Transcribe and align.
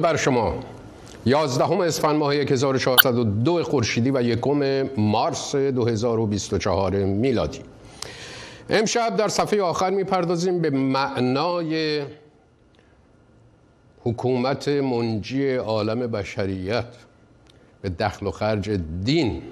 درود 0.00 0.12
بر 0.12 0.16
شما. 0.16 0.54
یازدهم 1.26 1.80
اسفند 1.80 2.16
ماه 2.16 2.34
1402 2.34 3.62
خورشیدی 3.62 4.10
و 4.10 4.22
یکم 4.22 4.82
مارس 4.96 5.54
2024 5.54 6.94
میلادی. 6.94 7.60
امشب 8.70 9.16
در 9.16 9.28
صفحه 9.28 9.62
آخر 9.62 9.90
می‌پردازیم 9.90 10.60
به 10.60 10.70
معنای 10.70 12.02
حکومت 14.04 14.68
منجی 14.68 15.54
عالم 15.54 16.06
بشریت 16.06 16.86
به 17.82 17.88
دخل 17.88 18.26
و 18.26 18.30
خرج 18.30 18.70
دین 19.04 19.42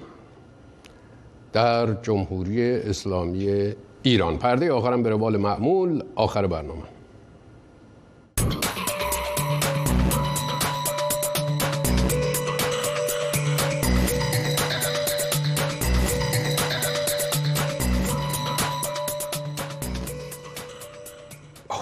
در 1.53 1.93
جمهوری 2.01 2.71
اسلامی 2.71 3.73
ایران. 4.03 4.37
پرده 4.37 4.71
آخرم 4.71 5.03
به 5.03 5.09
روال 5.09 5.37
معمول 5.37 6.03
آخر 6.15 6.47
برنامه. 6.47 6.98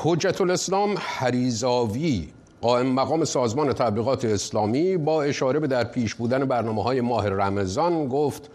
حجت 0.09 0.41
الاسلام 0.41 0.95
حریزاوی 0.97 2.27
قائم 2.61 2.87
مقام 2.87 3.25
سازمان 3.25 3.73
تبلیغات 3.73 4.25
اسلامی 4.25 4.97
با 4.97 5.23
اشاره 5.23 5.59
به 5.59 5.67
در 5.67 5.83
پیش 5.83 6.15
بودن 6.15 6.45
برنامه 6.45 6.83
های 6.83 7.01
ماه 7.01 7.29
رمضان 7.29 8.07
گفت 8.07 8.49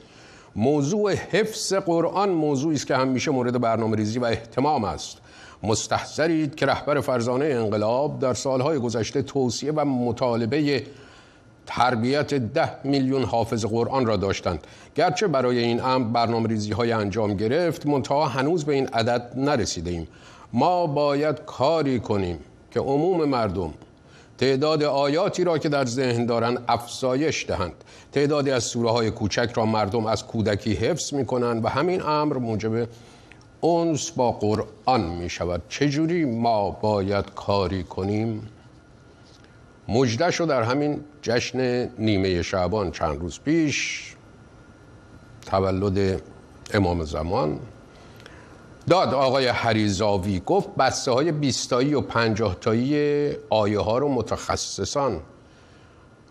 موضوع 0.57 1.15
حفظ 1.15 1.73
قرآن 1.75 2.29
موضوعی 2.29 2.77
است 2.77 2.87
که 2.87 2.97
همیشه 2.97 3.31
مورد 3.31 3.61
برنامه 3.61 3.97
ریزی 3.97 4.19
و 4.19 4.25
احتمام 4.25 4.85
است. 4.85 5.19
مستحضرید 5.63 6.55
که 6.55 6.67
رهبر 6.67 7.01
فرزانه 7.01 7.45
انقلاب 7.45 8.19
در 8.19 8.35
سالهای 8.35 8.79
گذشته 8.79 9.23
توصیه 9.23 9.73
و 9.73 9.85
مطالبه 9.85 10.87
تربیت 11.67 12.35
ده 12.35 12.71
میلیون 12.85 13.25
حافظ 13.25 13.65
قرآن 13.65 14.07
را 14.07 14.17
داشتند. 14.17 14.67
گرچه 14.95 15.27
برای 15.27 15.59
این 15.59 15.85
امر 15.85 16.13
برنامه 16.13 16.49
ریزی 16.49 16.73
های 16.73 16.93
انجام 16.93 17.35
گرفت 17.35 17.87
منتها 17.87 18.27
هنوز 18.27 18.65
به 18.65 18.75
این 18.75 18.87
عدد 18.87 19.33
نرسیده 19.37 19.91
ایم 19.91 20.09
ما 20.53 20.87
باید 20.87 21.45
کاری 21.45 22.01
کنیم 22.01 22.39
که 22.71 22.81
عموم 22.81 23.25
مردم 23.25 23.75
تعداد 24.39 24.83
آیاتی 24.83 25.45
را 25.45 25.59
که 25.59 25.69
در 25.69 25.85
ذهن 25.85 26.27
دارند 26.27 26.65
افزایش 26.69 27.47
دهند. 27.47 27.73
تعدادی 28.13 28.51
از 28.51 28.65
سوره 28.65 28.91
های 28.91 29.11
کوچک 29.11 29.51
را 29.55 29.67
مردم 29.67 30.07
از 30.07 30.27
کودکی 30.27 30.75
حفظ 30.75 31.15
می 31.15 31.27
کنند 31.27 31.65
و 31.65 31.69
همین 31.69 32.03
امر 32.03 32.37
موجب 32.37 32.89
اونس 33.61 34.11
با 34.11 34.33
قرآن 34.33 35.01
می 35.01 35.31
شود 35.31 35.63
چجوری 35.69 36.25
ما 36.25 36.71
باید 36.71 37.25
کاری 37.35 37.85
کنیم؟ 37.85 38.49
مجده 39.89 40.31
شد 40.31 40.49
در 40.49 40.63
همین 40.63 41.05
جشن 41.23 41.89
نیمه 41.99 42.43
شعبان 42.43 42.91
چند 42.91 43.21
روز 43.21 43.41
پیش 43.41 44.15
تولد 45.47 46.23
امام 46.75 47.05
زمان 47.05 47.61
داد 48.87 49.15
آقای 49.15 49.49
حریزاوی 49.49 50.41
گفت 50.47 50.69
بسته 50.79 51.11
های 51.11 51.33
بیستایی 51.33 51.95
و 51.95 52.01
پنجاه 52.01 52.55
تایی 52.55 53.33
آیه 53.51 53.81
ها 53.81 53.99
رو 53.99 54.09
متخصصان 54.09 55.21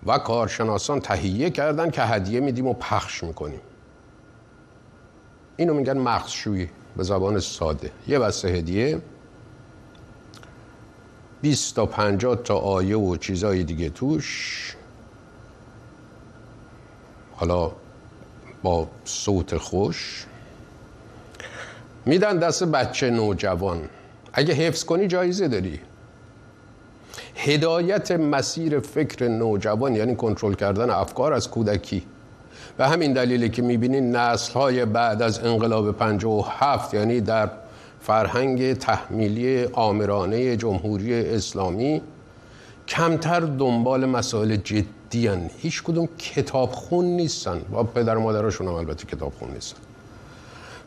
و 0.05 0.17
کارشناسان 0.17 0.99
تهیه 0.99 1.49
کردن 1.49 1.89
که 1.89 2.01
هدیه 2.01 2.39
میدیم 2.39 2.67
و 2.67 2.73
پخش 2.73 3.23
می‌کنیم. 3.23 3.61
اینو 5.57 5.73
میگن 5.73 5.97
مغزشویی 5.97 6.69
به 6.97 7.03
زبان 7.03 7.39
ساده. 7.39 7.91
یه 8.07 8.19
بسته 8.19 8.47
هدیه 8.47 9.01
20 11.41 11.75
تا 11.75 11.85
50 11.85 12.35
تا 12.35 12.57
آیه 12.57 12.97
و 12.97 13.17
چیزای 13.17 13.63
دیگه 13.63 13.89
توش. 13.89 14.75
حالا 17.35 17.71
با 18.63 18.87
صوت 19.05 19.57
خوش. 19.57 20.25
میدن 22.05 22.37
دست 22.37 22.63
بچه 22.63 23.09
نوجوان. 23.09 23.81
اگه 24.33 24.53
حفظ 24.53 24.83
کنی 24.83 25.07
جایزه 25.07 25.47
داری. 25.47 25.79
هدایت 27.35 28.11
مسیر 28.11 28.79
فکر 28.79 29.27
نوجوان 29.27 29.95
یعنی 29.95 30.15
کنترل 30.15 30.53
کردن 30.53 30.89
افکار 30.89 31.33
از 31.33 31.49
کودکی. 31.49 32.03
و 32.79 32.89
همین 32.89 33.13
دلیلی 33.13 33.49
که 33.49 33.61
می‌بینین 33.61 34.15
نسل 34.15 34.53
های 34.53 34.85
بعد 34.85 35.21
از 35.21 35.39
انقلاب 35.39 35.91
57 35.91 36.93
یعنی 36.93 37.21
در 37.21 37.49
فرهنگ 37.99 38.73
تحمیلی 38.73 39.65
آمرانه 39.65 40.57
جمهوری 40.57 41.25
اسلامی 41.25 42.01
کمتر 42.87 43.39
دنبال 43.39 44.05
مسائل 44.05 44.55
جدی 44.55 45.27
هن. 45.27 45.49
هیچ 45.57 45.83
کدوم 45.83 46.09
کتاب 46.17 46.71
خون 46.71 47.05
نیستن. 47.05 47.61
با 47.71 47.83
پدر 47.83 48.17
مادرشون 48.17 48.67
هم 48.67 48.73
البته 48.73 49.05
کتاب 49.05 49.33
خون 49.39 49.51
نیستن. 49.51 49.90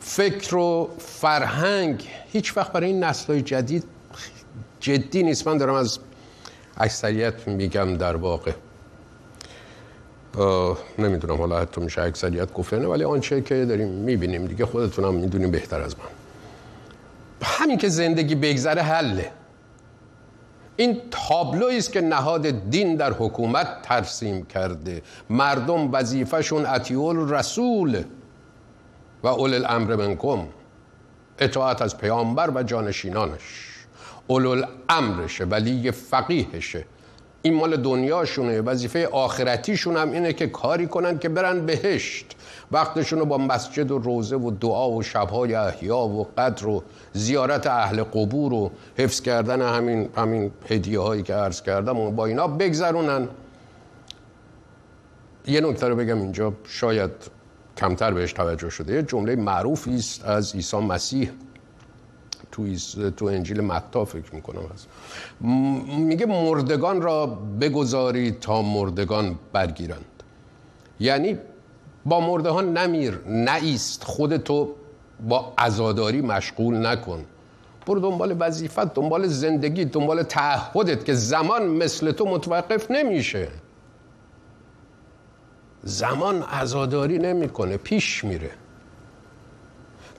فکر 0.06 0.56
و 0.56 0.90
فرهنگ 0.98 2.08
هیچ 2.32 2.56
وقت 2.56 2.72
برای 2.72 2.86
این 2.86 3.04
نسل 3.04 3.40
جدید 3.40 3.84
جدی 4.80 5.22
نیست. 5.22 5.48
من 5.48 5.58
دارم 5.58 5.74
از 5.74 5.98
اکثریت 6.76 7.48
میگم 7.48 7.96
در 7.96 8.16
واقع. 8.16 8.52
نمی‌دونم 10.98 11.36
حالا 11.36 11.60
حتی 11.60 11.80
میشه 11.80 12.02
اکثریت 12.02 12.52
گفت 12.52 12.74
نه 12.74 12.86
ولی 12.86 13.04
آنچه 13.04 13.40
که 13.40 13.64
داریم 13.64 13.88
می‌بینیم 13.88 14.46
دیگه 14.46 14.66
خودتونم 14.66 15.14
می‌دونیم 15.14 15.50
بهتر 15.50 15.80
از 15.80 15.96
من. 15.98 16.04
همین 17.42 17.78
که 17.78 17.88
زندگی 17.88 18.34
بگذره 18.34 18.82
حله. 18.82 19.30
این 20.76 21.00
تابلویی 21.10 21.78
است 21.78 21.92
که 21.92 22.00
نهاد 22.00 22.70
دین 22.70 22.96
در 22.96 23.12
حکومت 23.12 23.82
ترسیم 23.82 24.46
کرده. 24.46 25.02
مردم 25.30 25.92
وظیفهشون 25.92 26.66
اطیول 26.66 27.28
رسول 27.28 28.04
و 29.24 29.26
اول 29.26 29.54
الامر 29.54 29.96
منکم 29.96 30.46
اطاعت 31.38 31.82
از 31.82 31.98
پیامبر 31.98 32.50
و 32.50 32.62
جانشینانش. 32.62 33.70
اول 34.26 34.46
الامرشه 34.46 35.44
ولی 35.44 35.90
فقیهشه. 35.90 36.84
این 37.42 37.54
مال 37.54 37.76
دنیاشونه 37.76 38.60
وظیفه 38.60 39.06
آخرتیشون 39.06 39.96
هم 39.96 40.12
اینه 40.12 40.32
که 40.32 40.46
کاری 40.46 40.86
کنن 40.86 41.18
که 41.18 41.28
برن 41.28 41.66
بهشت. 41.66 42.36
وقتشون 42.72 43.18
رو 43.18 43.24
با 43.24 43.38
مسجد 43.38 43.90
و 43.90 43.98
روزه 43.98 44.36
و 44.36 44.50
دعا 44.50 44.90
و 44.90 45.02
شبهای 45.02 45.54
احیا 45.54 45.98
و 45.98 46.28
قدر 46.38 46.66
و 46.66 46.82
زیارت 47.12 47.66
اهل 47.66 48.02
قبور 48.02 48.52
و 48.52 48.70
حفظ 48.96 49.20
کردن 49.20 49.62
همین 49.62 50.08
همین 50.16 50.50
هدیه 50.68 51.00
هایی 51.00 51.22
که 51.22 51.34
عرض 51.34 51.62
کردم 51.62 51.98
و 51.98 52.10
با 52.10 52.26
اینا 52.26 52.48
بگذرونن. 52.48 53.28
یه 55.46 55.60
نکته 55.60 55.88
رو 55.88 55.96
بگم 55.96 56.18
اینجا 56.18 56.52
شاید 56.64 57.10
کمتر 57.76 58.10
بهش 58.10 58.32
توجه 58.32 58.70
شده. 58.70 58.94
یه 58.94 59.02
جمله 59.02 59.36
معروفی 59.36 59.94
است 59.94 60.24
از 60.24 60.54
عیسی 60.54 60.76
مسیح. 60.76 61.30
تو, 62.52 62.66
تو 63.10 63.24
انجیل 63.24 63.60
متا 63.60 64.04
فکر 64.04 64.34
می‌کنم 64.34 64.62
هست. 64.74 64.88
میگه 65.98 66.26
مردگان 66.26 67.02
را 67.02 67.26
بگذاری 67.60 68.30
تا 68.30 68.62
مردگان 68.62 69.38
برگیرند. 69.52 70.04
یعنی 71.00 71.38
با 72.06 72.20
مرده 72.20 72.50
ها 72.50 72.60
نمیر 72.60 73.20
نایست 73.26 74.04
خودتو 74.04 74.74
با 75.28 75.52
عزاداری 75.58 76.20
مشغول 76.20 76.86
نکن. 76.86 77.24
برو 77.86 78.00
دنبال 78.00 78.36
وظیفت 78.38 78.94
دنبال 78.94 79.26
زندگی 79.26 79.84
دنبال 79.84 80.22
تعهدت 80.22 81.04
که 81.04 81.14
زمان 81.14 81.66
مثل 81.66 82.12
تو 82.12 82.24
متوقف 82.24 82.90
نمیشه. 82.90 83.48
زمان 85.84 86.42
عزاداری 86.42 87.18
نمی‌کنه 87.18 87.76
پیش 87.76 88.24
میره. 88.24 88.50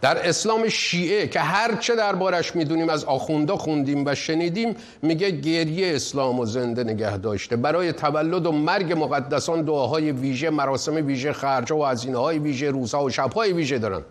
در 0.02 0.30
اسلام 0.30 0.70
شیعه 0.70 1.28
که 1.28 1.40
هرچه 1.40 1.96
دربارش 1.96 2.56
می‌دونیم 2.56 2.90
از 2.90 3.04
آخوندا 3.04 3.58
خوندیم 3.58 4.06
و 4.06 4.16
شنیدیم 4.16 4.76
میگه 5.02 5.32
گریه 5.32 5.96
اسلام 5.96 6.40
و 6.40 6.46
زنده 6.46 6.84
نگه 6.84 7.18
داشته. 7.18 7.56
برای 7.56 7.92
تولد 7.92 8.46
و 8.46 8.52
مرگ 8.52 8.94
مقدسان 8.94 9.62
دعاهای 9.62 10.12
ویژه 10.12 10.50
مراسم 10.50 10.96
ویژه 10.96 11.34
خرجا 11.34 11.78
و 11.78 11.86
هزینه 11.86 12.18
های 12.18 12.40
ویژه 12.40 12.70
روزها 12.72 13.04
و 13.04 13.10
شبهای 13.10 13.54
ویژه 13.54 13.78
دارن. 13.78 14.02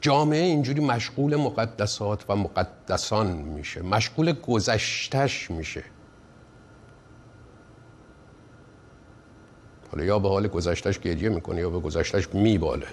جامعه 0.00 0.42
اینجوری 0.42 0.80
مشغول 0.80 1.36
مقدسات 1.36 2.24
و 2.28 2.36
مقدسان 2.36 3.26
میشه 3.26 3.82
مشغول 3.82 4.32
گذشتش 4.32 5.50
میشه. 5.50 5.82
حالا 9.96 10.06
یا 10.06 10.18
به 10.18 10.28
حال 10.28 10.48
گذشتش 10.48 10.98
گریه 10.98 11.28
می‌کنه 11.28 11.60
یا 11.60 11.70
به 11.70 11.80
گذشتش 11.80 12.28
میباله. 12.34 12.86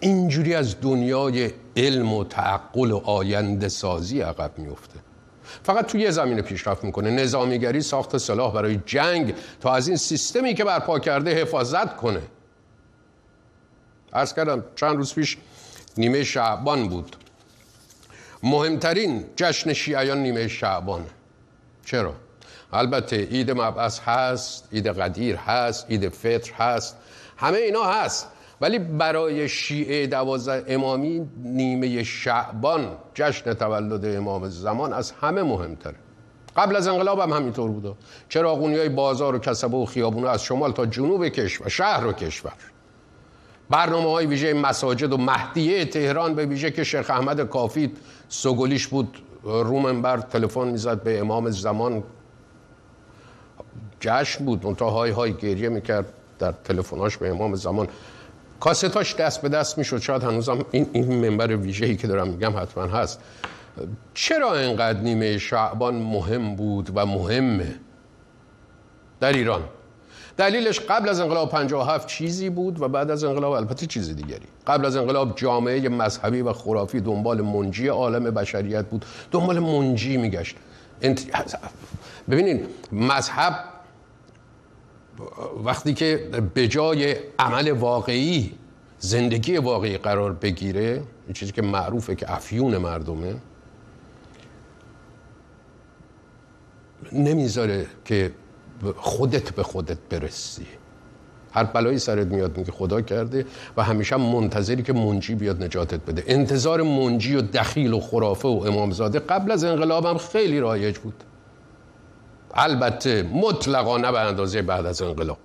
اینجوری 0.00 0.54
از 0.54 0.80
دنیای 0.80 1.50
علم 1.76 2.12
و 2.12 2.24
تعقل 2.24 2.90
و 2.90 2.96
آینده 2.96 3.68
سازی 3.68 4.20
عقب 4.20 4.58
میفته 4.58 4.94
فقط 5.62 5.86
توی 5.86 6.00
یه 6.00 6.10
زمینه 6.10 6.42
پیشرفت 6.42 6.84
می‌کنه. 6.84 7.10
نظامیگری 7.10 7.80
ساخت 7.80 8.18
سلاح 8.18 8.54
برای 8.54 8.80
جنگ 8.86 9.34
تا 9.60 9.74
از 9.74 9.88
این 9.88 9.96
سیستمی 9.96 10.54
که 10.54 10.64
برپا 10.64 10.98
کرده 10.98 11.34
حفاظت 11.34 11.96
کنه. 11.96 12.22
عرض 14.12 14.34
کردم 14.34 14.64
چند 14.76 14.96
روز 14.96 15.14
پیش 15.14 15.38
نیمه 15.98 16.24
شعبان 16.24 16.88
بود. 16.88 17.16
مهمترین 18.42 19.24
جشن 19.36 19.72
شیعیان 19.72 20.18
نیمه 20.18 20.48
شعبان. 20.48 21.06
چرا؟ 21.84 22.14
البته 22.72 23.16
عید 23.16 23.50
مبعث 23.50 24.00
هست 24.00 24.68
عید 24.72 24.86
قدیر 24.86 25.36
هست 25.36 25.90
عید 25.90 26.08
فطر 26.08 26.52
هست 26.52 26.96
همه 27.36 27.58
اینا 27.58 27.84
هست. 27.84 28.28
ولی 28.60 28.78
برای 28.78 29.48
شیعه 29.48 30.06
دوازده 30.06 30.74
امامی 30.74 31.28
نیمه 31.42 32.02
شعبان 32.02 32.88
جشن 33.14 33.54
تولد 33.54 34.16
امام 34.16 34.48
زمان 34.48 34.92
از 34.92 35.10
همه 35.10 35.42
مهمتره. 35.42 35.94
قبل 36.56 36.76
از 36.76 36.88
انقلاب 36.88 37.18
هم 37.18 37.32
همینطور 37.32 37.70
بوده. 37.70 37.94
چراغونی 38.28 38.78
های 38.78 38.88
بازار 38.88 39.34
و 39.34 39.38
کسبه 39.38 39.76
و 39.76 39.84
خیابونه 39.84 40.28
از 40.28 40.42
شمال 40.44 40.72
تا 40.72 40.86
جنوب 40.86 41.28
کشور 41.28 41.68
شهر 41.68 42.06
و 42.06 42.12
کشور. 42.12 42.52
برنامه 43.70 44.10
های 44.10 44.26
ویژه 44.26 44.54
مساجد 44.54 45.12
و 45.12 45.16
مهدیه 45.16 45.84
تهران 45.84 46.34
به 46.34 46.46
ویژه 46.46 46.70
که 46.70 46.84
شیخ 46.84 47.10
احمد 47.10 47.48
کافی 47.48 47.92
سگولیش 48.28 48.86
بود 48.86 49.18
رومنبر 49.42 50.18
تلفن 50.18 50.68
می‌زد 50.68 51.02
به 51.02 51.18
امام 51.18 51.50
زمان 51.50 52.02
جشن 54.00 54.44
بود 54.44 54.66
منتها 54.66 54.90
های 54.90 55.10
های 55.10 55.32
گریه 55.32 55.68
می‌کرد 55.68 56.12
در 56.38 56.54
تلفناش 56.64 57.16
به 57.16 57.30
امام 57.30 57.54
زمان. 57.54 57.88
کاستاش 58.60 59.14
دست 59.14 59.42
به 59.42 59.48
دست 59.48 59.78
می‌شد. 59.78 59.98
شاید 59.98 60.22
هنوزم 60.22 60.64
این 60.70 60.86
این 60.92 61.28
منبر 61.28 61.56
ویژه‌ای 61.56 61.96
که 61.96 62.06
دارم 62.06 62.28
میگم 62.28 62.56
حتما 62.56 62.84
هست. 62.84 63.20
چرا 64.14 64.58
اینقدر 64.58 65.00
نیمه 65.00 65.38
شعبان 65.38 65.94
مهم 65.94 66.56
بود 66.56 66.90
و 66.94 67.06
مهمه 67.06 67.74
در 69.20 69.32
ایران؟ 69.32 69.62
دلیلش 70.36 70.80
قبل 70.80 71.08
از 71.08 71.20
انقلاب 71.20 71.50
57 71.50 72.08
چیزی 72.08 72.50
بود 72.50 72.82
و 72.82 72.88
بعد 72.88 73.10
از 73.10 73.24
انقلاب 73.24 73.52
البته 73.52 73.86
چیز 73.86 74.16
دیگری. 74.16 74.46
قبل 74.66 74.86
از 74.86 74.96
انقلاب 74.96 75.36
جامعه 75.36 75.88
مذهبی 75.88 76.42
و 76.42 76.52
خرافی 76.52 77.00
دنبال 77.00 77.40
منجی 77.40 77.88
عالم 77.88 78.24
بشریت 78.24 78.86
بود. 78.86 79.04
دنبال 79.30 79.58
منجی 79.58 80.16
میگشت. 80.16 80.56
انت... 81.02 81.26
مذهب 82.92 83.54
وقتی 85.64 85.94
که 85.94 86.28
به 86.54 86.68
جای 86.68 87.16
عمل 87.38 87.70
واقعی 87.70 88.52
زندگی 88.98 89.56
واقعی 89.56 89.98
قرار 89.98 90.32
بگیره 90.32 91.02
این 91.26 91.34
چیزی 91.34 91.52
که 91.52 91.62
معروفه 91.62 92.14
که 92.14 92.32
افیون 92.32 92.76
مردمه 92.76 93.34
نمی‌ذاره 97.12 97.86
که 98.04 98.32
خودت 98.96 99.50
به 99.50 99.62
خودت 99.62 99.98
برسی. 100.10 100.66
هر 101.52 101.64
بلایی 101.64 101.98
سرت 101.98 102.26
میاد 102.26 102.58
میگه 102.58 102.72
خدا 102.72 103.00
کرده 103.00 103.46
و 103.76 103.82
همیشه 103.82 104.16
منتظری 104.16 104.82
که 104.82 104.92
منجی 104.92 105.34
بیاد 105.34 105.62
نجاتت 105.62 106.00
بده. 106.00 106.24
انتظار 106.26 106.82
منجی 106.82 107.36
و 107.36 107.40
دخیل 107.40 107.92
و 107.92 108.00
خرافه 108.00 108.48
و 108.48 108.64
امامزاده 108.66 109.18
قبل 109.18 109.50
از 109.50 109.64
انقلاب 109.64 110.06
هم 110.06 110.18
خیلی 110.18 110.60
رایج 110.60 110.98
بود. 110.98 111.24
البته 112.54 113.22
مطلقا 113.22 113.98
نه 113.98 114.12
به 114.12 114.20
اندازه 114.20 114.62
بعد 114.62 114.86
از 114.86 115.02
انقلاب. 115.02 115.38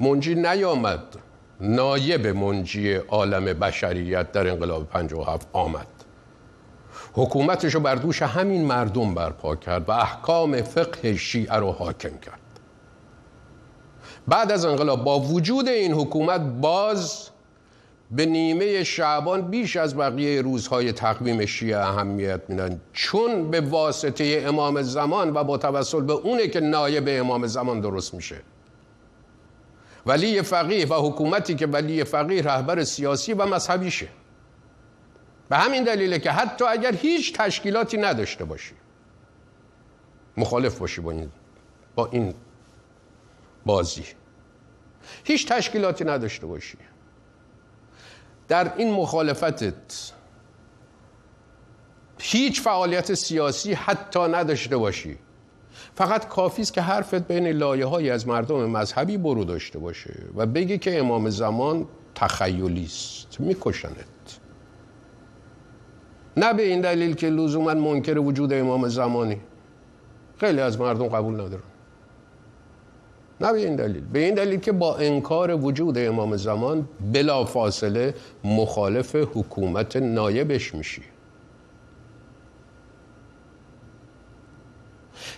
منجی 0.00 0.34
نیامد 0.34 1.00
نایب 1.60 2.26
منجی 2.26 2.94
عالم 2.94 3.44
بشریت 3.44 4.32
در 4.32 4.50
انقلاب 4.50 4.88
57 4.88 5.48
آمد. 5.52 5.86
حکومتش 7.12 7.74
رو 7.74 7.80
بر 7.80 7.94
دوش 7.94 8.22
همین 8.22 8.64
مردم 8.64 9.14
برپا 9.14 9.56
کرد 9.56 9.88
و 9.88 9.92
احکام 9.92 10.62
فقه 10.62 11.16
شیعه 11.16 11.54
رو 11.54 11.72
حاکم 11.72 12.18
کرد. 12.18 12.40
بعد 14.28 14.52
از 14.52 14.64
انقلاب 14.64 15.04
با 15.04 15.20
وجود 15.20 15.68
این 15.68 15.92
حکومت 15.92 16.40
باز 16.40 17.28
به 18.10 18.26
نیمه 18.26 18.84
شعبان 18.84 19.42
بیش 19.42 19.76
از 19.76 19.96
بقیه 19.96 20.42
روزهای 20.42 20.92
تقویم 20.92 21.46
شیعه 21.46 21.78
اهمیت 21.78 22.40
میدن. 22.48 22.80
چون 22.92 23.50
به 23.50 23.60
واسطه 23.60 24.42
امام 24.46 24.82
زمان 24.82 25.34
و 25.34 25.44
با 25.44 25.58
توسل 25.58 26.00
به 26.00 26.12
اونه 26.12 26.48
که 26.48 26.60
نایب 26.60 27.04
امام 27.08 27.46
زمان 27.46 27.80
درست 27.80 28.14
میشه. 28.14 28.36
ولی 30.06 30.42
فقیه 30.42 30.86
و 30.86 31.08
حکومتی 31.08 31.54
که 31.54 31.66
ولی 31.66 32.04
فقیه 32.04 32.42
رهبر 32.42 32.84
سیاسی 32.84 33.32
و 33.32 33.46
مذهبیشه 33.46 34.08
به 35.48 35.56
همین 35.56 35.84
دلیله 35.84 36.18
که 36.18 36.30
حتی 36.30 36.64
اگر 36.64 36.94
هیچ 36.94 37.32
تشکیلاتی 37.32 37.96
نداشته 37.96 38.44
باشی 38.44 38.74
مخالف 40.36 40.78
باشی 40.78 41.00
با 41.00 41.10
این 41.10 41.30
با 41.94 42.06
این 42.06 42.34
بازی. 43.66 44.04
هیچ 45.24 45.48
تشکیلاتی 45.48 46.04
نداشته 46.04 46.46
باشی. 46.46 46.78
در 48.48 48.72
این 48.76 48.94
مخالفتت 48.94 50.12
هیچ 52.18 52.60
فعالیت 52.60 53.14
سیاسی 53.14 53.72
حتی 53.72 54.20
نداشته 54.20 54.76
باشی. 54.76 55.18
فقط 55.94 56.28
کافی 56.28 56.62
است 56.62 56.72
که 56.72 56.80
حرفت 56.80 57.28
بین 57.28 57.46
لایه 57.46 57.86
های 57.86 58.10
از 58.10 58.28
مردم 58.28 58.70
مذهبی 58.70 59.16
برو 59.16 59.44
داشته 59.44 59.78
باشه 59.78 60.14
و 60.36 60.46
بگی 60.46 60.78
که 60.78 60.98
امام 60.98 61.30
زمان 61.30 61.88
تخیلی 62.14 62.84
است 62.84 63.40
میکشنت. 63.40 64.38
نه 66.36 66.52
به 66.52 66.62
این 66.62 66.80
دلیل 66.80 67.14
که 67.14 67.30
لزوما 67.30 67.74
منکر 67.74 68.18
وجود 68.18 68.52
امام 68.52 68.88
زمانی. 68.88 69.40
خیلی 70.40 70.60
از 70.60 70.80
مردم 70.80 71.08
قبول 71.08 71.34
ندارن. 71.34 71.62
نه 73.40 73.52
به 73.52 73.58
این 73.58 73.76
دلیل. 73.76 74.04
به 74.12 74.18
این 74.18 74.34
دلیل 74.34 74.60
که 74.60 74.72
با 74.72 74.96
انکار 74.96 75.54
وجود 75.54 75.98
امام 75.98 76.36
زمان 76.36 76.88
بلا 77.12 77.44
فاصله 77.44 78.14
مخالف 78.44 79.16
حکومت 79.16 79.96
نایبش 79.96 80.74
میشی. 80.74 81.02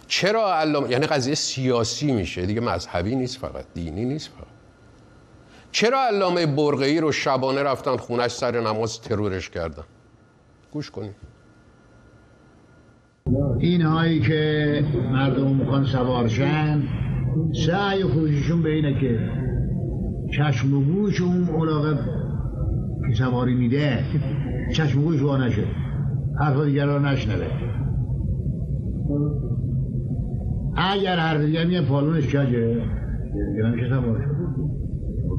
چرا 0.07 0.55
علامه 0.55 0.91
یعنی 0.91 1.07
قضیه 1.07 1.35
سیاسی 1.35 2.13
میشه؟ 2.13 2.47
دیگه 2.47 2.61
مذهبی 2.61 3.17
نیست 3.17 3.39
فقط 3.39 3.65
دینی 3.75 4.05
نیست 4.05 4.29
فقط. 4.29 4.47
چرا 5.73 5.99
علامه 6.07 6.47
برقعی 6.47 7.01
رو 7.01 7.13
شبانه 7.13 7.63
رفتن 7.63 7.97
خونش 7.97 8.31
سر 8.31 8.61
نماز 8.61 9.01
ترورش 9.01 9.51
کردن؟ 9.51 9.85
گوش 10.73 10.91
کنید 10.91 11.15
این 13.59 13.83
هایی 13.83 14.21
که 14.21 14.85
مردم 15.13 15.55
می‌خوان 15.55 15.85
سوارشن 15.85 16.83
سعی 17.67 18.05
خروششون 18.05 18.63
به 18.63 18.73
اینه 18.73 19.01
که 19.01 19.19
چشم 20.37 20.75
و 20.75 20.81
گوش 20.81 21.21
اون 21.21 21.49
اولاغه 21.49 21.95
که 23.09 23.15
سواری 23.15 23.55
میده 23.55 23.99
چشم 24.73 25.01
و 25.01 25.03
گوش 25.03 25.23
وا 25.23 25.37
نشه. 25.37 25.65
حرف 26.41 26.65
دیگر 26.65 26.87
رو 26.87 26.99
نشنوه. 26.99 27.47
اگر 30.77 31.17
حرف 31.17 31.41
دیگر 31.41 31.65
میگه 31.65 31.83
پالونش 31.83 32.27
کجه 32.27 32.75
دیگه 33.55 33.69
نمیشه 33.69 33.89
سوار 33.89 34.27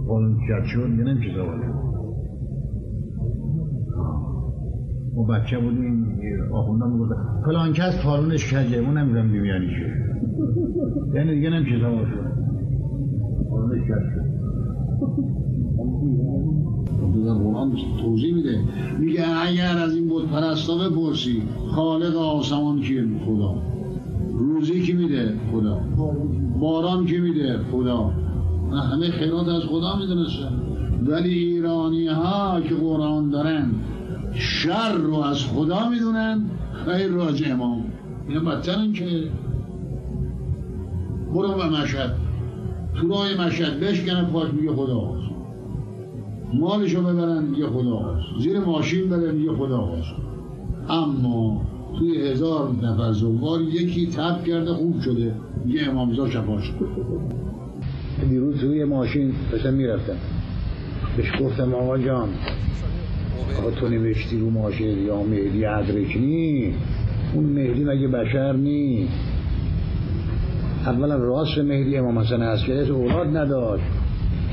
پالون 0.08 0.38
کج 0.38 0.66
شد 0.66 0.92
دیگه 0.92 1.04
نمیشه 1.04 1.34
سوار 1.34 1.80
ما 5.16 5.24
بچه 5.24 5.60
بودیم 5.60 6.18
آخوندان 6.54 6.92
می‌گفتن 6.92 7.16
فلان 7.46 7.74
کس 7.74 8.04
پالونش 8.06 8.54
کجه؟ 8.54 8.78
اون 8.78 8.98
نمی‌دونم 8.98 9.32
بیمیانی 9.32 9.68
شد 9.68 10.19
یعنی 11.14 11.36
دیگه 11.36 11.50
نمیشه 11.50 11.76
شد 11.76 12.06
پالونش 13.50 13.82
کج 13.82 13.88
شد. 13.88 14.30
در 17.26 17.34
قرآن 17.34 17.78
توضیح 18.02 18.36
میده. 18.36 18.60
میگه 19.00 19.24
اگر 19.48 19.78
از 19.78 19.96
این 19.96 20.08
بود 20.08 20.30
پرستا 20.30 20.78
بپرسی 20.78 21.42
خالق 21.76 22.18
آسمان 22.18 22.82
کیه؟ 22.82 23.06
خدا. 23.26 23.56
روزی 24.38 24.82
کی 24.82 24.94
میده؟ 24.94 25.34
خدا. 25.52 25.80
باران 26.60 27.06
کی 27.06 27.18
میده؟ 27.18 27.58
خدا. 27.72 28.12
همه 28.92 29.10
خیرات 29.10 29.48
از 29.48 29.64
خدا 29.64 29.96
می‌دونستن. 30.00 30.62
ولی 31.08 31.30
ایرانی 31.30 32.08
ها 32.08 32.62
که 32.62 32.76
قرآن 32.76 33.30
دارن 33.30 33.72
شر 34.34 34.94
رو 34.94 35.16
از 35.16 35.44
خدا 35.44 35.90
می‌دونن. 35.90 36.42
خیر 36.86 37.08
راج 37.08 37.44
امام. 37.52 37.84
اینه 38.28 38.40
بدتر 38.40 38.80
این 38.80 38.94
که 38.94 39.06
برو 41.34 41.54
به 41.54 41.82
مشهد. 41.82 42.16
تو 42.96 43.08
راه 43.08 43.48
مشهد 43.48 43.80
بشکنه 43.80 44.24
پاک 44.24 44.54
میگه 44.54 44.72
خدا 44.74 45.14
مالشو 46.54 47.02
ببرن 47.02 47.44
میگه 47.44 47.68
خدا 47.68 48.20
زیر 48.40 48.60
ماشین 48.60 49.10
بره 49.10 49.32
میگه 49.32 49.52
خدا 49.52 49.90
اما 50.90 51.62
توی 52.00 52.28
هزار 52.32 52.72
نفر 52.84 53.12
زوار 53.12 53.62
یکی 53.62 54.08
تب 54.08 54.44
کرده 54.44 54.74
خوب 54.74 55.02
شده. 55.02 55.36
یه 55.68 55.90
امامزا 55.90 56.30
شفا 56.30 56.62
شد. 56.62 56.74
دیروز 58.30 58.60
توی 58.60 58.84
ماشین 58.84 59.34
داشتم 59.52 59.74
می‌رفتم. 59.74 60.16
بهش 61.18 61.32
گفتم 61.42 61.74
آقا 61.74 61.98
جان 61.98 62.30
آقا 63.60 63.72
تو 63.72 63.90
نوشتی 63.90 64.40
رو 64.40 64.50
ماشین 64.50 65.06
یا 65.06 65.24
مهدی 65.24 65.66
ادرکنی؟ 65.66 66.74
اون 67.34 67.44
مهدی 67.44 67.84
مگه 67.84 68.08
بشر 68.08 68.54
نی 68.54 69.08
اولا 70.90 71.16
راست 71.16 71.58
مهدی 71.58 71.98
امام 71.98 72.20
حسن 72.20 72.42
عسکری 72.42 72.90
اولاد 72.90 73.38
نداشت. 73.38 73.84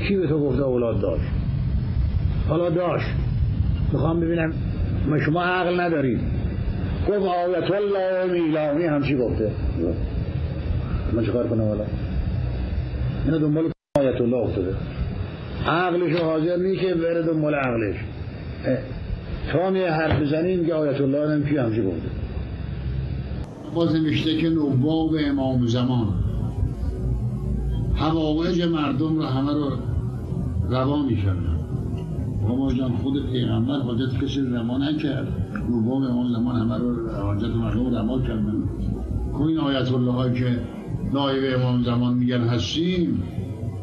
کی 0.07 0.17
به 0.17 0.27
تو 0.27 0.39
گفته 0.39 0.61
اولاد 0.61 1.01
داشت؟ 1.01 1.23
حالا 2.49 2.69
داشت. 2.69 3.07
می‌خوام 3.93 4.19
ببینم 4.19 4.53
ما 5.07 5.19
شما 5.19 5.43
عقل 5.43 5.79
ندارید. 5.79 6.19
گفت 7.09 7.25
آیت 7.25 7.71
الله 7.71 8.31
میلانی 8.33 8.85
همچی 8.85 9.17
گفته. 9.17 9.51
من 11.13 11.25
چه 11.25 11.31
کار 11.31 11.47
کنم 11.47 11.67
حالا؟ 11.67 11.83
اینا 13.25 13.37
دنبال 13.37 13.71
آیت 13.99 14.21
الله 14.21 14.37
افتاده. 14.37 14.75
عقلش 15.67 16.21
حاضر 16.21 16.57
نیست 16.57 16.81
که 16.81 16.93
بره 16.95 17.21
دنبال 17.21 17.55
عقلش. 17.55 17.95
تا 19.51 19.69
می 19.69 19.83
حرف 19.83 20.21
بزنیم 20.21 20.65
که 20.65 20.73
آیت 20.73 21.01
الله 21.01 21.33
هم 21.33 21.43
کی 21.43 21.57
همچی 21.57 21.81
گفته. 21.81 22.16
باز 23.73 23.95
نوشته 23.95 24.37
که 24.37 24.49
نواب 24.49 25.15
امام 25.19 25.67
زمان. 25.67 26.07
هوایج 27.95 28.61
مردم 28.61 29.15
رو 29.15 29.23
همه 29.23 29.53
رو 29.53 29.71
روا 30.69 31.03
می‌کردن 31.03 31.57
بابا 32.47 32.73
جان 32.73 32.91
خود 32.91 33.31
پیغمبر 33.31 33.79
حاجت 33.79 34.23
کسی 34.23 34.41
روا 34.41 34.77
نکرد. 34.77 35.27
نواب 35.69 36.03
امام 36.03 36.33
زمان 36.33 36.55
همه 36.55 36.77
رو 36.77 37.09
حاجت 37.09 37.55
مردم 37.55 37.85
رو 37.85 37.95
روا 37.95 38.21
کردن. 38.21 38.63
خب 39.33 39.41
این 39.41 39.57
آیت 39.57 39.91
الله 39.91 40.11
هایی 40.11 40.33
که 40.33 40.59
نایب 41.13 41.59
امام 41.59 41.83
زمان 41.83 42.13
میگن 42.13 42.41
هستیم 42.41 43.23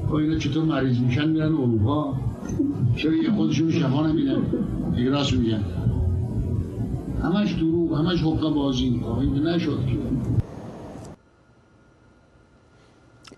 خب 0.08 0.14
اینا 0.14 0.38
چطور 0.38 0.64
مریض 0.64 1.00
میشن؟ 1.00 1.28
میرن 1.28 1.52
اروپا. 1.52 2.14
چرا 2.96 3.14
یه 3.14 3.30
خودشون 3.30 3.70
شفا 3.70 4.06
نمیدن؟ 4.06 4.42
دیگه 4.96 5.10
راست 5.10 5.32
میگن. 5.32 5.60
همش 7.24 7.52
دروغ 7.52 7.98
همش 7.98 8.22
حقه 8.22 8.50
بازی 8.50 8.84
این 8.84 9.46
نشد 9.46 9.86
که. 9.86 9.96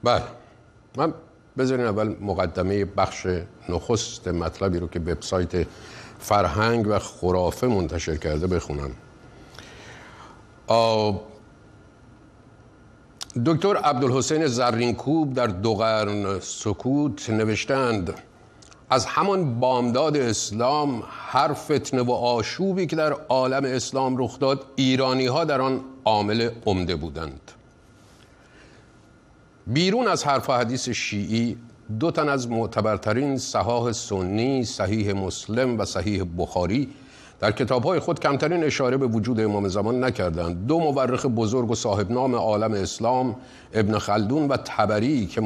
بله. 0.05 0.23
من 0.97 1.15
بذارین 1.59 1.87
اول 1.87 2.17
مقدمه 2.21 2.85
بخش 2.85 3.27
نخست 3.69 4.29
مطلبی 4.29 4.79
رو 4.79 4.87
که 4.87 5.01
وبسایت 5.01 5.67
فرهنگ 6.19 6.87
و 6.89 6.99
خرافه 6.99 7.67
منتشر 7.67 8.17
کرده 8.17 8.47
بخونم. 8.47 8.91
دکتر 13.47 13.77
عبدالحسین 13.77 14.47
زرینکوب 14.47 15.35
در 15.35 15.47
دو 15.47 15.75
قرن 15.75 16.41
سکوت 16.41 17.31
نوشتند 17.31 18.15
از 18.91 19.07
همان 19.07 19.61
بامداد 19.61 20.17
اسلام 20.17 21.03
هر 21.09 21.53
فتنه 21.53 22.03
و 22.03 22.13
آشوبی 22.13 22.87
که 22.87 22.97
در 22.97 23.13
عالم 23.13 23.65
اسلام 23.65 24.17
رخ 24.19 24.39
داد 24.39 24.65
ایرانی 24.77 25.27
ها 25.27 25.45
در 25.45 25.61
آن 25.61 25.81
عامل 26.05 26.51
عمده 26.67 26.97
بودند. 26.97 27.53
بیرون 29.67 30.09
از 30.09 30.25
حرف 30.25 30.51
حدیث 30.51 30.89
شیعی 30.89 31.57
دو 32.01 32.11
تن 32.11 32.29
از 32.29 32.49
معتبرترین 32.49 33.39
صحاح 33.39 33.93
سنی 33.93 34.65
صحیح 34.65 35.13
مسلم 35.13 35.81
و 35.81 35.85
صحیح 35.85 36.25
بخاری 36.39 36.89
در 37.41 37.53
کتابهای 37.53 37.99
خود 37.99 38.21
کمترین 38.21 38.65
اشاره 38.65 38.97
به 38.97 39.07
وجود 39.07 39.41
امام 39.41 39.69
زمان 39.69 40.05
نکردند. 40.05 40.67
دو 40.67 40.79
مورخ 40.79 41.27
بزرگ 41.27 41.71
و 41.71 41.75
صاحب 41.75 42.13
نام 42.13 42.35
عالم 42.35 42.73
اسلام 42.73 43.37
ابن 43.75 43.99
خلدون 43.99 44.49
و 44.49 44.57
تبری 44.57 45.27
که 45.27 45.41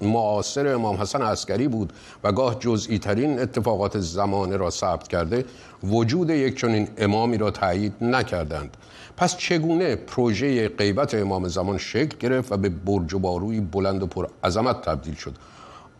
معاصر 0.00 0.74
امام 0.74 0.96
حسن 0.96 1.22
عسکری 1.22 1.68
بود 1.68 1.92
و 2.24 2.32
گاه 2.32 2.56
جزئی 2.60 2.98
ترین 2.98 3.40
اتفاقات 3.40 3.98
زمانه 3.98 4.56
را 4.56 4.70
ثبت 4.70 5.08
کرده 5.08 5.44
وجود 5.84 6.30
یک 6.30 6.60
چنین 6.60 6.88
امامی 6.98 7.38
را 7.38 7.50
تایید 7.50 7.92
نکردند. 8.00 8.76
پس 9.16 9.36
چگونه 9.36 9.96
پروژه 9.96 10.68
غیبت 10.68 11.14
امام 11.14 11.48
زمان 11.48 11.78
شکل 11.78 12.16
گرفت 12.20 12.52
و 12.52 12.56
به 12.56 12.68
برج 12.68 13.14
و 13.14 13.18
باروی 13.18 13.60
بلند 13.60 14.02
و 14.02 14.06
پر 14.06 14.26
عظمت 14.44 14.82
تبدیل 14.82 15.14
شد؟ 15.14 15.32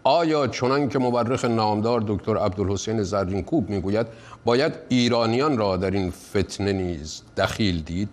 آیا 0.05 0.47
چنان 0.47 0.89
که 0.89 0.99
مورخ 0.99 1.45
نامدار 1.45 2.05
دکتر 2.07 2.37
عبدالحسین 2.37 3.03
زرینکوب 3.03 3.71
می‌گوید 3.71 4.07
باید 4.45 4.73
ایرانیان 4.89 5.59
را 5.59 5.77
در 5.77 5.91
این 5.91 6.11
فتنه 6.11 6.73
نیز 6.73 7.23
دخیل 7.37 7.83
دید. 7.83 8.09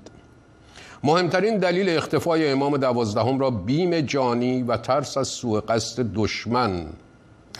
مهمترین 1.03 1.57
دلیل 1.57 1.89
اختفای 1.89 2.51
امام 2.51 2.77
دوازدهم 2.77 3.39
را 3.39 3.49
بیم 3.49 4.01
جانی 4.01 4.63
و 4.63 4.77
ترس 4.77 5.17
از 5.17 5.27
سوء 5.27 5.59
قصد 5.59 6.05
دشمن 6.13 6.85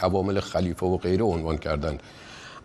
عوامل 0.02 0.40
خلیفه 0.40 0.86
و 0.86 0.96
غیره 0.96 1.24
عنوان 1.24 1.58
کردند. 1.58 2.02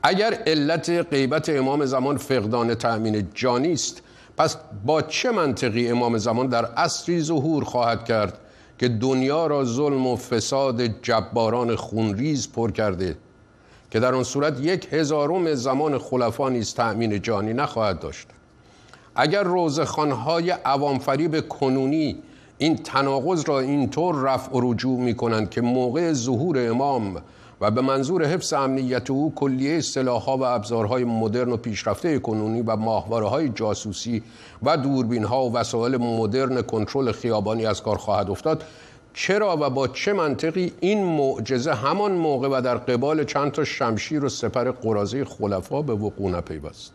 اگر 0.04 0.34
علت 0.48 0.90
غیبت 0.90 1.50
امام 1.50 1.86
زمان 1.86 2.18
فقدان 2.18 2.76
تأمین 2.76 3.28
جانی 3.34 3.74
است 3.74 4.02
پس 4.38 4.58
با 4.86 5.02
چه 5.02 5.32
منطقی 5.32 5.90
امام 5.90 6.18
زمان 6.18 6.48
در 6.48 6.66
عصری 6.66 7.22
ظهور 7.22 7.64
خواهد 7.64 8.06
کرد 8.06 8.40
که 8.80 8.88
دنیا 8.88 9.48
را 9.48 9.64
ظلم 9.64 10.08
و 10.08 10.16
فساد 10.16 10.82
جباران 10.82 11.76
خونریز 11.76 12.52
پر 12.52 12.72
کرده 12.72 13.18
که 13.96 14.00
در 14.00 14.16
آن 14.16 14.24
صورت 14.24 14.60
یک 14.60 14.94
هزارم 14.94 15.54
زمان 15.54 15.98
خلفا 15.98 16.50
نیز 16.50 16.74
تأمین 16.74 17.22
جانی 17.22 17.54
نخواهد 17.54 18.00
داشت. 18.00 18.28
اگر 19.16 19.44
روزخانهای 19.44 20.52
عوامفریب 20.52 21.48
کنونی 21.48 22.18
این 22.58 22.75
تناقض 22.75 23.44
را 23.50 23.60
اینطور 23.60 24.16
رفع 24.16 24.52
و 24.52 24.72
رجوع 24.72 25.00
می 25.00 25.16
کنند 25.16 25.50
که 25.50 25.62
موقع 25.62 26.14
ظهور 26.14 26.70
امام 26.70 27.22
و 27.62 27.72
به 27.72 27.82
منظور 27.82 28.25
حفظ 28.25 28.54
امنیت 28.54 29.10
او 29.10 29.34
کلیه 29.36 29.82
سلاحها 29.82 30.38
و 30.38 30.44
ابزارهای 30.44 31.04
مدرن 31.04 31.52
و 31.52 31.58
پیشرفته 31.58 32.20
کنونی 32.20 32.62
و 32.62 32.75
ماهواره 32.75 33.28
های 33.28 33.50
جاسوسی 33.50 34.24
و 34.64 34.78
دوربین 34.78 35.24
ها 35.24 35.46
و 35.46 35.54
وسایل 35.54 35.98
مدرن 35.98 36.62
کنترل 36.62 37.12
خیابانی 37.12 37.66
از 37.66 37.84
کار 37.84 37.98
خواهد 37.98 38.30
افتاد 38.30 38.64
چرا 39.18 39.58
و 39.62 39.70
با 39.70 39.88
چه 39.88 40.14
منطقی 40.14 40.74
این 40.80 41.04
معجزه 41.04 41.74
همان 41.74 42.12
موقع 42.12 42.48
و 42.48 42.62
در 42.62 42.78
قبال 42.78 43.24
چند 43.24 43.52
تا 43.52 43.64
شمشیر 43.64 44.26
و 44.26 44.30
سپر 44.30 44.72
قرازه 44.72 45.26
خلفا 45.26 45.82
به 45.82 45.94
وقوع 45.94 46.32
نپیوست؟ 46.32 46.94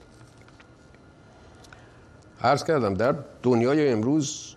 عرض 2.43 2.65
کردم 2.65 2.95
در 2.95 3.15
دنیای 3.43 3.89
امروز 3.89 4.55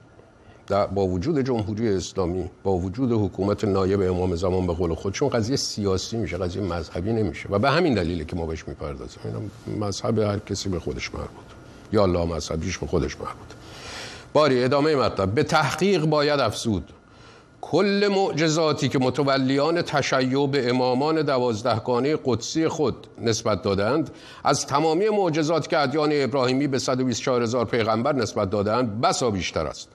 با 0.69 1.07
وجود 1.07 1.39
جمهوری 1.39 1.89
اسلامی 1.89 2.49
با 2.63 2.71
وجود 2.71 3.11
حکومت 3.11 3.63
نایب 3.63 4.01
امام 4.01 4.35
زمان 4.35 4.67
به 4.67 4.73
قول 4.73 4.93
خود 4.93 5.13
چون 5.13 5.29
قضیه 5.29 5.55
سیاسی 5.55 6.17
میشه 6.17 6.37
قضیه 6.37 6.61
مذهبی 6.61 7.13
نمیشه 7.13 7.49
و 7.49 7.59
به 7.59 7.71
همین 7.71 7.93
دلیله 7.93 8.25
که 8.25 8.35
ما 8.35 8.45
بهش 8.45 8.67
می‌پردازیم. 8.67 9.51
مذهب 9.79 10.19
هر 10.19 10.39
کسی 10.39 10.69
به 10.69 10.79
خودش 10.79 11.13
مربوط. 11.13 11.45
یا 11.91 12.03
الله 12.03 12.25
مذهبیش 12.25 12.77
به 12.77 12.87
خودش 12.87 13.15
مربوط. 13.15 13.47
باری 14.33 14.63
ادامه 14.63 14.95
مطلب. 14.95 15.31
به 15.31 15.43
تحقیق 15.43 16.05
باید 16.05 16.39
افزود. 16.39 16.91
کل 17.65 18.09
معجزاتی 18.11 18.89
که 18.89 18.99
متولیان 18.99 19.81
تشیع 19.81 20.47
به 20.47 20.69
امامان 20.69 21.21
دوازدهگانه 21.21 22.17
قدسی 22.25 22.67
خود 22.67 23.07
نسبت 23.21 23.61
دادند 23.61 24.11
از 24.43 24.65
تمامی 24.67 25.09
معجزاتی 25.09 25.69
که 25.69 25.79
ادیان 25.79 26.09
ابراهیمی 26.13 26.67
به 26.67 26.79
124 26.79 27.43
هزار 27.43 27.65
پیغمبر 27.65 28.15
نسبت 28.15 28.49
دادند 28.49 29.01
بسا 29.01 29.31
بیشتر 29.31 29.67
است. 29.67 29.89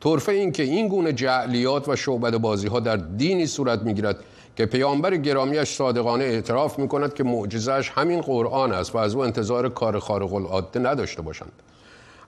طرفه 0.00 0.32
این 0.32 0.52
که 0.52 0.62
این 0.62 0.88
گونه 0.88 1.12
جعلیات 1.12 1.88
و 1.88 1.96
شعبد 1.96 2.36
بازی 2.36 2.68
ها 2.68 2.80
در 2.80 2.96
دینی 2.96 3.46
صورت 3.46 3.82
می‌گیرد 3.82 4.16
که 4.56 4.66
پیامبر 4.66 5.16
گرامیش 5.16 5.68
صادقانه 5.68 6.24
اعتراف 6.24 6.78
می 6.78 6.88
کند 6.88 7.14
که 7.14 7.24
معجزش 7.24 7.90
همین 7.94 8.20
قرآن 8.20 8.72
است 8.72 8.94
و 8.94 8.98
از 8.98 9.14
او 9.14 9.20
انتظار 9.20 9.68
کار 9.68 9.98
خارق 9.98 10.34
العاده 10.34 10.80
نداشته 10.80 11.22
باشند. 11.22 11.52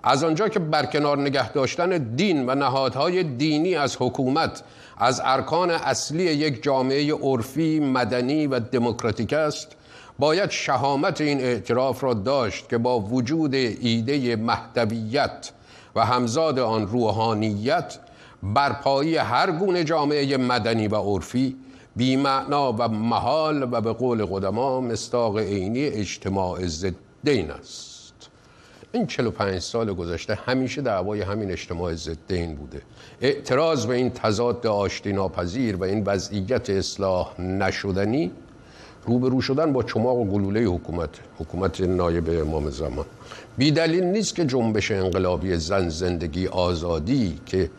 از 0.09 0.25
آنجا 0.25 0.49
که 0.49 0.59
برکنار 0.59 1.19
نگه 1.19 1.53
داشتن 1.53 1.99
دین 1.99 2.51
و 2.51 2.55
نهادهای 2.55 3.23
دینی 3.23 3.75
از 3.75 3.97
حکومت 4.01 4.63
از 4.97 5.21
ارکان 5.25 5.71
اصلی 5.71 6.25
یک 6.25 6.63
جامعه 6.63 7.15
عرفی 7.15 7.81
مدنی 7.81 8.47
و 8.47 8.61
دموکراتیک 8.61 9.33
است. 9.33 9.69
باید 10.19 10.51
شهامت 10.51 11.21
این 11.21 11.41
اعتراف 11.41 12.05
را 12.05 12.15
داشت 12.15 12.69
که 12.69 12.79
با 12.79 13.01
وجود 13.01 13.55
ایده 13.55 14.37
مهدویت 14.37 15.53
و 15.95 16.05
همزاد 16.05 16.59
آن 16.59 16.87
روحانیت 16.87 17.99
برپایی 18.43 19.17
هر 19.17 19.51
گونه 19.51 19.85
جامعه 19.85 20.37
مدنی 20.37 20.89
و 20.89 20.97
عرفی 20.97 21.57
بیمعنا 21.97 22.73
و 22.73 22.89
محال 22.89 23.69
و 23.73 23.81
به 23.81 23.93
قول 23.93 24.25
قدما 24.25 24.81
مستاق 24.81 25.39
عینی 25.39 25.85
اجتماع 25.85 26.67
ضدین 26.67 27.51
است. 27.51 27.96
این 28.93 29.07
45 29.07 29.59
سال 29.59 29.93
گذشته 29.93 30.35
همیشه 30.35 30.83
دعوای 30.83 31.21
همین 31.23 31.51
اجتماع 31.51 31.95
ضدین 31.95 32.55
بوده. 32.55 32.83
اعتراض 33.21 33.87
به 33.87 33.95
این 33.95 34.11
تضاد 34.11 34.67
آشتی 34.67 35.13
ناپذیر 35.13 35.77
و 35.77 35.85
این 35.85 36.05
وضعیت 36.05 36.71
اصلاح 36.71 37.41
نشدنی 37.41 38.31
روبرو 39.07 39.41
شدن 39.41 39.73
با 39.73 39.83
چماق 39.83 40.19
و 40.19 40.25
گلوله 40.25 40.61
حکومت 40.61 41.11
حکومت 41.39 41.81
نایب 41.81 42.31
امام 42.31 42.71
زمان. 42.71 43.07
بی 43.59 43.71
دلیل 43.71 44.05
نیست 44.05 44.35
که 44.35 44.45
جنبش 44.45 44.91
انقلابی 44.91 45.57
زن 45.57 45.89
زندگی 45.89 46.47
آزادی 46.47 47.41
که 47.47 47.71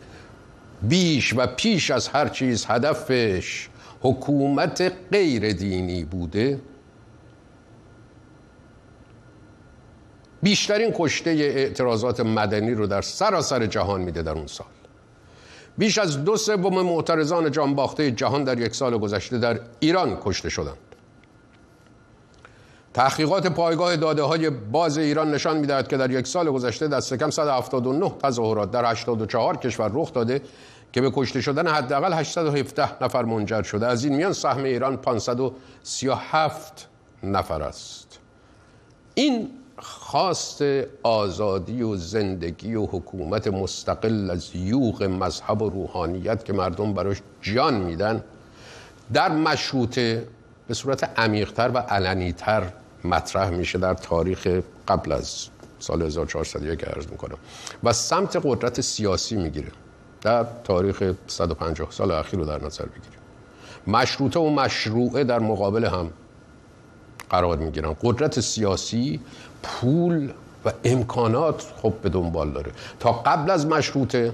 بیش 0.82 1.34
و 1.36 1.46
پیش 1.46 1.90
از 1.90 2.08
هر 2.08 2.28
چیز 2.28 2.64
هدفش 2.68 3.68
حکومت 4.00 4.92
غیر 5.12 5.52
دینی 5.52 6.04
بوده 6.04 6.60
بیشترین 10.42 10.92
کشته 10.96 11.30
اعتراضات 11.30 12.20
مدنی 12.20 12.74
رو 12.74 12.86
در 12.86 13.02
سراسر 13.02 13.66
جهان 13.66 14.00
میده 14.00 14.22
در 14.22 14.32
اون 14.32 14.46
سال. 14.46 14.66
بیش 15.78 15.98
از 15.98 16.24
دو 16.24 16.36
سوم 16.36 16.82
معترضان 16.82 17.50
جانباخته 17.50 18.10
جهان 18.10 18.44
در 18.44 18.60
یک 18.60 18.74
سال 18.74 18.98
گذشته 18.98 19.38
در 19.38 19.60
ایران 19.80 20.18
کشته 20.20 20.48
شدند. 20.48 20.76
تحقیقات 22.94 23.46
پایگاه 23.46 23.96
داده 23.96 24.22
های 24.22 24.50
باز 24.50 24.98
ایران 24.98 25.34
نشان 25.34 25.56
می‌دهد 25.56 25.88
که 25.88 25.96
در 25.96 26.10
یک 26.10 26.26
سال 26.26 26.50
گذشته 26.50 26.88
دست 26.88 27.14
کم 27.14 27.30
179 27.30 28.12
تظاهرات 28.22 28.70
در 28.70 28.90
84 28.90 29.56
کشور 29.56 29.90
رخ 29.94 30.12
داده 30.12 30.40
که 30.92 31.00
به 31.00 31.10
کشته 31.14 31.40
شدن 31.40 31.66
حداقل 31.66 32.12
817 32.12 33.04
نفر 33.04 33.22
منجر 33.22 33.62
شده. 33.62 33.86
از 33.86 34.04
این 34.04 34.16
میان 34.16 34.32
سهم 34.32 34.64
ایران 34.64 34.96
537 34.96 36.88
نفر 37.22 37.62
است. 37.62 38.18
این 39.14 39.50
خواست 39.80 40.62
آزادی 41.02 41.82
و 41.82 41.96
زندگی 41.96 42.74
و 42.74 42.86
حکومت 42.86 43.48
مستقل 43.48 44.30
از 44.30 44.56
یوغ 44.56 45.02
مذهب 45.02 45.62
و 45.62 45.70
روحانیت 45.70 46.44
که 46.44 46.52
مردم 46.52 46.92
براش 46.92 47.22
جان 47.42 47.74
میدن 47.74 48.24
در 49.12 49.32
مشروطه 49.32 50.28
به 50.68 50.74
صورت 50.74 51.18
عمیقتر 51.20 51.70
و 51.74 51.78
علنیتر 51.78 52.72
مطرح 53.04 53.50
میشه 53.50 53.78
در 53.78 53.94
تاریخ 53.94 54.60
قبل 54.88 55.12
از 55.12 55.48
سال 55.78 56.02
1401 56.02 56.84
ارز 56.86 57.06
می‌کنم. 57.10 57.38
و 57.84 57.92
سمت 57.92 58.40
قدرت 58.44 58.80
سیاسی 58.80 59.36
می‌گیره. 59.36 59.68
در 60.20 60.46
تاریخ 60.64 61.12
150 61.26 61.90
سال 61.90 62.10
اخیر 62.10 62.38
رو 62.38 62.46
در 62.46 62.64
نظر 62.64 62.84
بگیریم. 62.84 63.18
مشروطه 63.86 64.40
و 64.40 64.50
مشروعه 64.50 65.24
در 65.24 65.38
مقابل 65.38 65.84
هم 65.84 66.10
قرار 67.30 67.56
می‌گیرن. 67.56 67.96
قدرت 68.02 68.40
سیاسی 68.40 69.20
پول 69.62 70.30
و 70.64 70.72
امکانات 70.84 71.72
خب 71.82 71.92
به 72.02 72.08
دنبال 72.08 72.50
داره. 72.50 72.72
تا 73.00 73.12
قبل 73.12 73.50
از 73.50 73.66
مشروطه 73.66 74.32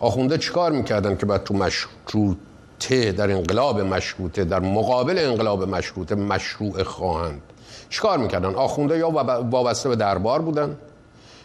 آخونده 0.00 0.38
چیکار 0.38 0.72
می‌کردن 0.72 1.16
که 1.16 1.26
بعد 1.26 1.44
تو 1.44 1.54
مشروطه 1.54 3.12
در 3.12 3.30
انقلاب 3.30 3.80
مشروطه 3.80 4.44
در 4.44 4.60
مقابل 4.60 5.18
انقلاب 5.18 5.68
مشروطه 5.68 6.14
مشروع 6.14 6.82
خواهند؟ 6.82 7.42
چیکار 7.90 8.18
می‌کردن؟ 8.18 8.54
آخونده 8.54 8.98
یا 8.98 9.10
وابسته 9.50 9.88
به 9.88 9.96
دربار 9.96 10.42
بودن 10.42 10.76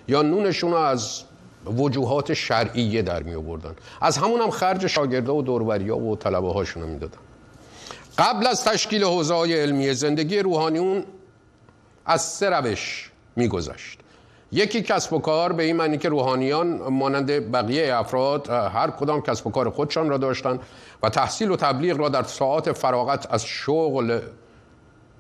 یا 0.08 0.22
نونشون 0.22 0.74
از 0.74 1.22
وجوهات 1.66 2.34
شرعیه 2.34 3.02
در 3.02 3.24
می 3.24 3.36
آوردن. 3.36 3.76
از 4.02 4.18
همون 4.18 4.42
هم 4.42 4.50
خرج 4.50 4.88
شاگرده 4.88 5.32
و 5.32 5.42
دوروریا 5.42 5.98
و 5.98 6.16
طلبه 6.16 6.54
هاشون 6.54 7.00
قبل 8.18 8.48
از 8.48 8.64
تشکیل 8.64 9.04
حوزه 9.04 9.34
های 9.34 9.62
علمی 9.62 9.94
زندگی 9.94 10.40
روحانیون 10.40 11.04
از 12.06 12.22
سه 12.22 12.50
روش 12.50 13.09
میگذشت 13.40 14.00
یکی 14.52 14.82
کسب 14.82 15.14
و 15.14 15.20
کار 15.20 15.54
به 15.54 15.64
این 15.64 15.76
معنی 15.76 15.98
که 15.98 16.10
روحانیان 16.10 16.68
مانند 16.78 17.52
بقیه 17.52 17.96
افراد 17.96 18.50
هر 18.50 18.90
کدام 18.92 19.22
کسب 19.22 19.48
و 19.48 19.52
کار 19.52 19.70
خودشان 19.70 20.10
را 20.10 20.18
داشتند 20.18 20.60
و 21.04 21.10
تحصیل 21.10 21.52
و 21.52 21.56
تبلیغ 21.56 21.98
را 21.98 22.10
در 22.10 22.24
ساعات 22.24 22.72
فراغت 22.72 23.28
از 23.34 23.46
شغل 23.46 24.20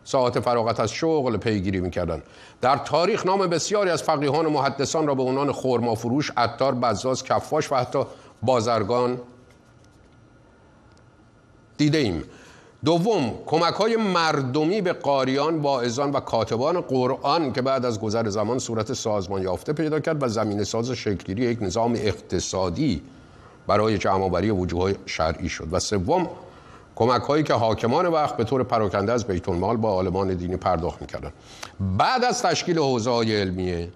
ساعت 0.03 0.39
فراغت 0.39 0.79
از 0.79 0.91
شغل 0.91 1.37
پیگیری 1.37 1.79
می‌کردن. 1.79 2.21
در 2.61 2.77
تاریخ 2.77 3.25
نام 3.25 3.47
بسیاری 3.47 3.89
از 3.89 4.03
فقیهان 4.03 4.45
و 4.45 4.49
محدثان 4.49 5.07
را 5.07 5.15
به 5.15 5.23
عنوان 5.23 5.51
خورما 5.51 5.95
فروش، 5.95 6.31
عطار، 6.37 6.75
بزاز، 6.75 7.23
کفاش 7.23 7.71
و 7.71 7.75
حتی 7.75 7.99
بازرگان 8.43 9.21
دیده 11.77 11.97
ایم 11.97 12.23
دوم 12.85 13.33
کمک 13.45 13.73
های 13.73 13.95
مردمی 13.95 14.81
به 14.81 14.93
قاریان، 14.93 15.59
واعظان 15.59 16.11
و 16.11 16.19
کاتبان 16.19 16.81
قرآن 16.81 17.53
که 17.53 17.61
بعد 17.61 17.85
از 17.85 17.99
گذر 17.99 18.29
زمان 18.29 18.59
صورت 18.59 18.93
سازمان 18.93 19.41
یافته 19.41 19.73
پیدا 19.73 19.99
کرد 19.99 20.23
و 20.23 20.27
زمین 20.27 20.63
ساز 20.63 20.91
شکلگیری 20.91 21.41
یک 21.41 21.57
نظام 21.61 21.93
اقتصادی 21.93 23.01
برای 23.67 23.97
جمعآوری 23.97 24.51
وجوه 24.51 24.93
شرعی 25.05 25.49
شد. 25.49 25.67
و 25.71 25.79
سوم 25.79 26.29
کمک 26.95 27.21
هایی 27.21 27.43
که 27.43 27.53
حاکمان 27.53 28.05
وقت 28.05 28.37
به 28.37 28.43
طور 28.43 28.63
پراکنده 28.63 29.11
از 29.11 29.27
بیت 29.27 29.49
المال 29.49 29.77
با 29.77 29.89
عالمان 29.89 30.33
دینی 30.33 30.57
پرداخت 30.57 31.01
می‌کردن 31.01 31.31
بعد 31.97 32.23
از 32.23 32.41
تشکیل 32.41 32.79
حوزه 32.79 33.09
های 33.11 33.41
علمیه 33.41 33.89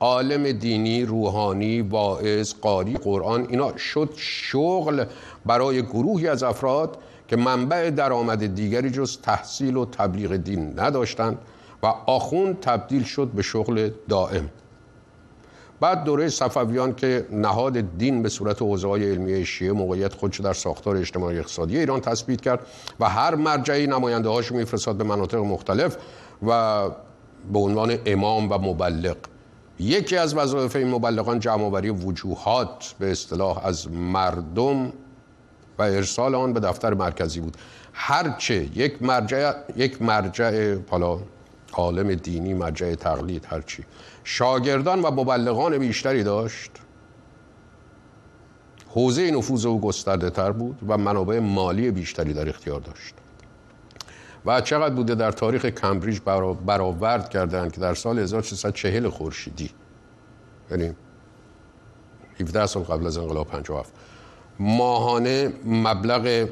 عالم 0.00 0.52
دینی، 0.52 1.04
روحانی، 1.04 1.80
واعظ، 1.80 2.54
قاری، 2.62 2.94
قرآن 2.94 3.46
اینا 3.48 3.76
شد 3.76 4.10
شغل 4.16 5.04
برای 5.46 5.82
گروهی 5.82 6.28
از 6.28 6.42
افراد 6.42 6.98
که 7.30 7.36
منبع 7.36 7.90
درآمد 7.90 8.54
دیگری 8.54 8.90
جز 8.90 9.18
تحصیل 9.18 9.76
و 9.76 9.84
تبلیغ 9.84 10.36
دین 10.36 10.80
نداشتند 10.80 11.38
و 11.82 11.86
آخوند 11.86 12.60
تبدیل 12.60 13.02
شد 13.02 13.28
به 13.28 13.42
شغل 13.42 13.90
دائم. 14.08 14.50
بعد 15.80 16.04
دوره 16.04 16.28
صفویان 16.28 16.94
که 16.94 17.26
نهاد 17.32 17.98
دین 17.98 18.22
به 18.22 18.28
صورت 18.28 18.62
های 18.62 19.10
علمی 19.10 19.46
شیعه 19.46 19.72
موقعیت 19.72 20.14
خودش 20.14 20.40
در 20.40 20.52
ساختار 20.52 20.96
اجتماعی 20.96 21.38
اقتصادی 21.38 21.78
ایران 21.78 22.00
تثبیت 22.00 22.40
کرد 22.40 22.66
و 23.00 23.08
هر 23.08 23.34
مرجعی 23.34 23.86
نماینده 23.86 24.28
هاش 24.28 24.52
میفرستاد 24.52 24.96
به 24.96 25.04
مناطق 25.04 25.38
مختلف 25.38 25.96
و 26.46 26.88
به 27.52 27.58
عنوان 27.58 27.98
امام 28.06 28.52
و 28.52 28.58
مبلغ. 28.58 29.16
یکی 29.78 30.16
از 30.16 30.34
وظایف 30.34 30.76
این 30.76 30.88
مبلغان 30.88 31.38
جمعآوری 31.38 31.90
وجوهات 31.90 32.94
به 32.98 33.10
اصطلاح 33.10 33.66
از 33.66 33.92
مردم 33.92 34.92
و 35.80 35.82
ارسال 35.82 36.34
آن 36.34 36.52
به 36.52 36.60
دفتر 36.60 36.94
مرکزی 36.94 37.40
بود. 37.40 37.56
هرچه 37.92 38.68
یک 38.74 39.02
مرجع 39.02 39.52
یک 39.76 40.02
مرجع 40.02 40.76
حالا 40.90 41.18
عالم 41.72 42.14
دینی 42.14 42.54
مرجع 42.54 42.94
تقلید 42.94 43.46
هرچی 43.48 43.84
شاگردان 44.24 45.02
و 45.02 45.10
مبلغان 45.10 45.78
بیشتری 45.78 46.22
داشت. 46.22 46.70
حوزه 48.88 49.30
نفوذ 49.30 49.66
او 49.66 49.80
گسترده 49.80 50.30
تر 50.30 50.52
بود 50.52 50.78
و 50.88 50.98
منابع 50.98 51.38
مالی 51.38 51.90
بیشتری 51.90 52.32
در 52.32 52.48
اختیار 52.48 52.80
داشت. 52.80 53.14
و 54.46 54.60
چقدر 54.60 54.94
بوده 54.94 55.14
در 55.14 55.32
تاریخ 55.32 55.66
کمبریج 55.66 56.20
برآورد 56.66 57.28
کردن 57.28 57.70
که 57.70 57.80
در 57.80 57.94
سال 57.94 58.18
1340 58.18 59.08
خورشیدی. 59.08 59.70
یعنی 60.70 60.94
17 62.40 62.66
سال 62.66 62.82
قبل 62.82 63.06
از 63.06 63.18
انقلاب 63.18 63.46
57 63.46 63.92
ماهانه 64.60 65.52
مبلغ 65.64 66.48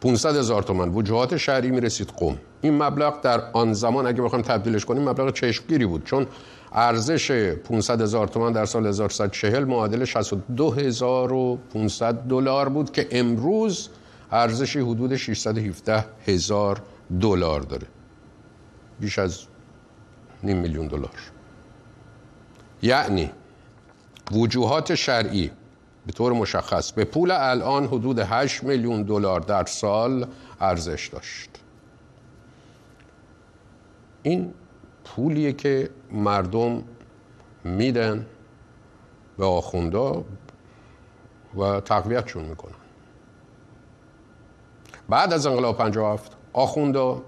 500 0.00 0.36
هزار 0.36 0.62
تومن 0.62 0.88
وجوهات 0.88 1.36
شهری 1.36 1.70
می‌رسید 1.70 2.12
قم. 2.16 2.38
این 2.60 2.82
مبلغ 2.82 3.20
در 3.20 3.50
آن 3.52 3.72
زمان 3.72 4.06
اگه 4.06 4.22
بخوایم 4.22 4.44
تبدیلش 4.44 4.84
کنیم 4.84 5.08
مبلغ 5.08 5.32
چشمگیری 5.32 5.86
بود. 5.86 6.04
چون 6.04 6.26
ارزش 6.72 7.30
500 7.30 8.02
هزار 8.02 8.28
تومان 8.28 8.52
در 8.52 8.64
سال 8.64 8.86
1140 8.86 9.64
معادل 9.64 10.04
62500 10.04 12.14
دلار 12.14 12.68
بود 12.68 12.92
که 12.92 13.08
امروز 13.10 13.88
ارزشی 14.32 14.80
حدود 14.80 15.16
617 15.16 16.04
هزار 16.26 16.82
دلار 17.20 17.60
داره. 17.60 17.86
بیش 19.00 19.18
از 19.18 19.42
نیم 20.42 20.56
میلیون 20.56 20.86
دلار. 20.86 21.10
یعنی 22.82 23.30
وجوهات 24.32 24.94
شرعی 24.94 25.50
به 26.06 26.12
طور 26.12 26.32
مشخص 26.32 26.92
به 26.92 27.04
پول 27.04 27.30
الان 27.30 27.86
حدود 27.86 28.18
8 28.18 28.64
میلیون 28.64 29.02
دلار 29.02 29.40
در 29.40 29.64
سال 29.64 30.26
ارزش 30.60 31.08
داشت. 31.12 31.50
این 34.22 34.54
پولیه 35.04 35.52
که 35.52 35.90
مردم 36.12 36.82
میدن 37.64 38.26
به 39.38 39.44
آخوندا 39.44 40.24
و 41.56 41.80
تقویتشون 41.80 42.44
می‌کنن. 42.44 42.74
بعد 45.08 45.32
از 45.32 45.46
انقلاب 45.46 45.78
57 45.78 46.36
آخوندا 46.52 47.22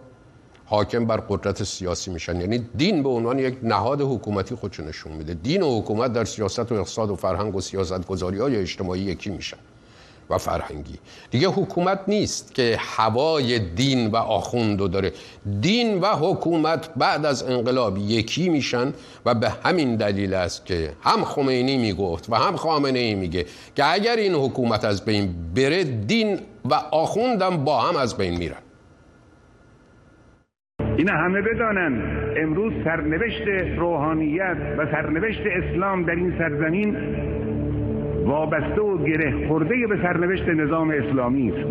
حاکم 0.70 1.04
بر 1.04 1.16
قدرت 1.16 1.64
سیاسی 1.64 2.10
میشن. 2.10 2.40
یعنی 2.40 2.58
دین 2.76 3.02
به 3.02 3.08
عنوان 3.08 3.38
یک 3.38 3.56
نهاد 3.62 4.00
حکومتی 4.00 4.54
خودشو 4.54 4.82
نشون 4.82 5.12
میده. 5.12 5.34
دین 5.34 5.62
و 5.62 5.80
حکومت 5.80 6.12
در 6.12 6.24
سیاست 6.24 6.72
و 6.72 6.74
اقتصاد 6.74 7.10
و 7.10 7.16
فرهنگ 7.16 7.56
و 7.56 7.60
سیاست 7.60 8.06
گذاری 8.06 8.38
های 8.38 8.56
اجتماعی 8.56 9.00
یکی 9.00 9.30
میشن 9.30 9.56
و 10.30 10.38
فرهنگی. 10.38 10.98
دیگه 11.30 11.48
حکومت 11.48 12.00
نیست 12.08 12.54
که 12.54 12.76
هوای 12.80 13.58
دین 13.58 14.06
و 14.06 14.16
آخوندو 14.16 14.88
داره. 14.88 15.12
دین 15.60 16.00
و 16.00 16.06
حکومت 16.06 16.94
بعد 16.96 17.26
از 17.26 17.42
انقلاب 17.42 17.98
یکی 17.98 18.48
میشن 18.48 18.94
و 19.26 19.34
به 19.34 19.50
همین 19.64 19.96
دلیل 19.96 20.34
است 20.34 20.66
که 20.66 20.92
هم 21.00 21.24
خمینی 21.24 21.76
می‌گفت 21.76 22.30
و 22.30 22.34
هم 22.34 22.56
خامنه 22.56 22.98
ای 22.98 23.14
میگه 23.14 23.46
که 23.76 23.92
اگر 23.92 24.16
این 24.16 24.34
حکومت 24.34 24.84
از 24.84 25.04
بین 25.04 25.34
بره 25.54 25.84
دین 25.84 26.40
و 26.64 26.74
آخوندم 26.74 27.64
با 27.64 27.80
هم 27.80 27.96
از 27.96 28.16
بین 28.16 28.36
میرن. 28.36 28.62
این 31.00 31.08
همه 31.08 31.42
بدانند 31.42 32.02
امروز 32.36 32.72
سرنوشت 32.84 33.48
روحانیت 33.76 34.56
و 34.78 34.86
سرنوشت 34.86 35.42
اسلام 35.46 36.02
در 36.02 36.14
این 36.14 36.34
سرزمین 36.38 36.96
وابسته 38.26 38.80
و 38.80 39.04
گره 39.04 39.48
خورده 39.48 39.86
به 39.86 39.96
سرنوشت 40.02 40.48
نظام 40.48 40.90
اسلامی 40.90 41.52
است. 41.52 41.68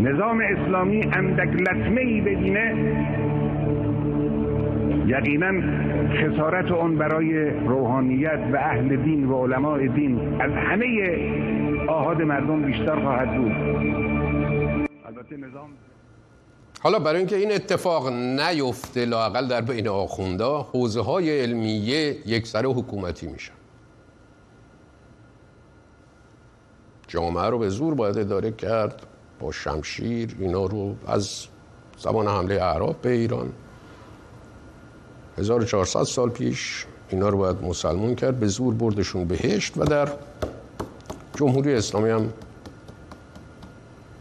نظام 0.00 0.40
اسلامی 0.40 1.02
اندک 1.12 1.48
لطمه 1.48 2.00
ای 2.00 2.20
ببینه 2.20 2.74
یقینا 5.06 5.52
خسارت 6.08 6.72
اون 6.72 6.96
برای 6.96 7.50
روحانیت 7.50 8.40
و 8.52 8.56
اهل 8.56 8.96
دین 8.96 9.24
و 9.24 9.46
علماء 9.46 9.86
دین 9.86 10.40
از 10.40 10.52
همه 10.52 10.86
آهای 11.86 12.16
مراد 12.16 12.22
مردم 12.22 12.62
بیشتر 12.62 12.96
خواهد 12.96 13.36
بود. 13.36 13.52
البته 15.06 15.36
نظام 15.36 15.68
حالا 16.84 16.98
برای 16.98 17.18
اینکه 17.18 17.36
این 17.36 17.52
اتفاق 17.52 18.08
نیفته 18.12 19.04
لاقل 19.04 19.48
در 19.48 19.60
بین 19.60 19.88
آخونده 19.88 20.44
حوزه 20.44 21.00
های 21.00 21.40
علمیه 21.40 22.18
یک 22.26 22.46
سر 22.46 22.66
حکومتی 22.66 23.26
میشن. 23.26 23.52
جامعه 27.08 27.44
رو 27.44 27.58
به 27.58 27.68
زور 27.68 27.94
باید 27.94 28.18
اداره 28.18 28.52
کرد 28.52 29.02
با 29.40 29.52
شمشیر 29.52 30.36
اینا 30.38 30.66
رو 30.66 30.94
از 31.06 31.46
زمان 31.98 32.28
حمله 32.28 32.54
اعراب 32.54 33.00
به 33.02 33.10
ایران. 33.10 33.52
1400 35.38 36.02
سال 36.02 36.30
پیش 36.30 36.86
اینا 37.08 37.28
رو 37.28 37.38
باید 37.38 37.62
مسلمون 37.62 38.14
کرد 38.14 38.40
به 38.40 38.46
زور 38.46 38.74
بردشون 38.74 39.24
بهشت 39.24 39.78
و 39.78 39.84
در 39.84 40.08
جمهوری 41.36 41.74
اسلامی 41.74 42.10
هم 42.10 42.32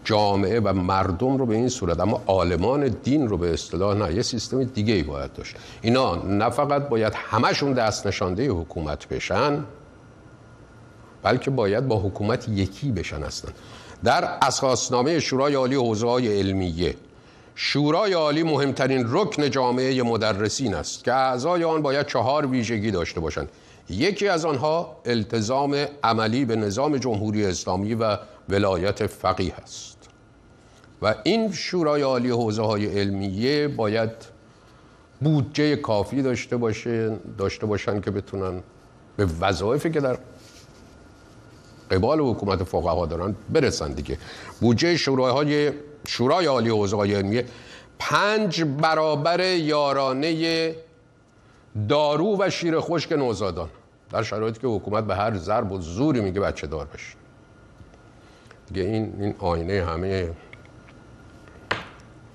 جامعه 0.04 0.60
و 0.60 0.74
مردم 0.74 1.38
رو 1.38 1.46
به 1.46 1.56
این 1.56 1.70
صورت 1.70 2.00
اما 2.00 2.22
عالمان 2.28 2.88
دین 2.88 3.28
رو 3.28 3.38
به 3.38 3.54
اصطلاح 3.54 3.98
نه 3.98 4.16
یه 4.16 4.22
سیستم 4.22 4.64
دیگه 4.64 4.94
ای 4.94 5.04
باید 5.04 5.34
داشت. 5.34 5.56
اینا 5.82 6.16
نه 6.16 6.50
فقط 6.50 6.90
باید 6.90 7.14
همشون 7.16 7.74
دست 7.74 8.08
نشانده 8.08 8.50
حکومت 8.50 9.08
بشن 9.08 9.64
بلکه 11.24 11.52
باید 11.52 11.88
با 11.88 12.00
حکومت 12.00 12.50
یکی 12.50 12.92
بشن 12.92 13.24
هستن 13.24 13.52
در 14.04 14.38
اساسنامه 14.42 15.20
شورای 15.20 15.54
عالی 15.54 15.76
حوزه 15.76 16.08
های 16.08 16.40
علمیه 16.40 16.96
شورای 17.56 18.14
عالی 18.14 18.44
مهمترین 18.44 19.06
رکن 19.10 19.50
جامعه 19.50 20.04
مدرسین 20.04 20.76
است 20.76 21.04
که 21.04 21.14
اعضای 21.14 21.64
آن 21.64 21.82
باید 21.82 22.08
چهار 22.08 22.46
ویژگی 22.46 22.92
داشته 22.92 23.20
باشند. 23.20 23.50
یکی 23.90 24.28
از 24.28 24.46
آنها 24.46 24.98
التزام 25.06 25.86
عملی 26.04 26.46
به 26.46 26.56
نظام 26.56 26.98
جمهوری 26.98 27.46
اسلامی 27.46 27.94
و 27.94 28.18
ولایت 28.50 29.08
فقیه 29.08 29.54
است. 29.54 29.93
و 31.04 31.16
این 31.24 31.52
شورای 31.52 32.02
عالی 32.02 32.30
حوزه 32.30 32.62
های 32.62 33.00
علمیه 33.00 33.68
باید 33.68 34.10
بودجه 35.22 35.76
کافی 35.76 36.22
داشته 36.22 36.58
باشه 36.58 37.18
داشته 37.38 37.66
باشن 37.66 38.02
که 38.02 38.12
بتونن 38.12 38.64
به 39.18 39.28
وظایفی 39.40 39.92
که 39.92 40.00
در 40.00 40.18
قبال 41.92 42.20
حکومت 42.20 42.64
فقها 42.64 43.06
دارن 43.06 43.36
برسن 43.50 43.92
دیگه. 43.92 44.18
بودجه 44.62 44.98
شورای 44.98 45.72
شورای 46.08 46.46
عالی 46.46 46.70
حوزه 46.70 46.98
های 46.98 47.16
علمیه 47.16 47.46
پنج 48.00 48.64
برابر 48.64 49.40
یارانه 49.42 50.76
دارو 51.90 52.38
و 52.40 52.50
شیر 52.50 52.80
خشک 52.80 53.12
نوزادان. 53.12 53.70
در 54.12 54.24
شرایطی 54.24 54.60
که 54.60 54.68
حکومت 54.68 55.04
به 55.04 55.16
هر 55.16 55.38
ضرب 55.38 55.72
و 55.72 55.82
زوری 55.82 56.22
میگه 56.22 56.40
بچه 56.40 56.68
دار 56.68 56.88
بشه 56.94 57.16
دیگه 58.68 58.82
این 58.82 59.14
این 59.20 59.36
آینه 59.40 59.86
همه 59.86 60.30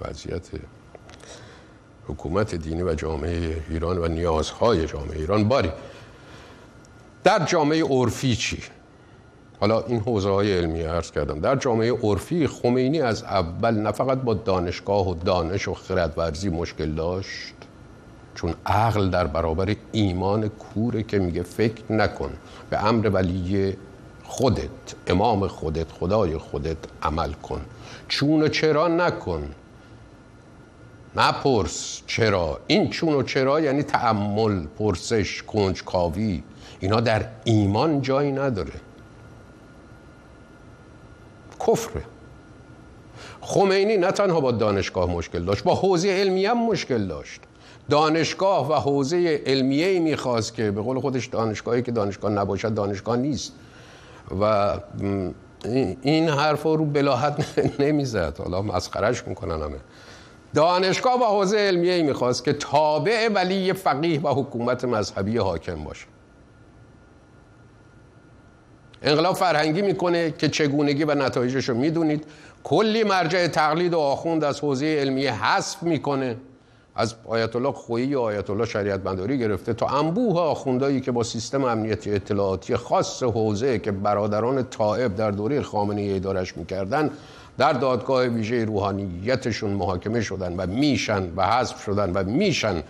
وضعیت 0.00 0.48
حکومت 2.08 2.54
دینی 2.54 2.82
و 2.82 2.94
جامعه 2.94 3.62
ایران 3.70 3.98
و 3.98 4.08
نیازهای 4.08 4.86
جامعه 4.86 5.18
ایران. 5.18 5.48
باری 5.48 5.72
در 7.24 7.44
جامعه 7.44 7.84
عرفی 7.84 8.36
چی؟ 8.36 8.58
حالا 9.60 9.80
این 9.80 10.00
حوزه 10.00 10.30
های 10.30 10.58
علمی 10.58 10.82
عرض 10.82 11.10
کردم. 11.10 11.40
در 11.40 11.56
جامعه 11.56 11.92
عرفی 11.92 12.46
خمینی 12.46 13.00
از 13.00 13.22
اول 13.22 13.74
نه 13.74 13.92
فقط 13.92 14.18
با 14.18 14.34
دانشگاه 14.34 15.08
و 15.08 15.14
دانش 15.14 15.68
و 15.68 15.74
خردورزی 15.74 16.48
مشکل 16.48 16.90
داشت 16.90 17.54
چون 18.34 18.54
عقل 18.66 19.10
در 19.10 19.26
برابر 19.26 19.76
ایمان 19.92 20.48
کوره 20.48 21.02
که 21.02 21.18
میگه 21.18 21.42
فکر 21.42 21.92
نکن. 21.92 22.30
به 22.70 22.84
امر 22.84 23.08
ولی 23.08 23.76
خودت 24.24 24.70
امام 25.06 25.46
خودت 25.46 25.92
خدای 25.92 26.38
خودت 26.38 26.76
عمل 27.02 27.32
کن. 27.32 27.60
چون 28.08 28.42
و 28.42 28.48
چرا 28.48 28.88
نکن؟ 28.88 29.48
نپرس 31.18 32.02
چرا؟ 32.06 32.60
این 32.66 32.90
چون 32.90 33.14
و 33.14 33.22
چرا 33.22 33.60
یعنی 33.60 33.82
تعمل 33.82 34.66
پرسش 34.78 35.42
کنجکاوی. 35.42 36.42
اینا 36.80 37.00
در 37.00 37.26
ایمان 37.44 38.02
جایی 38.02 38.32
نداره. 38.32 38.72
کفره. 41.66 42.02
خمینی 43.40 43.96
نه 43.96 44.10
تنها 44.10 44.40
با 44.40 44.52
دانشگاه 44.52 45.10
مشکل 45.10 45.44
داشت 45.44 45.64
با 45.64 45.74
حوزه 45.74 46.08
علمی 46.08 46.46
هم 46.46 46.66
مشکل 46.66 47.06
داشت. 47.06 47.40
دانشگاه 47.90 48.70
و 48.70 48.74
حوزه 48.74 49.42
علمیه 49.46 49.86
ای 49.86 49.98
می‌خواست 49.98 50.54
که 50.54 50.70
به 50.70 50.80
قول 50.80 51.00
خودش 51.00 51.26
دانشگاهی 51.26 51.82
که 51.82 51.92
دانشگاه 51.92 52.32
نباشد 52.32 52.74
دانشگاه 52.74 53.16
نیست. 53.16 53.52
و 54.40 54.74
این 56.02 56.28
حرف 56.28 56.62
رو 56.62 56.84
بلاحت 56.84 57.58
نمی‌زد. 57.80 58.38
حالا 58.38 58.62
مسخرش 58.62 59.26
می‌کنن 59.26 59.62
همه. 59.62 59.78
دانشگاه 60.54 61.20
و 61.20 61.24
حوزه 61.24 61.56
علمیه 61.56 61.92
ای 61.92 62.02
می‌خواست 62.02 62.44
که 62.44 62.52
تابع 62.52 63.28
ولی 63.34 63.72
فقیه 63.72 64.20
و 64.20 64.28
حکومت 64.28 64.84
مذهبی 64.84 65.38
حاکم 65.38 65.84
باشه. 65.84 66.06
انقلاب 69.02 69.36
فرهنگی 69.36 69.82
می‌کنه 69.82 70.30
که 70.30 70.48
چگونگی 70.48 71.04
و 71.04 71.14
نتایجش 71.14 71.68
رو 71.68 71.74
می‌دونید. 71.74 72.24
کلی 72.64 73.04
مرجع 73.04 73.46
تقلید 73.46 73.94
و 73.94 73.98
آخوند 73.98 74.44
از 74.44 74.60
حوزه 74.60 74.86
علمیه 74.86 75.44
حذف 75.44 75.82
می‌کنه. 75.82 76.36
از 76.96 77.14
آیت 77.26 77.56
الله 77.56 77.72
خویی 77.72 78.14
و 78.14 78.20
آیت 78.20 78.50
الله 78.50 78.66
شریعت 78.66 79.00
بنداری 79.00 79.38
گرفته 79.38 79.74
تا 79.74 79.86
انبوه 79.86 80.40
آخوندایی 80.40 81.00
که 81.00 81.12
با 81.12 81.22
سیستم 81.22 81.64
امنیتی 81.64 82.12
اطلاعاتی 82.14 82.76
خاص 82.76 83.22
حوزه 83.22 83.78
که 83.78 83.92
برادران 83.92 84.62
طائب 84.62 85.14
در 85.14 85.30
دوره 85.30 85.62
خامنه 85.62 86.00
ای 86.00 86.16
ادارش 86.16 86.56
می‌کردن 86.56 87.10
در 87.58 87.72
دادگاه 87.72 88.26
ویژه 88.26 88.64
روحانیتشون 88.64 89.70
محاکمه 89.70 90.20
شدن 90.20 90.56
و 90.56 90.66
میشن 90.66 91.32
و 91.36 91.46
حذف 91.46 91.82
شدن 91.82 92.12
و 92.12 92.24
میشن. 92.24 92.82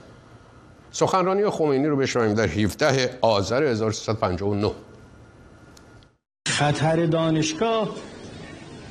سخنرانی 0.91 1.51
خمینی 1.51 1.87
رو 1.87 1.97
بشنویم 1.97 2.35
در 2.35 2.47
17 2.47 3.19
آذر 3.21 3.63
1359 3.63 4.73
خطر 6.49 7.07
دانشگاه 7.07 7.89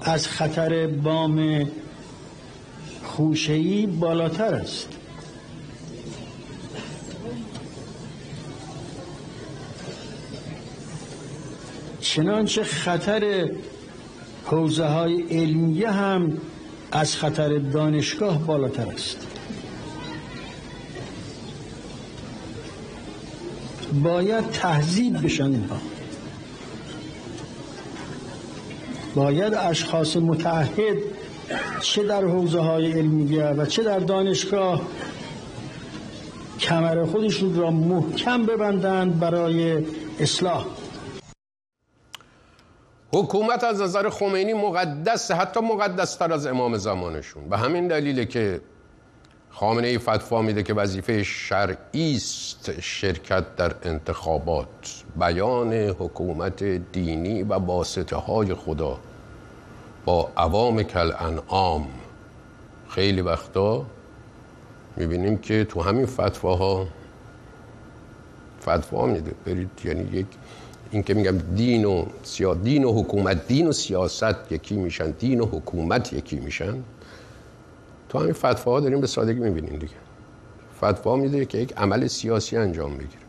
از 0.01 0.27
خطر 0.27 0.87
بام 0.87 1.67
خوشهی 3.03 3.85
بالاتر 3.85 4.53
است. 4.53 4.87
چنانچه 12.01 12.63
خطر 12.63 13.49
حوزه 14.47 14.85
های 14.85 15.21
علمیه 15.21 15.91
هم 15.91 16.37
از 16.91 17.15
خطر 17.15 17.57
دانشگاه 17.57 18.39
بالاتر 18.39 18.87
است. 18.87 19.27
باید 24.03 24.51
تهذیب 24.51 25.23
بشن 25.23 25.43
اینها. 25.43 25.77
باید 29.15 29.53
اشخاص 29.53 30.17
متعهد 30.17 30.97
چه 31.81 32.03
در 32.03 32.25
حوزه 32.25 32.59
های 32.59 32.91
علمیه 32.91 33.45
و 33.45 33.65
چه 33.65 33.83
در 33.83 33.99
دانشگاه 33.99 34.81
کمر 36.59 37.05
خودشون 37.05 37.55
را 37.55 37.71
محکم 37.71 38.45
ببندند 38.45 39.19
برای 39.19 39.77
اصلاح. 40.19 40.65
حکومت 43.17 43.63
از 43.63 43.81
نظر 43.81 44.09
خمینی 44.09 44.53
مقدس 44.53 45.31
حتی 45.31 45.59
مقدستر 45.59 46.33
از 46.33 46.45
امام 46.47 46.77
زمانشون. 46.77 47.49
به 47.49 47.57
همین 47.57 47.87
دلیله 47.87 48.25
که 48.25 48.61
خامنه 49.51 49.87
ای 49.87 49.97
فتوا 49.97 50.41
میده 50.41 50.63
که 50.63 50.73
وظیفه 50.73 51.23
شرعی 51.23 52.15
است 52.15 52.79
شرکت 52.81 53.55
در 53.55 53.75
انتخابات. 53.83 55.03
بیان 55.19 55.73
حکومت 55.73 56.63
دینی 56.63 57.43
و 57.43 57.53
واسطه 57.53 58.15
های 58.15 58.53
خدا 58.53 58.97
با 60.05 60.29
عوام 60.37 60.83
کل 60.83 61.11
انعام 61.19 61.87
خیلی 62.89 63.21
وقتا 63.21 63.85
می‌بینیم 64.95 65.37
که 65.37 65.63
تو 65.63 65.81
همین 65.81 66.05
فتواها 66.05 66.87
فتوا 68.61 69.05
میده. 69.05 69.31
برید 69.45 69.69
یعنی 69.85 70.03
یک 70.17 70.27
این 70.91 71.03
که 71.03 71.13
میگم 71.13 71.37
دین 71.37 71.85
و 71.85 72.05
سیا 72.23 72.53
دین 72.53 72.83
و 72.83 73.01
حکومت 73.01 73.47
دین 73.47 73.67
و 73.67 73.71
سیاست 73.71 74.51
یکی 74.51 74.75
میشن 74.75 75.11
دین 75.11 75.41
و 75.41 75.45
حکومت 75.45 76.13
یکی 76.13 76.35
میشن. 76.39 76.83
تو 78.09 78.19
همین 78.19 78.33
فتواها 78.33 78.79
داریم 78.79 79.01
به 79.01 79.07
سادگی 79.07 79.39
می‌بینیم 79.39 79.79
دیگه. 79.79 79.93
فتوا 80.77 81.15
میده 81.15 81.45
که 81.45 81.57
یک 81.57 81.73
عمل 81.77 82.07
سیاسی 82.07 82.57
انجام 82.57 82.93
بگیره. 82.93 83.21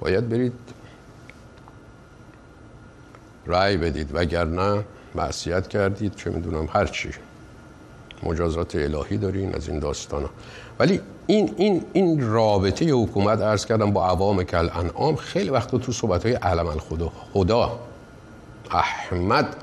باید 0.00 0.28
برید 0.28 0.52
رأی 3.46 3.76
بدید 3.76 4.10
وگرنه 4.12 4.84
معصیت 5.14 5.68
کردید. 5.68 6.14
چه 6.14 6.30
می‌دونم 6.30 6.68
هر 6.72 6.86
چی. 6.86 7.10
مجازات 8.22 8.76
الهی 8.76 9.16
دارین 9.16 9.54
از 9.54 9.68
این 9.68 9.78
داستانا. 9.78 10.30
ولی 10.78 11.00
این 11.26 11.54
این 11.56 11.84
این 11.92 12.30
رابطه 12.30 12.84
حکومت 12.84 13.40
عرض 13.40 13.66
کردم 13.66 13.90
با 13.90 14.06
عوام 14.06 14.42
کل 14.42 14.68
انعام 14.74 15.16
خیلی 15.16 15.50
وقت 15.50 15.76
تو 15.76 15.92
صحبت 15.92 16.26
های 16.26 16.34
علم 16.34 16.66
الخدا 16.66 17.12
خدا. 17.32 17.80
احمد 18.70 19.56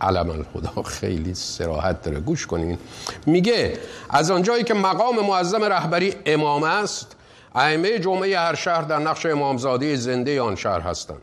علم 0.00 0.30
الخدا 0.30 0.82
خیلی 0.82 1.34
سراحت 1.34 2.02
داره. 2.02 2.20
گوش 2.20 2.46
کنین. 2.46 2.78
میگه 3.26 3.78
از 4.10 4.30
آنجایی 4.30 4.64
که 4.64 4.74
مقام 4.74 5.26
معظم 5.26 5.64
رهبری 5.64 6.14
امام 6.26 6.62
است 6.62 7.16
ائمه 7.54 7.98
جمعه 7.98 8.38
هر 8.38 8.54
شهر 8.54 8.82
در 8.82 8.98
نقش 8.98 9.26
امامزاده 9.26 9.96
زنده 9.96 10.42
آن 10.42 10.54
شهر 10.54 10.80
هستند. 10.80 11.22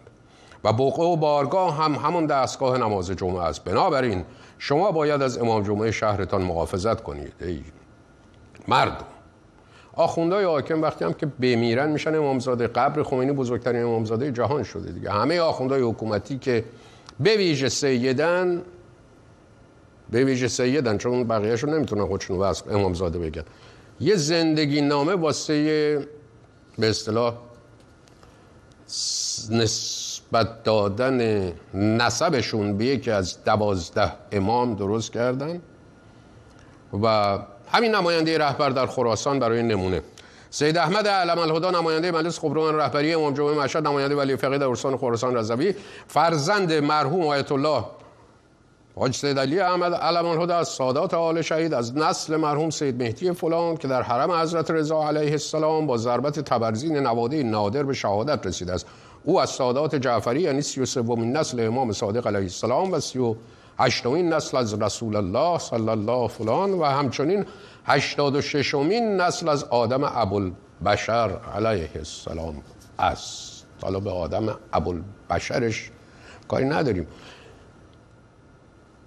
و 0.63 0.73
بقعه 0.73 1.05
و 1.05 1.15
بارگاه 1.15 1.77
هم 1.83 1.95
همون 1.95 2.25
دستگاه 2.25 2.77
نماز 2.77 3.11
جمعه 3.11 3.41
است. 3.41 3.63
بنابراین 3.63 4.25
شما 4.59 4.91
باید 4.91 5.21
از 5.21 5.37
امام 5.37 5.63
جمعه 5.63 5.91
شهرتان 5.91 6.41
محافظت 6.41 7.03
کنید. 7.03 7.33
ای 7.41 7.63
مردم 8.67 9.05
آخوندهای 9.93 10.45
حاکم 10.45 10.81
وقتی 10.81 11.05
هم 11.05 11.13
که 11.13 11.25
بمیرن 11.25 11.89
میشن 11.89 12.15
امامزاده. 12.15 12.67
قبر 12.67 13.03
خمینی 13.03 13.31
بزرگترین 13.31 13.83
امامزاده 13.83 14.31
جهان 14.31 14.63
شده 14.63 14.91
دیگه. 14.91 15.11
همه 15.11 15.39
آخوندهای 15.39 15.81
حکومتی 15.81 16.37
که 16.37 16.65
به 17.19 17.37
ویژه 17.37 17.69
سیدن 17.69 18.61
به 20.11 20.23
ویژه 20.23 20.47
سیدن 20.47 20.97
چون 20.97 21.23
بقیهشون 21.23 21.73
نمی‌تونن 21.73 22.05
خودشون 22.05 22.37
واسه 22.37 22.71
امامزاده 22.71 23.19
بگن. 23.19 23.43
یه 23.99 24.15
زندگی 24.15 24.81
نامه 24.81 25.13
واسه 25.15 26.07
به 26.79 26.89
اصطلاح 26.89 27.33
نسبت 29.51 30.63
دادن 30.63 31.51
نسبشون 31.73 32.77
به 32.77 32.85
یکی 32.85 33.11
از 33.11 33.43
دوازده 33.43 34.11
امام 34.31 34.75
درست 34.75 35.11
کردن 35.11 35.61
و 37.03 37.39
همین 37.71 37.95
نماینده 37.95 38.37
رهبر 38.37 38.69
در 38.69 38.85
خراسان 38.85 39.39
برای 39.39 39.63
نمونه. 39.63 40.01
سید 40.49 40.77
احمد 40.77 41.07
علم 41.07 41.39
الهدا 41.39 41.71
نماینده 41.71 42.11
مجلس 42.11 42.39
خبرگان 42.39 42.75
رهبری 42.75 43.13
امام 43.13 43.33
جمعه 43.33 43.53
مشهد 43.53 43.87
نماینده 43.87 44.15
ولی 44.15 44.35
فقیه 44.35 44.57
در 44.57 44.67
استان 44.67 44.97
خراسان 44.97 45.35
رضوی 45.35 45.75
فرزند 46.07 46.73
مرحوم 46.73 47.27
آیت 47.27 47.51
الله 47.51 47.83
حاج 48.95 49.15
سید 49.15 49.39
علی 49.39 49.59
احمد 49.59 49.93
علم 49.93 50.25
الهدا 50.25 50.57
از 50.57 50.67
سادات 50.67 51.13
آل 51.13 51.41
شهید 51.41 51.73
از 51.73 51.97
نسل 51.97 52.35
مرحوم 52.35 52.69
سید 52.69 53.03
مهدی 53.03 53.31
فلان 53.31 53.77
که 53.77 53.87
در 53.87 54.01
حرم 54.01 54.31
حضرت 54.31 54.71
رضا 54.71 55.07
علیه 55.07 55.31
السلام 55.31 55.87
با 55.87 55.97
ضربت 55.97 56.39
تبرزین 56.39 56.97
نواده 56.97 57.43
نادر 57.43 57.83
به 57.83 57.93
شهادت 57.93 58.47
رسیده 58.47 58.73
است. 58.73 58.85
او 59.23 59.39
از 59.39 59.49
سادات 59.49 59.95
جعفری 59.95 60.41
یعنی 60.41 60.61
33 60.61 61.01
نسل 61.15 61.59
امام 61.59 61.91
صادق 61.91 62.27
علیه 62.27 62.39
السلام 62.39 62.91
و 62.91 62.99
38 63.89 64.05
نسل 64.05 64.57
از 64.57 64.81
رسول 64.81 65.15
الله 65.15 65.59
صلی 65.59 65.89
الله 65.89 66.27
فلان 66.27 66.71
و 66.71 66.83
همچنین 66.83 67.45
86 67.85 68.75
مین 68.75 69.21
نسل 69.21 69.49
از 69.49 69.63
آدم 69.63 70.03
ابوالبشر 70.03 71.39
علیه 71.55 71.89
السلام 71.95 72.61
است. 72.99 73.65
حالا 73.81 73.99
به 73.99 74.09
آدم 74.09 74.57
ابوالبشرش 74.73 75.91
کاری 76.47 76.65
نداریم. 76.65 77.07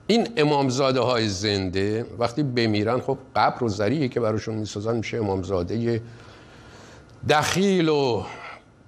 این 0.07 0.29
امامزاده 0.37 1.01
های 1.01 1.29
زنده 1.29 2.07
وقتی 2.19 2.43
بمیرن 2.43 3.01
خب 3.01 3.19
قبر 3.37 3.65
و 3.65 3.69
ذریعی 3.69 4.09
که 4.09 4.21
براشون 4.21 4.55
می‌سازن 4.55 4.97
میشه 4.97 5.17
امامزاده 5.17 6.03
دخیل 7.29 7.89
و 7.89 8.25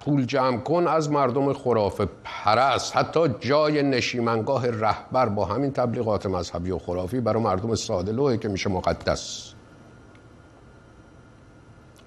پول 0.07 0.25
جمع 0.25 0.57
کن 0.57 0.87
از 0.87 1.11
مردم 1.11 1.53
خرافه 1.53 2.07
پرست. 2.23 2.97
حتی 2.97 3.19
جای 3.39 3.83
نشیمنگاه 3.83 4.67
رهبر 4.67 5.29
با 5.29 5.45
همین 5.45 5.71
تبلیغات 5.71 6.25
مذهبی 6.25 6.71
و 6.71 6.77
خرافی 6.77 7.19
برای 7.19 7.43
مردم 7.43 7.75
ساده 7.75 8.37
که 8.37 8.47
میشه 8.47 8.69
مقدس. 8.69 9.53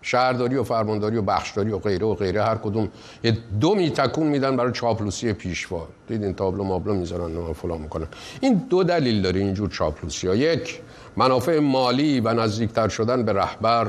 شهرداری 0.03 0.57
و 0.57 0.65
فرمانداری 0.65 1.17
و 1.17 1.23
بخشداری 1.23 1.73
و 1.73 1.79
غیره 1.79 2.07
و 2.07 2.15
غیره 2.15 2.43
هر 2.43 2.55
کدوم 2.55 2.89
یه 3.25 3.39
دو 3.61 3.89
تکون 3.89 4.27
میدن 4.27 4.57
برای 4.57 4.73
چاپلوسی 4.73 5.33
پیشوا. 5.33 5.89
دیدین 6.09 6.35
تابلو 6.35 6.65
مابلو 6.65 6.95
می‌ذارن 6.95 7.37
و 7.37 7.53
فلان 7.53 7.81
می‌کنن. 7.81 8.07
این 8.41 8.55
دو 8.55 8.85
دلیل 8.85 9.23
داره 9.23 9.41
اینجور 9.41 9.69
چاپلوسی 9.69 10.29
ها 10.29 10.35
یک 10.35 10.81
منافع 11.17 11.59
مالی 11.59 12.21
و 12.21 12.35
نزدیکتر 12.35 12.89
شدن 12.89 13.23
به 13.23 13.33
رهبر. 13.33 13.87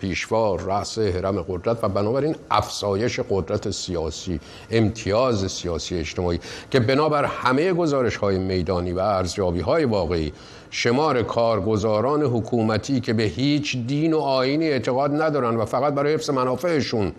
پیشوا 0.00 0.56
رأس 0.56 0.98
حرم 0.98 1.42
قدرت 1.42 1.84
و 1.84 1.88
بنابراین 1.88 2.36
افزایش 2.50 3.20
قدرت 3.30 3.70
سیاسی 3.70 4.40
امتیاز 4.70 5.52
سیاسی 5.52 5.98
اجتماعی 5.98 6.40
که 6.70 6.80
بنابر 6.80 7.24
همه 7.24 7.72
گزارش 7.72 8.16
های 8.16 8.38
میدانی 8.38 8.92
و 8.92 8.98
ارزیابی 8.98 9.60
های 9.60 9.84
واقعی 9.84 10.32
شمار 10.70 11.22
کارگزاران 11.22 12.22
حکومتی 12.22 13.00
که 13.00 13.12
به 13.12 13.22
هیچ 13.22 13.76
دین 13.76 14.12
و 14.12 14.18
آینی 14.18 14.68
اعتقاد 14.68 15.22
ندارن 15.22 15.56
و 15.56 15.64
فقط 15.64 15.94
برای 15.94 16.14
حفظ 16.14 16.30
منافعشون 16.30 17.12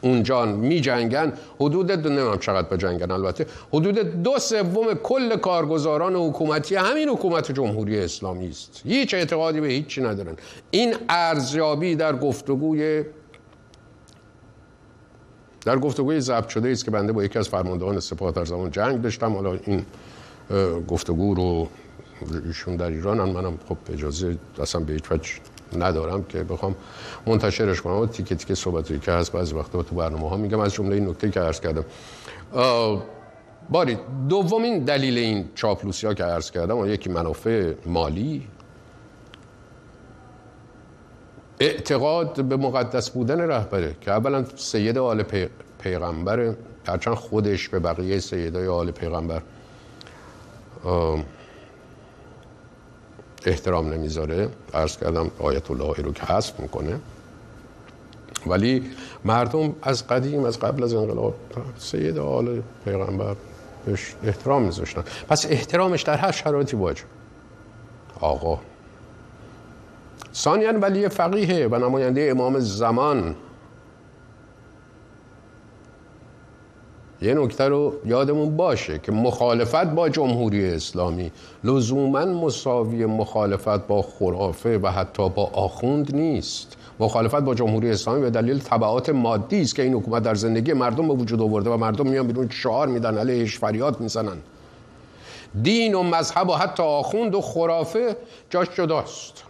اونجا 0.00 0.44
می 0.44 0.80
جنگن 0.80 1.32
حدود 1.60 1.86
دو 1.86 2.08
نمیم 2.08 2.36
چقدر 2.36 2.76
جنگن 2.76 3.10
البته. 3.10 3.46
حدود 3.72 4.22
دو 4.22 4.38
سوم 4.38 4.94
کل 4.94 5.36
کارگزاران 5.36 6.16
حکومتی 6.16 6.74
همین 6.74 7.08
حکومت 7.08 7.52
جمهوری 7.52 7.98
اسلامی 7.98 8.48
است. 8.48 8.82
هیچ 8.84 9.14
اعتقادی 9.14 9.60
به 9.60 9.68
هیچی 9.68 10.00
ندارن. 10.00 10.36
این 10.70 10.94
ارزیابی 11.08 11.94
در 11.94 12.16
گفتگوی 12.16 13.04
در 15.64 15.78
گفتگوی 15.78 16.20
ضبط 16.20 16.48
شده 16.48 16.68
است 16.68 16.84
که 16.84 16.90
بنده 16.90 17.12
با 17.12 17.24
یکی 17.24 17.38
از 17.38 17.48
فرماندهان 17.48 18.00
سپاه 18.00 18.32
در 18.32 18.44
زمان 18.44 18.70
جنگ 18.70 19.02
داشتم. 19.02 19.32
حالا 19.32 19.58
این 19.64 19.84
گفتگو 20.88 21.34
رو 21.34 21.68
ایشون 22.46 22.76
در 22.76 22.86
ایران 22.86 23.20
هم 23.20 23.28
منم 23.28 23.58
خب 23.68 23.76
اجازه 23.92 24.36
اصلا 24.60 24.80
به 24.80 24.92
هیچ 24.92 25.12
وجه 25.12 25.30
ندارم 25.76 26.24
که 26.24 26.42
بخوام 26.42 26.74
منتشرش 27.26 27.80
کنم. 27.82 27.96
و 27.96 28.06
تیکه 28.06 28.34
تیکه 28.34 28.54
صحبتی 28.54 28.98
که 28.98 29.12
هست 29.12 29.32
بعضی 29.32 29.54
وقتا 29.54 29.82
تو 29.82 29.96
برنامه 29.96 30.28
ها 30.28 30.36
میگم. 30.36 30.60
از 30.60 30.74
جمله 30.74 30.94
این 30.94 31.08
نکته 31.08 31.30
که 31.30 31.40
عرض 31.40 31.60
کردم. 31.60 31.84
باری 33.70 33.98
دومین 34.28 34.84
دلیل 34.84 35.18
این 35.18 35.48
چاپلوسی 35.54 36.06
ها 36.06 36.14
که 36.14 36.24
عرض 36.24 36.50
کردم 36.50 36.86
یکی 36.86 37.10
منافع 37.10 37.72
مالی. 37.86 38.48
اعتقاد 41.60 42.44
به 42.44 42.56
مقدس 42.56 43.10
بودن 43.10 43.40
رهبره 43.40 43.96
که 44.00 44.10
اولا 44.10 44.44
سید 44.56 44.98
آل 44.98 45.24
پیغمبر 45.78 46.54
هرچند 46.86 47.14
خودش 47.14 47.68
به 47.68 47.78
بقیه 47.78 48.18
سیدای 48.18 48.68
آل 48.68 48.90
پیغمبر 48.90 49.42
احترام 53.48 53.92
نمی‌ذاره. 53.92 54.48
عرض 54.74 54.96
کردم 54.96 55.30
آیت 55.38 55.70
الله 55.70 55.94
رو 55.94 56.12
که 56.12 56.22
حذف 56.22 56.60
می‌کنه. 56.60 57.00
ولی 58.46 58.90
مردم 59.24 59.74
از 59.82 60.06
قدیم 60.06 60.44
از 60.44 60.58
قبل 60.58 60.84
از 60.84 60.94
انقلاب 60.94 61.34
سید 61.78 62.18
آل 62.18 62.62
پیغمبر 62.84 63.36
بهش 63.86 64.14
احترام 64.24 64.62
میذاشتن. 64.62 65.04
پس 65.28 65.46
احترامش 65.50 66.02
در 66.02 66.16
هر 66.16 66.32
شرایطی 66.32 66.76
واجب. 66.76 67.04
آقا. 68.20 68.60
ثانیا 70.34 70.78
ولی 70.80 71.08
فقیه 71.08 71.68
و 71.68 71.76
نماینده 71.76 72.28
امام 72.30 72.58
زمان 72.58 73.34
یه 77.22 77.34
نکته 77.34 77.64
رو 77.64 77.92
یادمون 78.04 78.56
باشه 78.56 78.98
که 78.98 79.12
مخالفت 79.12 79.84
با 79.84 80.08
جمهوری 80.08 80.74
اسلامی 80.74 81.32
لزوما 81.64 82.24
مساوی 82.24 83.06
مخالفت 83.06 83.86
با 83.86 84.02
خرافه 84.02 84.78
و 84.78 84.88
حتی 84.88 85.28
با 85.28 85.50
آخوند 85.52 86.14
نیست. 86.14 86.76
مخالفت 87.00 87.40
با 87.40 87.54
جمهوری 87.54 87.90
اسلامی 87.90 88.20
به 88.20 88.30
دلیل 88.30 88.58
طبعات 88.58 89.10
مادی 89.10 89.60
است 89.60 89.74
که 89.74 89.82
این 89.82 89.94
حکومت 89.94 90.22
در 90.22 90.34
زندگی 90.34 90.72
مردم 90.72 91.08
به 91.08 91.14
وجود 91.14 91.40
آورده 91.42 91.70
و 91.70 91.76
مردم 91.76 92.06
میان 92.06 92.26
بیرون 92.26 92.48
شعار 92.50 92.88
میدن 92.88 93.18
علیهش 93.18 93.58
فریاد 93.58 94.00
می‌زنن. 94.00 94.36
دین 95.62 95.94
و 95.94 96.02
مذهب 96.02 96.48
و 96.48 96.52
حتی 96.52 96.82
آخوند 96.82 97.34
و 97.34 97.40
خرافه 97.40 98.16
جاش 98.50 98.68
جداست. 98.76 99.47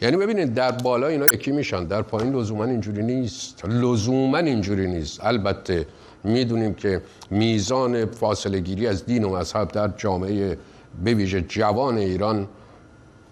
یعنی 0.00 0.16
ببینید 0.16 0.54
در 0.54 0.72
بالا 0.72 1.06
اینا 1.06 1.26
یکی 1.26 1.52
میشن 1.52 1.84
در 1.84 2.02
پایین 2.02 2.34
لزوما 2.34 2.64
اینجوری 2.64 3.02
نیست. 3.02 3.64
لزوما 3.64 4.38
اینجوری 4.38 4.86
نیست. 4.86 5.24
البته 5.24 5.86
می‌دونیم 6.24 6.74
که 6.74 7.02
میزان 7.30 8.06
فاصله 8.06 8.60
گیری 8.60 8.86
از 8.86 9.06
دین 9.06 9.24
و 9.24 9.36
مذهب 9.36 9.68
در 9.68 9.88
جامعه 9.96 10.58
به 11.04 11.14
ویژه 11.14 11.40
جوان 11.40 11.98
ایران 11.98 12.48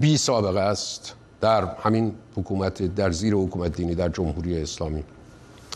بی 0.01 0.17
سابقه 0.17 0.61
است 0.61 1.15
در 1.41 1.65
همین 1.65 2.15
حکومت 2.37 2.95
در 2.95 3.11
زیر 3.11 3.35
حکومت 3.35 3.77
دینی 3.77 3.95
در 3.95 4.09
جمهوری 4.09 4.63
اسلامی. 4.63 5.05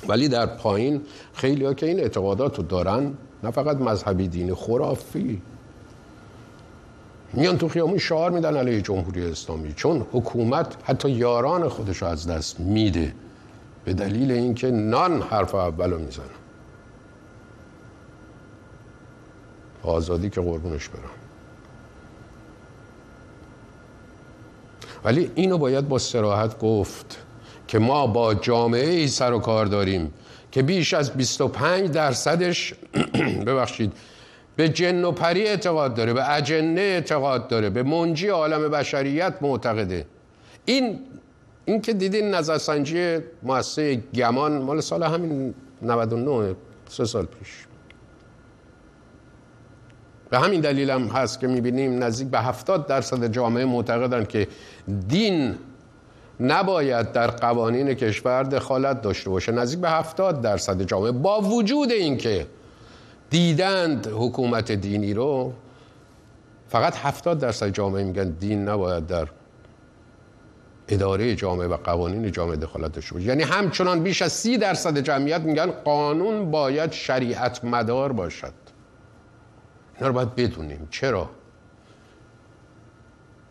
ولی 0.08 0.28
در 0.28 0.46
پایین 0.46 1.00
خیلی 1.32 1.64
ها 1.64 1.74
که 1.74 1.86
این 1.86 2.00
اعتقادات 2.00 2.56
رو 2.56 2.62
دارن 2.62 3.12
نه 3.42 3.50
فقط 3.50 3.76
مذهبی 3.76 4.28
دینی 4.28 4.54
خرافی. 4.54 5.42
میان 7.32 7.58
تو 7.58 7.68
خیامون 7.68 7.98
شعار 7.98 8.30
میدن 8.30 8.56
علیه 8.56 8.80
جمهوری 8.80 9.30
اسلامی. 9.30 9.72
چون 9.72 10.06
حکومت 10.12 10.76
حتی 10.84 11.10
یاران 11.10 11.68
خودش 11.68 12.02
از 12.02 12.26
دست 12.28 12.60
میده. 12.60 13.14
به 13.84 13.92
دلیل 13.92 14.30
اینکه 14.30 14.70
نان 14.70 15.22
حرف 15.22 15.54
اولو 15.54 15.98
می‌زنه. 15.98 16.24
آزادی 19.82 20.30
که 20.30 20.40
قربونش 20.40 20.88
برم. 20.88 21.10
ولی 25.04 25.30
اینو 25.34 25.58
باید 25.58 25.88
با 25.88 25.98
سراحت 25.98 26.58
گفت 26.58 27.18
که 27.68 27.78
ما 27.78 28.06
با 28.06 28.34
جامعه 28.34 28.90
ای 28.90 29.08
سر 29.08 29.32
و 29.32 29.38
کار 29.38 29.66
داریم 29.66 30.14
که 30.52 30.62
بیش 30.62 30.94
از 30.94 31.10
25 31.10 31.90
درصدش 31.90 32.74
ببخشید 33.46 33.92
به 34.58 34.68
جن 34.68 35.04
و 35.04 35.12
پری 35.12 35.46
اعتقاد 35.46 35.94
داره 35.94 36.12
به 36.12 36.34
اجنه 36.34 36.80
اعتقاد 36.80 37.48
داره 37.48 37.70
به 37.70 37.82
منجی 37.82 38.28
عالم 38.28 38.68
بشریت 38.68 39.34
معتقده. 39.40 40.06
این 40.64 40.98
این 41.64 41.80
که 41.80 41.92
دیدین 41.92 42.30
نظرسنجی 42.30 43.18
مؤسسه 43.42 43.96
گمان 44.14 44.58
مال 44.62 44.80
سال 44.80 45.02
همین 45.02 45.54
99 45.82 46.54
سه 46.88 47.04
سال 47.04 47.26
پیش. 47.26 47.66
به 50.30 50.38
همین 50.38 50.60
دلیل 50.60 50.90
هم 50.90 51.02
هست 51.02 51.40
که 51.40 51.46
می‌بینیم 51.46 52.04
نزدیک 52.04 52.28
به 52.28 52.38
70 52.38 52.86
درصد 52.86 53.32
جامعه 53.32 53.64
معتقدن 53.64 54.24
که 54.24 54.48
دین 55.08 55.54
نباید 56.40 57.12
در 57.12 57.26
قوانین 57.26 57.94
کشور 57.94 58.42
دخالت 58.42 59.02
داشته 59.02 59.30
باشه. 59.30 59.52
نزدیک 59.52 59.80
به 59.80 59.90
70 59.90 60.42
درصد 60.42 60.82
جامعه. 60.82 61.12
با 61.12 61.40
وجود 61.40 61.92
اینکه 61.92 62.46
دیدند 63.30 64.06
حکومت 64.06 64.72
دینی 64.72 65.14
رو 65.14 65.52
فقط 66.68 66.96
70 66.96 67.38
درصد 67.38 67.68
جامعه 67.68 68.04
میگن 68.04 68.30
دین 68.30 68.68
نباید 68.68 69.06
در 69.06 69.28
اداره 70.88 71.34
جامعه 71.34 71.66
و 71.66 71.76
قوانین 71.76 72.32
جامعه 72.32 72.56
دخالت 72.56 72.92
داشته 72.92 73.14
باشه. 73.14 73.26
یعنی 73.26 73.42
همچنان 73.42 74.02
بیش 74.02 74.22
از 74.22 74.32
30 74.32 74.58
درصد 74.58 74.98
جمعیت 74.98 75.40
میگن 75.40 75.70
قانون 75.70 76.50
باید 76.50 76.92
شریعت 76.92 77.64
مدار 77.64 78.12
باشد. 78.12 78.52
اینا 79.96 80.08
رو 80.08 80.14
باید 80.14 80.34
بدونیم. 80.34 80.88
چرا؟ 80.90 81.30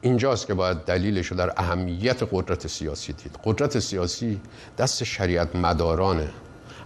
اینجاست 0.01 0.47
که 0.47 0.53
باید 0.53 0.77
دلیلش 0.77 1.27
رو 1.27 1.37
در 1.37 1.53
اهمیت 1.57 2.23
قدرت 2.31 2.67
سیاسی 2.67 3.13
دید. 3.13 3.39
قدرت 3.43 3.79
سیاسی 3.79 4.41
دست 4.77 5.03
شریعت 5.03 5.55
مدارانه. 5.55 6.29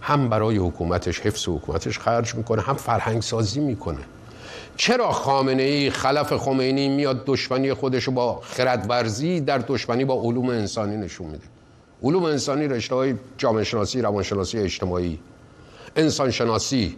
هم 0.02 0.28
برای 0.28 0.56
حکومتش 0.56 1.20
حفظ 1.20 1.48
حکومتش 1.48 1.98
خرج 1.98 2.34
می‌کنه 2.34 2.62
هم 2.62 2.74
فرهنگ 2.74 3.22
سازی 3.22 3.60
می‌کنه. 3.60 3.98
چرا 4.76 5.12
خامنه 5.12 5.62
ای 5.62 5.90
خلف 5.90 6.32
خمینی 6.32 6.88
میاد 6.88 7.24
دشمنی 7.26 7.74
خودش 7.74 8.08
با 8.08 8.40
خردورزی 8.44 9.40
در 9.40 9.58
دشمنی 9.58 10.04
با 10.04 10.14
علوم 10.14 10.48
انسانی 10.48 10.96
نشون 10.96 11.26
میده؟ 11.26 11.44
علوم 12.02 12.24
انسانی 12.24 12.68
رشته 12.68 12.94
های 12.94 13.14
جامعه 13.38 13.64
شناسی 13.64 14.02
روانشناسی 14.02 14.58
اجتماعی 14.58 15.18
انسان 15.96 16.30
شناسی 16.30 16.96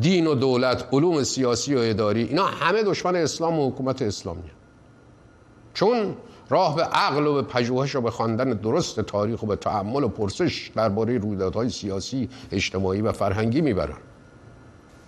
دین 0.00 0.26
و 0.26 0.34
دولت 0.34 0.88
علوم 0.92 1.22
سیاسی 1.24 1.74
و 1.74 1.78
اداری 1.78 2.22
اینا 2.22 2.46
همه 2.46 2.82
دشمن 2.82 3.16
اسلام 3.16 3.58
و 3.58 3.70
حکومت 3.70 4.02
اسلامی 4.02 4.50
چون 5.74 6.14
راه 6.48 6.76
به 6.76 6.82
عقل 6.82 7.26
و 7.26 7.34
به 7.34 7.42
پژوهش 7.42 7.96
و 7.96 8.00
به 8.00 8.10
خواندن 8.10 8.50
درست 8.50 9.00
تاریخ 9.00 9.42
و 9.42 9.46
به 9.46 9.56
تعمل 9.56 10.04
و 10.04 10.08
پرسش 10.08 10.70
درباره 10.74 11.18
رویدادهای 11.18 11.70
سیاسی 11.70 12.28
اجتماعی 12.52 13.00
و 13.00 13.12
فرهنگی 13.12 13.60
می‌برن 13.60 13.96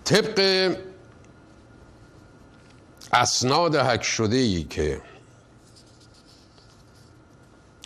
طبق 0.03 0.75
اسناد 3.13 3.75
حک 3.75 4.03
شده 4.03 4.35
ای 4.35 4.63
که 4.63 5.01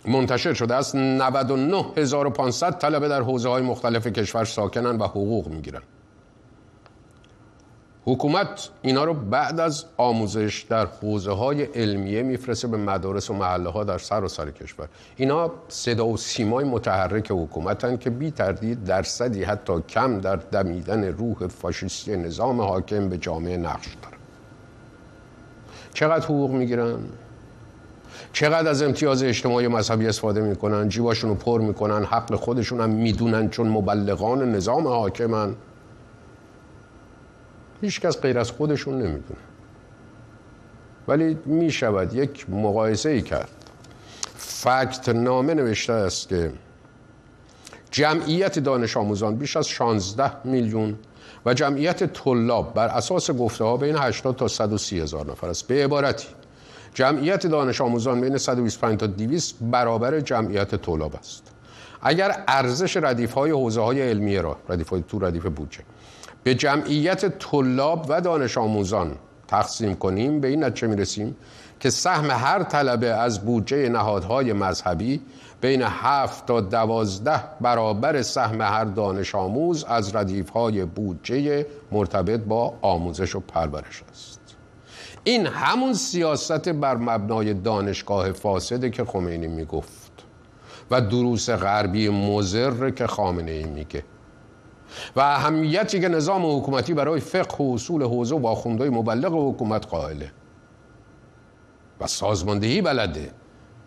منتشر 0.04 0.54
شده 0.54 0.74
است 0.74 0.94
99500 0.94 2.78
طلبه 2.78 3.08
در 3.08 3.22
حوزه 3.22 3.48
های 3.48 3.62
مختلف 3.62 4.06
کشور 4.06 4.44
ساکنن 4.44 4.98
و 4.98 5.04
حقوق 5.04 5.48
می‌گیرن 5.48 5.82
حکومت 8.08 8.68
اینا 8.82 9.04
رو 9.04 9.14
بعد 9.14 9.60
از 9.60 9.84
آموزش 9.96 10.66
در 10.68 10.86
حوزه 10.86 11.32
های 11.32 11.62
علمیه 11.62 12.22
میفرسته 12.22 12.68
به 12.68 12.76
مدارس 12.76 13.30
و 13.30 13.34
محله 13.34 13.70
ها 13.70 13.84
در 13.84 13.98
سر 13.98 14.24
و 14.24 14.28
سر 14.28 14.50
کشور. 14.50 14.88
اینا 15.16 15.50
صدا 15.68 16.06
و 16.06 16.16
سیمای 16.16 16.64
متحرک 16.64 17.30
حکومتن 17.30 17.96
که 17.96 18.10
بی 18.10 18.30
تردید 18.30 18.84
درصدی 18.84 19.44
حتی 19.44 19.72
کم 19.88 20.20
در 20.20 20.36
دمیدن 20.36 21.04
روح 21.04 21.46
فاشیستی 21.46 22.16
نظام 22.16 22.60
حاکم 22.60 23.08
به 23.08 23.18
جامعه 23.18 23.56
نقش 23.56 23.96
داره 24.02 24.16
چقدر 25.94 26.24
حقوق 26.24 26.50
می‌گیرن؟ 26.50 26.98
چقدر 28.32 28.68
از 28.68 28.82
امتیاز 28.82 29.22
اجتماعی 29.22 29.66
و 29.66 29.70
مذهبی 29.70 30.06
استفاده 30.06 30.40
می‌کنن؟ 30.40 30.88
جیباشون 30.88 31.30
رو 31.30 31.36
پر 31.36 31.60
می‌کنن 31.60 32.04
حق 32.04 32.34
خودشون 32.34 32.80
هم 32.80 32.90
می‌دونن 32.90 33.50
چون 33.50 33.68
مبلغان 33.68 34.52
نظام 34.52 34.86
حاکمن. 34.86 35.54
هیچ 37.82 38.00
کس 38.00 38.20
غیر 38.20 38.38
از 38.38 38.50
خودشون 38.50 38.94
نمی‌دونه 38.94 39.40
ولی 41.08 41.38
می 41.44 41.70
شود 41.70 42.14
یک 42.14 42.50
مقایسه 42.50 43.08
ای 43.08 43.22
کرد. 43.22 43.50
فکت 44.36 45.08
نامه 45.08 45.54
نوشته 45.54 45.92
است 45.92 46.28
که 46.28 46.52
جمعیت 47.90 48.58
دانش 48.58 48.96
آموزان 48.96 49.36
بیش 49.36 49.56
از 49.56 49.68
16 49.68 50.46
میلیون 50.46 50.98
و 51.46 51.54
جمعیت 51.54 52.12
طلاب 52.12 52.74
بر 52.74 52.88
اساس 52.88 53.30
گفته 53.30 53.64
ها 53.64 53.76
بین 53.76 53.96
80 53.96 54.36
تا 54.36 54.48
130 54.48 55.00
هزار 55.00 55.30
نفر 55.30 55.48
است. 55.48 55.66
به 55.66 55.84
عبارتی 55.84 56.28
جمعیت 56.94 57.46
دانش 57.46 57.80
آموزان 57.80 58.20
بین 58.20 58.38
125 58.38 59.00
تا 59.00 59.06
200 59.06 59.54
برابر 59.60 60.20
جمعیت 60.20 60.74
طلاب 60.74 61.16
است. 61.16 61.42
اگر 62.02 62.44
ارزش 62.48 62.96
ردیف 62.96 63.32
های 63.32 63.50
حوزه 63.50 63.80
های 63.80 64.02
علمیه 64.02 64.40
را 64.40 64.56
ردیف 64.68 64.88
های 64.88 65.04
تو 65.08 65.18
ردیف 65.18 65.46
بودجه 65.46 65.80
به 66.46 66.54
جمعیت 66.54 67.38
طلاب 67.38 68.06
و 68.08 68.20
دانش 68.20 68.58
آموزان 68.58 69.16
تقسیم 69.48 69.94
کنیم. 69.94 70.40
به 70.40 70.48
این 70.48 70.64
نتیجه 70.64 70.88
می‌رسیم 70.88 71.36
که 71.80 71.90
سهم 71.90 72.30
هر 72.30 72.62
طلبه 72.62 73.06
از 73.06 73.44
بودجه 73.44 73.88
نهادهای 73.88 74.52
مذهبی 74.52 75.20
بین 75.60 75.82
هفت 75.82 76.46
تا 76.46 76.60
دوازده 76.60 77.42
برابر 77.60 78.22
سهم 78.22 78.60
هر 78.60 78.84
دانش 78.84 79.34
آموز 79.34 79.84
از 79.84 80.16
ردیف 80.16 80.50
های 80.50 80.84
بودجه 80.84 81.66
مرتبط 81.92 82.40
با 82.40 82.74
آموزش 82.82 83.34
و 83.34 83.40
پرورش 83.40 84.02
است. 84.10 84.40
این 85.24 85.46
همون 85.46 85.94
سیاست 85.94 86.68
بر 86.68 86.96
مبنای 86.96 87.54
دانشگاه 87.54 88.32
فاسده 88.32 88.90
که 88.90 89.04
خمینی 89.04 89.46
می‌گفت 89.46 90.12
و 90.90 91.00
دروس 91.00 91.50
غربی 91.50 92.08
مزر 92.08 92.90
که 92.90 93.06
خامنه 93.06 93.50
ای 93.50 93.64
میگه. 93.64 94.04
و 95.16 95.20
اهمیتی 95.20 96.00
که 96.00 96.08
نظام 96.08 96.56
حکومتی 96.56 96.94
برای 96.94 97.20
فقه 97.20 97.64
و 97.64 97.74
اصول 97.74 98.02
حوزه 98.02 98.36
و 98.36 98.46
آخوندهای 98.46 98.90
مبلغ 98.90 99.54
حکومت 99.54 99.86
قائله. 99.86 100.32
و 102.00 102.06
سازماندهی 102.06 102.82
بلده. 102.82 103.30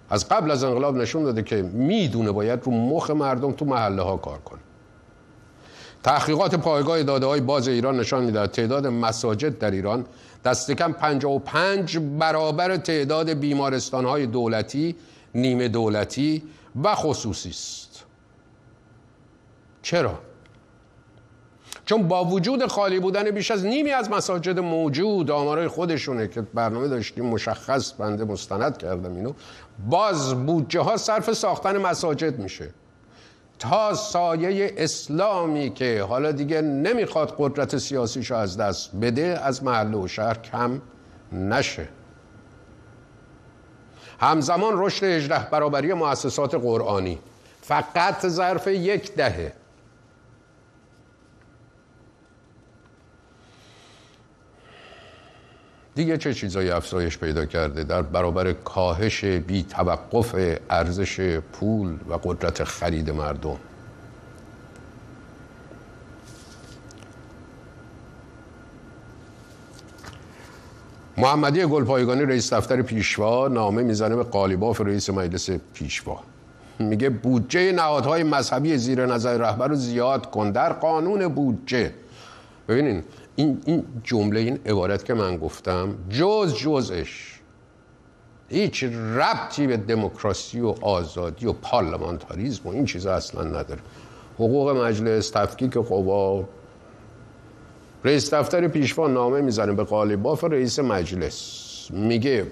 از 0.10 0.30
قبل 0.30 0.52
از 0.52 0.64
انقلاب 0.64 0.98
نشون 0.98 1.24
داده 1.24 1.44
که 1.44 1.62
می‌دونه 1.62 2.32
باید 2.32 2.60
رو 2.64 2.72
مخ 2.72 3.10
مردم 3.10 3.52
تو 3.52 3.66
محله 3.66 4.02
ها 4.02 4.18
کار 4.18 4.38
کنه. 4.40 4.60
تحقیقات 6.04 6.56
پایگاه 6.56 7.04
داده 7.04 7.26
های 7.26 7.42
باز 7.42 7.68
ایران 7.68 8.00
نشان 8.00 8.24
میده 8.24 8.48
تعداد 8.48 8.88
مساجد 8.88 9.58
در 9.58 9.72
ایران 9.72 10.06
دست 10.46 10.72
کم 10.72 10.92
55 10.92 11.98
برابر 11.98 12.78
تعداد 12.78 13.30
بیمارستان 13.30 14.06
های 14.06 14.26
دولتی 14.26 14.96
نیمه 15.36 15.68
دولتی 15.68 16.44
و 16.84 16.96
خصوصی 16.96 17.50
است. 17.50 18.06
چرا؟ 19.82 20.20
چون 21.90 22.08
با 22.08 22.26
وجود 22.26 22.68
خالی 22.68 23.00
بودن 23.00 23.32
بیش 23.32 23.52
از 23.52 23.66
نیمی 23.66 23.92
از 23.92 24.10
مساجد 24.10 24.60
موجود 24.60 25.32
آمارای 25.32 25.68
خودشونه 25.68 26.28
که 26.28 26.42
برنامه 26.42 26.88
داشتیم 26.88 27.26
مشخص 27.26 27.94
بنده 27.94 28.26
مستند 28.26 28.78
کردم 28.78 29.16
اینو 29.16 29.34
باز 29.90 30.46
بودجه 30.46 30.80
ها 30.80 30.98
صرف 30.98 31.34
ساختن 31.34 31.78
مساجد 31.78 32.40
میشه. 32.40 32.70
تا 33.60 33.94
سایه 33.94 34.74
اسلامی 34.78 35.70
که 35.70 36.04
حالا 36.04 36.32
دیگه 36.32 36.62
نمی‌خواد 36.62 37.36
قدرت 37.38 37.78
سیاسیشو 37.78 38.36
از 38.36 38.58
دست 38.58 38.96
بده 39.02 39.40
از 39.44 39.64
محله 39.64 39.98
و 39.98 40.08
شهر 40.08 40.38
کم 40.38 40.82
نشه. 41.32 41.88
همزمان 44.20 44.74
رشد 44.76 45.04
18 45.04 45.50
برابری 45.52 45.94
مؤسسات 45.94 46.56
قرآنی. 46.56 47.20
فقط 47.62 48.28
ظرف 48.28 48.68
یک 48.68 49.16
دهه 49.16 49.54
دیگه 56.00 56.18
چه 56.18 56.34
چیزایی 56.34 56.70
افزایش 56.70 57.18
پیدا 57.18 57.46
کرده 57.46 57.84
در 57.84 58.02
برابر 58.02 58.54
کاهش 58.54 59.26
بی 59.26 59.64
توقف 59.64 60.58
ارزش 60.70 61.40
پول 61.40 61.98
و 62.10 62.14
قدرت 62.24 62.64
خرید 62.64 63.10
مردم؟ 63.10 63.58
محمدی 71.18 71.66
گلپایگانی 71.66 72.22
رئیس 72.22 72.54
دفتر 72.54 72.82
پیشوا 72.82 73.48
نامه 73.48 73.84
می‌زنه 73.84 74.16
به 74.16 74.24
قالیباف 74.24 74.82
رئیس 74.82 75.10
مجلس 75.10 75.50
پیشوا. 75.74 76.20
میگه 76.80 77.10
بودجه 77.10 77.72
نهادهای 77.72 78.24
مذهبی 78.24 78.78
زیر 78.78 79.06
نظر 79.06 79.38
رهبر 79.38 79.68
رو 79.68 79.76
زیاد 79.76 80.32
کن. 80.32 80.52
در 80.52 80.74
قانون 80.74 81.28
بودجه 81.28 81.94
ببینین 82.68 83.04
این, 83.40 83.62
این 83.66 83.86
جمله 84.04 84.40
این 84.40 84.60
عبارت 84.66 85.06
که 85.06 85.14
من 85.14 85.38
گفتم 85.38 85.96
جز 86.10 86.56
جزش 86.56 87.40
هیچ 88.50 88.84
ربطی 88.84 89.68
به 89.68 89.78
دموکراسی 89.78 90.60
و 90.60 90.68
آزادی 90.82 91.46
و 91.46 91.54
پارلمانتاریزم 91.54 92.62
و 92.66 92.72
این 92.72 92.86
چیزا 92.86 93.14
اصلا 93.14 93.44
نداره. 93.44 93.82
حقوق 94.36 94.70
مجلس 94.70 95.30
تفکیک 95.30 95.74
قوا. 95.74 96.44
رئیس 98.04 98.34
دفتر 98.34 98.68
پیشوا 98.68 99.08
نامه 99.08 99.42
می‌زنه 99.42 99.74
به 99.74 99.84
قالیباف 99.84 100.44
رئیس 100.44 100.80
مجلس. 100.80 101.88
میگه 101.92 102.48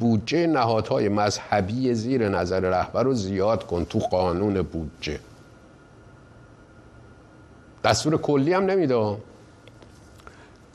بودجه 0.00 0.46
نهادهای 0.46 1.08
مذهبی 1.08 1.94
زیر 1.94 2.28
نظر 2.28 2.60
رهبر 2.60 3.02
رو 3.02 3.14
زیاد 3.14 3.66
کن 3.66 3.84
تو 3.84 3.98
قانون 3.98 4.62
بودجه. 4.62 5.20
دستور 7.84 8.16
کلی 8.16 8.52
هم 8.52 8.64
نمیده. 8.64 9.16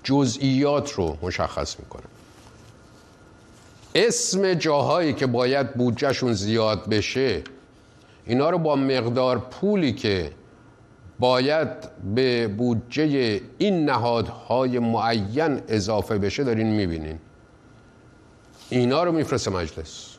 جزئیات 0.09 0.91
رو 0.91 1.17
مشخص 1.21 1.79
می‌کنه. 1.79 2.03
اسم 3.95 4.53
جاهایی 4.53 5.13
که 5.13 5.27
باید 5.27 5.73
بودجهشون 5.73 6.33
زیاد 6.33 6.89
بشه 6.89 7.43
اینا 8.25 8.49
رو 8.49 8.57
با 8.57 8.75
مقدار 8.75 9.39
پولی 9.39 9.93
که 9.93 10.31
باید 11.19 11.67
به 12.15 12.47
بودجه 12.47 13.41
این 13.57 13.85
نهادهای 13.85 14.79
معین 14.79 15.61
اضافه 15.67 16.17
بشه 16.17 16.43
دارین 16.43 16.67
می‌بینین. 16.67 17.19
اینا 18.69 19.03
رو 19.03 19.11
میفرسته 19.11 19.51
مجلس. 19.51 20.15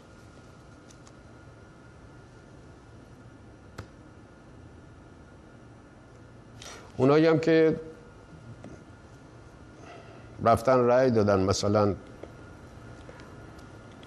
اونایی 6.96 7.26
هم 7.26 7.38
که 7.38 7.80
رفتن 10.44 10.78
رأی 10.78 11.10
دادن 11.10 11.40
مثلا 11.40 11.94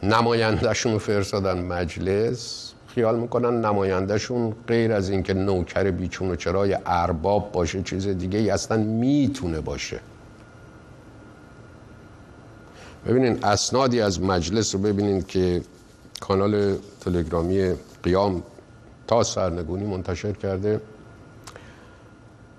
نمایندهشون 0.03 0.93
رو 0.93 0.99
فرستادن 0.99 1.61
مجلس. 1.61 2.73
خیال 2.88 3.19
می‌کنن 3.19 3.65
نمایندهشون 3.65 4.53
غیر 4.67 4.91
از 4.91 5.09
اینکه 5.09 5.34
نوکر 5.34 5.91
بیچون 5.91 6.31
و 6.31 6.36
چرای 6.36 6.77
ارباب 6.86 7.51
باشه 7.51 7.81
چیز 7.81 8.07
دیگه 8.07 8.39
ای 8.39 8.49
اصلا 8.49 8.77
می‌تونه 8.77 9.61
باشه. 9.61 9.99
ببینین 13.07 13.43
اسنادی 13.43 14.01
از 14.01 14.21
مجلس 14.21 14.75
رو 14.75 14.81
ببینین 14.81 15.21
که 15.21 15.61
کانال 16.19 16.75
تلگرامی 17.01 17.73
قیام 18.03 18.43
تا 19.07 19.23
سرنگونی 19.23 19.86
منتشر 19.86 20.31
کرده. 20.31 20.81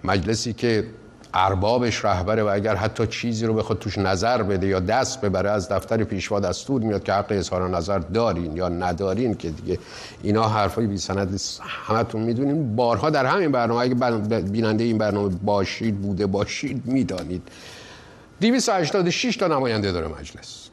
مجلسی 0.04 0.52
که 0.52 0.86
اربابش 1.34 2.04
رهبره 2.04 2.42
و 2.42 2.46
اگر 2.46 2.74
حتی 2.74 3.06
چیزی 3.06 3.46
رو 3.46 3.54
بخواد 3.54 3.78
توش 3.78 3.98
نظر 3.98 4.42
بده 4.42 4.66
یا 4.66 4.80
دست 4.80 5.20
ببره 5.20 5.50
از 5.50 5.68
دفتر 5.68 6.04
پیشوا 6.04 6.40
دستور 6.40 6.82
میاد 6.82 7.02
که 7.02 7.12
حق 7.12 7.26
اظهار 7.30 7.68
نظر 7.68 7.98
دارین 7.98 8.56
یا 8.56 8.68
ندارین 8.68 9.34
که 9.34 9.50
دیگه 9.50 9.78
اینا 10.22 10.48
حرفای 10.48 10.86
بی 10.86 10.98
سند 10.98 11.40
همتون 11.60 12.22
می‌دونین 12.22 12.76
بارها 12.76 13.10
در 13.10 13.26
همین 13.26 13.52
برنامه 13.52 13.80
اگه 13.80 13.94
بیننده 14.40 14.84
این 14.84 14.98
برنامه 14.98 15.28
باشید 15.28 16.00
بوده 16.00 16.26
باشید 16.26 16.82
می‌دانید. 16.86 17.48
286 18.40 19.36
تا 19.36 19.46
نماینده 19.46 19.92
داره 19.92 20.08
مجلس. 20.08 20.68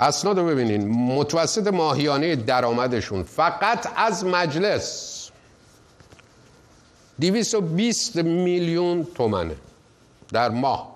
اسناد 0.00 0.38
رو 0.38 0.46
ببینین. 0.46 0.88
متوسط 0.88 1.66
ماهیانه 1.66 2.36
درآمدشون 2.36 3.22
فقط 3.22 3.86
از 3.96 4.24
مجلس. 4.24 5.11
220 7.30 8.16
میلیون 8.16 9.06
تومنه 9.14 9.56
در 10.32 10.48
ماه. 10.48 10.92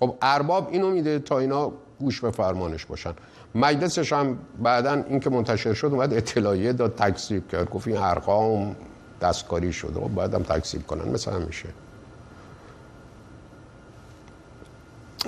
خب 0.00 0.14
ارباب 0.22 0.68
اینو 0.70 0.90
میده 0.90 1.18
تا 1.18 1.38
اینا 1.38 1.72
گوش 2.00 2.20
به 2.20 2.30
فرمانش 2.30 2.86
باشن. 2.86 3.12
مجلسش 3.54 4.12
هم 4.12 4.38
بعدا 4.62 4.92
این 4.92 5.20
که 5.20 5.30
منتشر 5.30 5.74
شد 5.74 5.86
اومد 5.86 6.14
اطلاعیه 6.14 6.72
داد 6.72 6.94
تکسیب 6.94 7.48
کرد. 7.48 7.70
گفت 7.70 7.88
این 7.88 7.96
ارقام 7.96 8.76
دستکاری 9.20 9.72
شده. 9.72 10.00
خب 10.00 10.14
بعدم 10.14 10.42
تکسیب 10.42 10.86
کنن. 10.86 11.08
مثل 11.08 11.30
همیشه. 11.32 11.68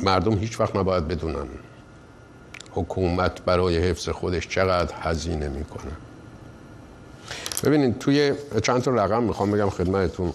مردم 0.02 0.38
هیچ 0.38 0.60
وقت 0.60 0.76
نباید 0.76 1.08
بدونن 1.08 1.48
حکومت 2.70 3.42
برای 3.42 3.78
حفظ 3.78 4.08
خودش 4.08 4.48
چقدر 4.48 4.94
هزینه 5.00 5.48
می‌کنه. 5.48 5.92
ببینید 7.62 7.98
توی 7.98 8.32
چند 8.62 8.82
تا 8.82 8.90
رقم 8.90 9.22
می‌خوام 9.22 9.50
بگم 9.50 9.70
خدمتتون 9.70 10.32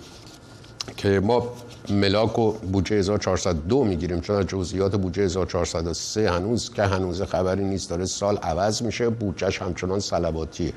که 0.98 1.20
ما 1.20 1.54
ملاک 1.90 2.40
و 2.40 2.52
بودجه 2.52 2.96
1402 2.96 3.84
می‌گیریم 3.84 4.22
چون 4.22 4.46
جزئیات 4.46 4.96
بودجه 4.96 5.24
1403 5.24 6.32
هنوز 6.32 6.74
که 6.74 6.84
هنوز 6.84 7.22
خبری 7.22 7.64
نیست 7.64 7.90
داره 7.90 8.06
سال 8.06 8.38
عوض 8.38 8.82
میشه 8.82 9.10
بودجهش 9.10 9.62
همچنان 9.62 10.00
صلباتیه 10.00 10.74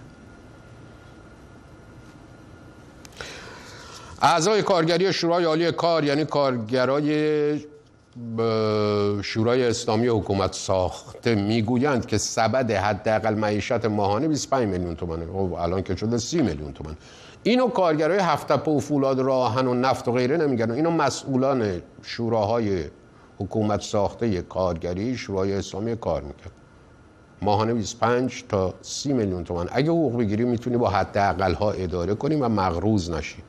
اعضای 4.23 4.63
کارگری 4.63 5.13
شورای 5.13 5.45
عالی 5.45 5.73
کار 5.73 6.05
یعنی 6.05 6.25
کارگرای 6.25 7.61
شورای 9.23 9.69
اسلامی 9.69 10.07
حکومت 10.07 10.53
ساخته 10.53 11.35
می‌گویند 11.35 12.07
که 12.07 12.19
سبد 12.19 12.71
حداقل 12.71 13.35
معیشت 13.35 13.85
ماهانه 13.85 14.29
25 14.29 14.69
میلیون 14.69 14.97
تومنه 14.97 15.27
خب 15.27 15.53
الان 15.53 15.83
که 15.83 15.97
شده 15.97 16.19
30 16.19 16.43
میلیون 16.43 16.73
تومن 16.73 16.97
اینو 17.43 17.69
کارگرای 17.69 18.19
هفته 18.19 18.55
و 18.55 18.81
فولاد 18.81 19.21
راهن 19.21 19.67
و 19.67 19.75
نفت 19.75 20.09
و 20.09 20.13
غیره 20.13 20.37
نمیگن 20.37 20.71
اینو 20.71 20.91
مسئولان 20.91 21.83
شوراهای 22.03 22.85
حکومت 23.39 23.81
ساخته 23.81 24.43
کارگری 24.43 25.17
شورای 25.17 25.53
اسلامی 25.53 25.97
کار 25.97 26.23
می‌کرد. 26.23 26.53
ماهانه 27.43 27.75
25 27.75 28.45
تا 28.49 28.75
30 28.83 29.13
میلیون 29.13 29.45
تومن 29.45 29.67
اگه 29.73 29.91
حقوق 29.91 30.19
بگیری 30.19 30.45
می‌تونی 30.45 30.77
با 30.77 30.89
حداقل 30.89 31.55
ها 31.55 31.71
اداره 31.71 32.15
کنی 32.15 32.35
و 32.35 32.49
مغروز 32.49 33.11
نشی. 33.11 33.43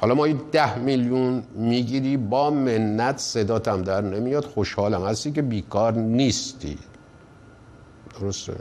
حالا 0.00 0.14
ما 0.14 0.24
این 0.24 0.40
ده 0.52 0.78
میلیون 0.78 1.42
می‌گیری 1.54 2.16
با 2.16 2.50
منت 2.50 3.18
صداتم 3.18 3.82
در 3.82 4.00
نمیاد. 4.00 4.44
خوشحالم. 4.44 5.04
هستی 5.04 5.32
که 5.32 5.42
بیکار 5.42 5.92
نیستی. 5.92 6.78
درسته. 8.20 8.56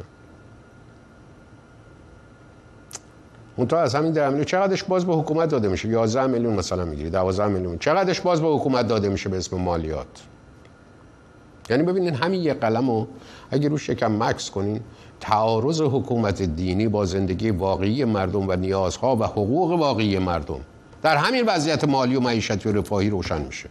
اون 3.55 3.67
از 3.73 3.95
همین 3.95 4.11
ده 4.11 4.27
میلیون 4.27 4.45
چقدرش 4.45 4.83
باز 4.83 5.05
به 5.05 5.13
حکومت 5.13 5.49
داده 5.49 5.67
میشه؟ 5.67 5.88
11 5.88 6.27
میلیون 6.27 6.53
مثلا 6.53 6.86
می‌گیری 6.86 7.09
12 7.09 7.47
میلیون. 7.47 7.77
چقدرش 7.77 8.21
باز 8.21 8.41
به 8.41 8.47
حکومت 8.47 8.88
داده 8.88 9.09
میشه 9.09 9.29
به 9.29 9.38
اسم 9.38 9.57
مالیات؟ 9.57 10.07
یعنی 11.69 11.83
ببینین 11.83 12.13
همین 12.13 12.41
یه 12.41 12.53
قلم 12.53 12.89
رو 12.89 13.07
اگه 13.51 13.69
روش 13.69 13.89
یکم 13.89 14.23
مکس 14.23 14.49
کنین 14.49 14.81
تعارض 15.19 15.81
حکومت 15.81 16.41
دینی 16.41 16.88
با 16.88 17.05
زندگی 17.05 17.49
واقعی 17.49 18.05
مردم 18.05 18.47
و 18.49 18.55
نیازها 18.55 19.15
و 19.15 19.23
حقوق 19.23 19.71
واقعی 19.71 20.19
مردم 20.19 20.59
در 21.06 21.18
همین 21.18 21.45
وضعیت 21.45 21.84
مالی 21.84 22.16
و 22.16 22.20
معیشتی 22.20 22.70
و 22.70 22.72
رفاهی 22.72 23.10
روشن 23.10 23.41
میشه. 23.41 23.70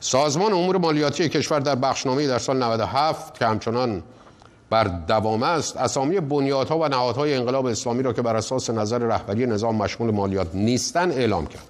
سازمان 0.00 0.52
امور 0.52 0.76
مالیاتی 0.76 1.28
کشور 1.28 1.60
در 1.60 1.74
بخشنامه 1.74 2.26
در 2.26 2.38
سال 2.38 2.62
97 2.62 3.38
که 3.38 3.46
همچنان 3.46 4.02
بر 4.70 4.84
دوام 4.84 5.42
است 5.42 5.76
اسامی 5.76 6.20
بنیادها 6.20 6.78
و 6.78 6.88
نهادهای 6.88 7.34
انقلاب 7.34 7.66
اسلامی 7.66 8.02
را 8.02 8.12
که 8.12 8.22
بر 8.22 8.36
اساس 8.36 8.70
نظر 8.70 8.98
رهبری 8.98 9.46
نظام 9.46 9.76
مشمول 9.76 10.10
مالیات 10.10 10.54
نیستن 10.54 11.10
اعلام 11.10 11.46
کرد. 11.46 11.68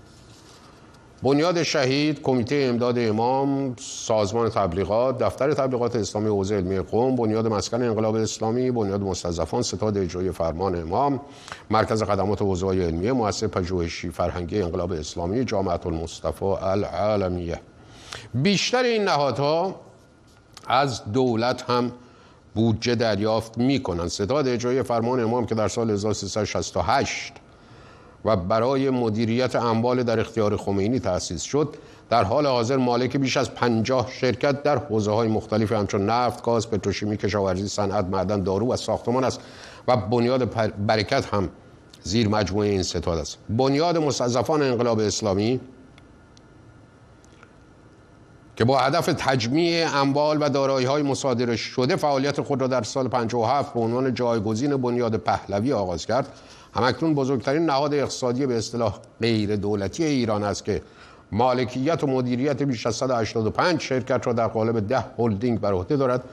بنیاد 1.23 1.63
شهید، 1.63 2.23
کمیته 2.23 2.55
امداد 2.55 2.99
امام، 2.99 3.77
سازمان 3.79 4.49
تبلیغات، 4.49 5.19
دفتر 5.19 5.55
تبلیغات 5.55 5.97
اسلامی 5.97 6.29
حوزه 6.29 6.55
علمی 6.55 6.79
قوم، 6.79 7.17
بنیاد 7.17 7.47
مسکن 7.47 7.83
انقلاب 7.83 8.15
اسلامی، 8.15 8.71
بنیاد 8.71 9.01
مستضعفان، 9.01 9.63
ستاد 9.63 9.99
اجرای 9.99 10.31
فرمان 10.31 10.81
امام، 10.81 11.21
مرکز 11.71 12.03
خدمات 12.03 12.43
حوزه 12.43 12.67
علمیه، 12.67 13.13
مؤسسه 13.13 13.47
پژوهشی 13.49 14.11
فرهنگی 14.11 14.63
انقلاب 14.63 14.93
اسلامی، 14.93 15.45
جامعه 15.45 15.87
المصطفى 15.87 16.45
العالمیه. 16.45 17.61
بیشتر 18.35 18.83
این 18.83 19.05
نهادها 19.05 19.81
از 20.69 21.13
دولت 21.13 21.63
هم 21.71 21.93
بودجه 22.55 22.95
دریافت 22.95 23.59
می‌کنن. 23.59 24.09
ستاد 24.09 24.49
اجرای 24.49 24.83
فرمان 24.83 25.21
امام 25.21 25.47
که 25.47 25.55
در 25.55 25.69
سال 25.69 25.91
1368 25.91 27.33
و 28.27 28.37
برای 28.37 28.91
مدیریت 28.91 29.57
اموال 29.57 30.03
در 30.03 30.21
اختیار 30.21 30.57
خمینی 30.57 31.01
تأسیس 31.01 31.43
شد 31.43 31.77
در 32.11 32.25
حال 32.25 32.47
حاضر 32.47 32.77
مالک 32.77 33.17
بیش 33.17 33.37
از 33.37 33.55
پنجاه 33.55 34.11
شرکت 34.11 34.63
در 34.63 34.79
حوزه 34.79 35.11
های 35.11 35.29
مختلف 35.29 35.73
همچون 35.73 36.11
نفت، 36.11 36.43
گاز، 36.43 36.71
پتروشیمی، 36.71 37.17
کشاورزی، 37.17 37.69
صنعت، 37.69 38.05
معدن، 38.05 38.43
دارو 38.43 38.73
و 38.73 38.77
ساختمان 38.77 39.25
است 39.25 39.41
و 39.89 39.97
بنیاد 39.97 40.55
برکت 40.87 41.35
هم 41.35 41.49
زیر 42.03 42.29
مجموعه 42.29 42.69
این 42.69 42.83
ستاد 42.83 43.19
است. 43.19 43.39
بنیاد 43.49 43.99
مستضعفان 43.99 44.63
انقلاب 44.63 44.99
اسلامی 44.99 45.61
که 48.57 48.65
با 48.65 48.79
هدف 48.79 49.07
تجمیع 49.19 49.97
اموال 49.97 50.43
و 50.43 50.49
دارایی 50.49 50.87
های 50.87 51.03
مصادره 51.03 51.57
شده 51.57 51.97
فعالیت 51.97 52.41
خود 52.41 52.61
را 52.61 52.67
در 52.67 52.83
سال 52.83 53.09
57 53.09 53.75
به 53.75 53.81
عنوان 53.81 54.15
جایگزین 54.15 54.77
بنیاد 54.77 55.17
پهلوی 55.17 55.73
آغاز 55.73 56.07
کرد 56.07 56.29
همکنون 56.75 57.15
بزرگترین 57.15 57.67
نهاد 57.67 57.95
اقتصادی 57.95 58.47
به 58.47 58.59
اصطلاح 58.59 58.99
غیر 59.21 59.57
دولتی 59.57 60.05
ایران 60.05 60.45
است 60.45 60.65
که 60.65 60.83
مالکیت 61.33 62.05
و 62.05 62.07
مدیریت 62.07 62.63
بیش 62.63 62.87
از 62.87 62.95
185 62.95 63.81
شرکت 63.81 64.27
را 64.27 64.33
در 64.33 64.47
قالب 64.47 64.89
ده 64.89 65.05
هلدینگ 65.19 65.61
بر 65.61 65.73
عهده 65.73 65.97
دارد 65.97 66.25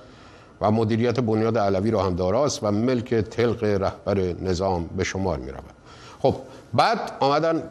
و 0.62 0.72
مدیریت 0.72 1.20
بنیاد 1.20 1.58
علوی 1.58 1.92
را 1.92 2.04
هم 2.04 2.16
داراست 2.16 2.64
و 2.64 2.72
ملک 2.72 3.14
تلق 3.14 3.64
رهبر 3.64 4.18
نظام 4.42 4.90
به 4.98 5.04
شمار 5.04 5.40
می 5.40 5.52
رود 5.52 5.74
خب 6.20 6.36
بعد 6.74 7.12
آمدن 7.20 7.64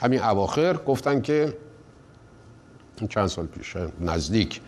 همین 0.00 0.22
اواخر 0.22 0.76
گفتن 0.76 1.20
که 1.20 1.56
چند 3.08 3.26
سال 3.26 3.46
پیش 3.46 3.76
نزدیک 4.00 4.60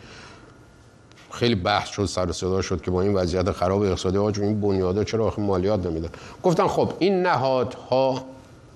خیلی 1.30 1.54
بحث 1.54 1.88
شد 1.88 2.04
سر 2.04 2.32
صدا 2.32 2.62
شد 2.62 2.82
که 2.82 2.90
با 2.90 3.02
این 3.02 3.14
وضعیت 3.14 3.52
خراب 3.52 3.82
اقتصادی 3.82 4.16
ها 4.16 4.28
این 4.28 4.60
بنیادا 4.60 5.04
چرا 5.04 5.26
آخه 5.26 5.42
مالیات 5.42 5.86
نمیدن 5.86 6.08
گفتن 6.42 6.66
خب 6.66 6.92
این 6.98 7.22
نهادها 7.22 8.24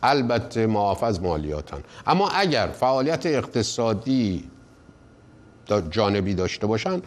البته 0.03 0.67
معاف 0.67 1.03
از 1.03 1.23
مالیاتن. 1.23 1.81
اما 2.07 2.29
اگر 2.29 2.67
فعالیت 2.67 3.27
اقتصادی 3.27 4.51
جانبی 5.91 6.35
داشته 6.35 6.67
باشن 6.67 7.03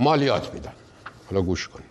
مالیات 0.00 0.54
میدن. 0.54 0.72
حالا 1.30 1.42
گوش 1.42 1.68
کنید 1.68 1.88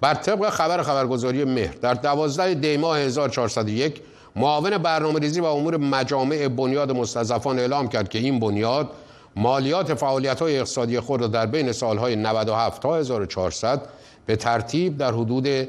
بر 0.00 0.14
طبق 0.14 0.50
خبر 0.50 0.82
خبرگزاری 0.82 1.44
مهر 1.44 1.74
در 1.74 1.94
12 1.94 2.54
دی 2.54 2.76
ماه 2.76 2.98
1401 2.98 4.00
معاون 4.36 4.78
برنامه 4.78 5.20
ریزی 5.20 5.40
و 5.40 5.44
امور 5.44 5.76
مجامع 5.76 6.48
بنیاد 6.48 6.92
مستضعفان 6.92 7.58
اعلام 7.58 7.88
کرد 7.88 8.08
که 8.08 8.18
این 8.18 8.40
بنیاد 8.40 8.90
مالیات 9.36 9.94
فعالیت 9.94 10.40
های 10.40 10.58
اقتصادی 10.58 11.00
خود 11.00 11.20
را 11.20 11.26
در 11.26 11.46
بین 11.46 11.72
سالهای 11.72 12.16
97 12.16 12.82
تا 12.82 12.96
1400 12.96 13.88
به 14.26 14.36
ترتیب 14.36 14.96
در 14.96 15.12
حدود 15.12 15.68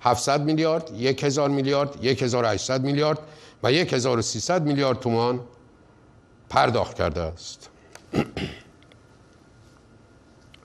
700 0.00 0.44
میلیارد، 0.44 0.90
1000 1.22 1.50
میلیارد، 1.50 2.04
1800 2.04 2.82
میلیارد 2.82 3.18
و 3.62 3.68
1300 3.68 4.62
میلیارد 4.62 5.00
تومان 5.00 5.40
پرداخت 6.48 6.96
کرده 6.96 7.20
است. 7.20 7.70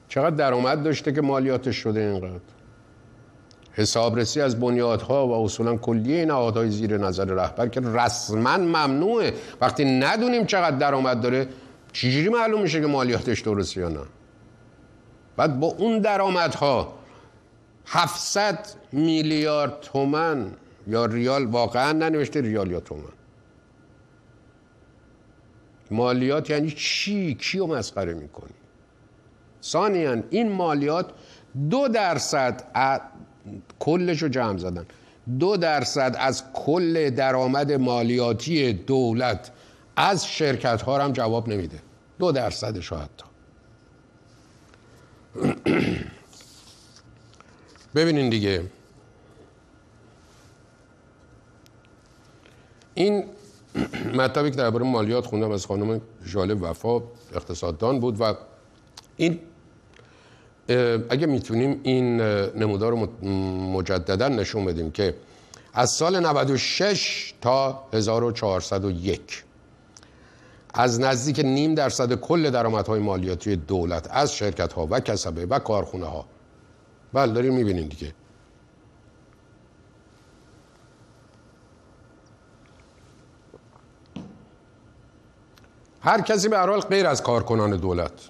چقدر 0.10 0.36
درآمد 0.36 0.84
داشته 0.84 1.12
که 1.12 1.22
مالیاتش 1.22 1.76
شده 1.76 2.00
اینقدر؟ 2.00 2.40
حسابرسی 3.72 4.42
از 4.42 4.60
بنیادها 4.60 5.28
و 5.28 5.46
اصولا 5.46 5.76
کلیه 5.78 6.26
نهادهای 6.26 6.70
زیر 6.70 6.98
نظر 6.98 7.26
رهبر 7.26 7.68
که 7.68 7.82
رسما 7.82 8.58
ممنوعه 8.58 9.34
وقتی 9.62 9.86
ندونیم 9.86 10.46
چقدر 10.46 10.78
درآمد 10.78 11.22
داره 11.22 11.48
چجوری 11.94 12.30
معلوم 12.30 12.62
میشه 12.62 12.82
که 12.82 12.88
مالیاتش 12.88 13.42
درست 13.42 13.78
یا 13.78 13.90
نه 13.90 14.06
بعد 15.38 15.60
با 15.60 15.68
اون 15.68 16.00
درآمدها 16.00 16.94
700 17.86 18.68
میلیارد 18.92 19.80
تومن 19.82 20.52
یا 20.88 21.06
ریال 21.06 21.46
واقعا 21.46 21.92
ننوشته 21.92 22.42
ریال 22.42 22.72
یا 22.72 22.80
تومن 22.80 23.04
مالیات 25.92 26.50
یعنی 26.50 26.72
چی؟ 26.72 27.36
کی 27.36 27.60
رو 27.60 27.68
مسخره 27.68 28.14
می‌کنی؟ 28.14 28.54
ثانیا 29.64 30.24
این 30.30 30.52
مالیات 30.52 31.12
دو 31.70 31.88
درصد 31.88 32.64
کلش 33.80 34.22
رو 34.22 34.30
جمع 34.30 34.58
زدن 34.58 34.86
دو 35.40 35.58
درصد 35.58 36.16
از 36.20 36.44
کل 36.54 37.10
درآمد 37.10 37.72
مالیاتی 37.72 38.74
دولت 38.74 39.52
از 40.02 40.28
شرکت 40.28 40.82
ها 40.82 41.04
هم 41.04 41.12
جواب 41.12 41.50
نمیده. 41.50 41.80
دو 42.20 42.32
درصدش 42.32 42.94
حتی 42.94 43.26
ببینین 47.96 48.30
دیگه. 48.30 48.64
این 52.94 53.24
مطلبی 54.14 54.52
که 54.52 54.58
درباره 54.58 54.86
مالیات 54.86 55.26
خوندم 55.26 55.52
از 55.52 55.66
خانم 55.66 56.02
ژاله 56.26 56.54
وفا 56.54 57.02
اقتصاددان 57.34 58.00
بود 58.00 58.22
و 58.22 58.34
این 59.18 59.40
اگه 61.10 61.28
می‌تونیم 61.28 61.80
این 61.84 62.22
نمودار 62.22 62.92
رو 62.92 63.28
مجددا 63.74 64.28
نشون 64.28 64.66
بدیم 64.66 64.92
که 64.92 65.16
از 65.74 65.92
سال 65.92 66.20
96 66.20 67.34
تا 67.42 67.84
1401 67.94 69.44
از 70.74 71.00
نزدیک 71.00 71.40
نیم 71.40 71.76
درصد 71.76 72.14
کل 72.14 72.50
درآمدهای 72.50 73.00
مالیاتی 73.00 73.56
دولت 73.56 74.08
از 74.12 74.34
شرکت 74.36 74.74
ها 74.74 74.88
و 74.92 75.00
کسبه 75.00 75.46
و 75.46 75.60
کارخونه 75.60 76.06
ها 76.06 76.26
بله 77.14 77.34
داریم 77.34 77.54
می‌بینیم 77.54 77.88
دیگه. 77.88 78.14
هر 86.02 86.22
کسی 86.22 86.50
به 86.50 86.58
هر 86.58 86.70
حال 86.70 86.80
غیر 86.80 87.08
از 87.08 87.24
کارکنان 87.24 87.78
دولت. 87.78 88.30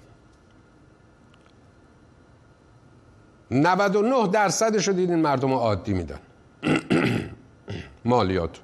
99 3.50 4.28
درصدش 4.28 4.88
رو 4.88 4.94
دیدین 4.94 5.18
مردم 5.18 5.52
عادی 5.52 5.92
میدن. 5.92 6.18
مالیات. 8.04 8.60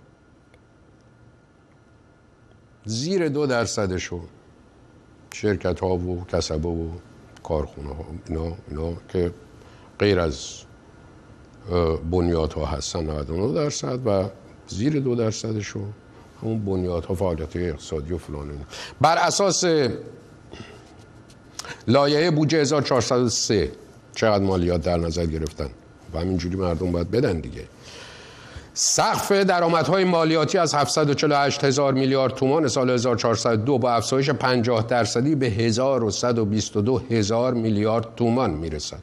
زیر 2.87 3.29
دو 3.29 3.47
درصدش 3.47 4.05
رو 4.05 4.21
شرکت 5.33 5.81
ها 5.81 5.97
و 5.97 6.25
کسبه 6.25 6.69
و 6.69 6.89
کارخونه 7.43 7.89
ها 7.89 8.05
اینا, 8.29 8.53
اینا 8.69 8.93
که 9.09 9.33
غیر 9.99 10.21
از 10.21 10.63
بنیاد 12.11 12.53
ها 12.53 12.67
هستن 12.67 13.11
99 13.11 13.55
درصد 13.55 14.07
و 14.07 14.29
زیر 14.69 15.01
دو 15.01 15.15
درصدش 15.15 15.67
رو 15.67 15.83
همون 16.43 16.65
بنیاد 16.65 17.05
ها 17.05 17.15
فعالیت 17.15 17.57
اقتصادی 17.57 18.13
و 18.13 18.19
فلان 18.19 18.51
بر 19.01 19.17
اساس 19.17 19.65
لایه 21.89 22.31
بودجه 22.31 22.59
1403 22.59 23.73
چقدر 24.15 24.45
مالیات 24.45 24.83
در 24.83 24.97
نظر 24.97 25.27
گرفتن؟ 25.27 25.71
و 26.15 26.19
همینجوری 26.19 26.57
مردم 26.57 26.93
باید 26.93 27.11
بدن 27.11 27.41
دیگه. 27.41 27.65
سقف 28.79 29.33
درآمدهای 29.33 30.05
مالیاتی 30.05 30.59
از 30.59 30.75
748 30.75 31.65
هزار 31.65 31.93
میلیارد 31.93 32.35
تومان 32.35 32.69
سال 32.69 32.91
1402 32.91 33.79
با 33.79 33.93
افزایش 33.93 34.31
50 34.31 34.87
درصدی 34.87 35.35
به 35.35 35.47
1122 35.47 37.01
هزار 37.11 37.55
میلیارد 37.55 38.07
تومان 38.17 38.51
می‌رسد. 38.51 38.99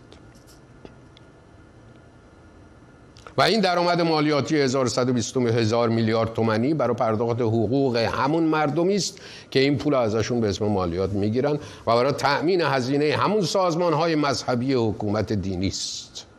و 3.37 3.41
این 3.41 3.61
درآمد 3.61 4.01
مالیاتی 4.01 4.57
1120 4.57 5.37
هزار 5.37 5.89
میلیارد 5.89 6.33
تومانی 6.33 6.73
برای 6.73 6.95
پرداخت 6.95 7.41
حقوق 7.41 7.95
همون 7.95 8.43
مردمی 8.43 8.95
است 8.95 9.21
که 9.51 9.59
این 9.59 9.77
پول 9.77 9.93
ازشون 9.93 10.41
به 10.41 10.49
اسم 10.49 10.65
مالیات 10.65 11.09
می‌گیرن 11.09 11.53
و 11.87 11.95
برای 11.95 12.11
تأمین 12.11 12.61
هزینه 12.61 13.15
همون 13.19 13.41
سازمان 13.41 13.93
های 13.93 14.15
مذهبی 14.15 14.73
حکومت 14.73 15.33
دینی 15.33 15.67
است. 15.67 16.32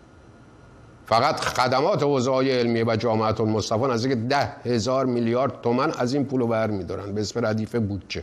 فقط 1.07 1.41
خدمات 1.41 2.03
حوزه 2.03 2.31
علمیه 2.31 2.85
و 2.85 2.97
جامعه 2.97 3.41
المصطفان 3.41 3.91
از 3.91 4.05
اینکه 4.05 4.21
ده 4.29 4.47
هزار 4.65 5.07
میلیارد 5.07 5.61
تومن 5.61 5.91
از 5.91 6.15
این 6.15 6.25
پول 6.25 6.41
رو 6.41 6.47
برمیدارن. 6.47 7.15
به 7.15 7.21
اسم 7.21 7.47
ردیف 7.47 7.75
بودجه. 7.75 8.23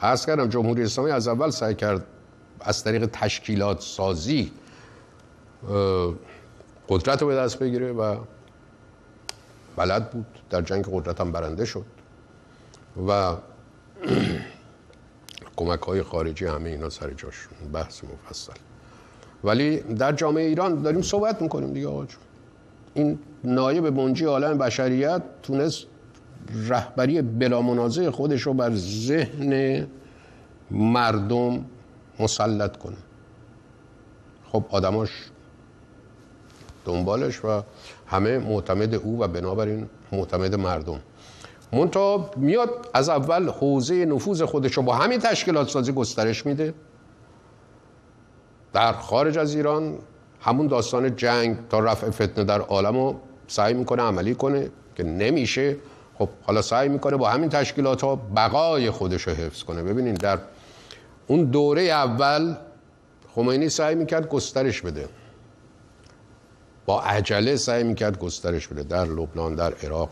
عرض 0.00 0.26
کردم 0.26 0.48
جمهوری 0.48 0.82
اسلامی 0.82 1.10
از 1.10 1.28
اول 1.28 1.50
سعی 1.50 1.74
کرد 1.74 2.06
از 2.60 2.84
طریق 2.84 3.06
تشکیلات 3.06 3.80
سازی 3.80 4.52
قدرت 6.88 7.22
رو 7.22 7.28
به 7.28 7.34
دست 7.34 7.58
بگیره 7.58 7.92
و 7.92 8.16
بلد 9.76 10.10
بود. 10.10 10.26
در 10.50 10.62
جنگ 10.62 10.84
قدرت 10.92 11.20
هم 11.20 11.32
برنده 11.32 11.64
شد. 11.64 11.84
و 13.08 13.36
کمک 15.56 15.80
های 15.80 16.02
خارجی 16.02 16.46
همه 16.46 16.70
اینا 16.70 16.90
سر 16.90 17.10
جاش 17.10 17.48
بحث 17.72 18.04
مفصل. 18.04 18.52
ولی 19.44 19.76
در 19.80 20.12
جامعه 20.12 20.44
ایران 20.44 20.82
داریم 20.82 21.02
صحبت 21.02 21.42
می‌کنیم 21.42 21.72
دیگه 21.72 21.88
آقا 21.88 22.06
این 22.94 23.18
نایب 23.44 23.86
منجی 23.86 24.24
عالم 24.24 24.58
بشریت 24.58 25.22
تونست 25.42 25.86
رهبری 26.68 27.22
بلا 27.22 27.62
منازع 27.62 28.10
خودش 28.10 28.42
رو 28.42 28.54
بر 28.54 28.70
ذهن 28.74 29.86
مردم 30.70 31.64
مسلط 32.20 32.76
کنه. 32.76 32.96
خب 34.52 34.64
آدماش 34.70 35.10
دنبالش 36.84 37.44
و 37.44 37.62
همه 38.06 38.38
معتمد 38.38 38.94
او 38.94 39.22
و 39.22 39.28
بنابراین 39.28 39.88
معتمد 40.12 40.54
مردم. 40.54 41.00
منتها 41.72 42.30
میاد 42.36 42.70
از 42.94 43.08
اول 43.08 43.48
حوزه 43.48 44.04
نفوذ 44.04 44.42
خودش 44.42 44.72
رو 44.72 44.82
با 44.82 44.94
همین 44.94 45.20
تشکیلات 45.20 45.68
سازی 45.68 45.92
گسترش 45.92 46.46
میده. 46.46 46.74
در 48.72 48.92
خارج 48.92 49.38
از 49.38 49.54
ایران 49.54 49.98
همون 50.40 50.66
داستان 50.66 51.16
جنگ 51.16 51.56
تا 51.68 51.78
رفع 51.78 52.10
فتنه 52.10 52.44
در 52.44 52.60
عالم 52.60 52.96
رو 52.96 53.20
سعی 53.46 53.74
می‌کنه 53.74 54.02
عملی 54.02 54.34
کنه 54.34 54.70
که 54.94 55.02
نمیشه. 55.02 55.76
خب 56.18 56.28
حالا 56.42 56.62
سعی 56.62 56.88
می‌کنه 56.88 57.16
با 57.16 57.28
همین 57.28 57.48
تشکیلات 57.48 58.02
ها 58.02 58.16
بقای 58.16 58.90
خودش 58.90 59.22
رو 59.22 59.32
حفظ 59.32 59.62
کنه. 59.62 59.82
ببینید 59.82 60.16
در 60.16 60.38
اون 61.26 61.44
دوره 61.44 61.82
اول 61.82 62.54
خمینی 63.34 63.68
سعی 63.68 63.94
می‌کرد 63.94 64.28
گسترش 64.28 64.80
بده. 64.80 65.08
با 66.86 67.02
عجله 67.02 67.56
سعی 67.56 67.84
می‌کرد 67.84 68.18
گسترش 68.18 68.68
بده 68.68 68.82
در 68.82 69.04
لبنان 69.04 69.54
در 69.54 69.74
عراق. 69.74 70.10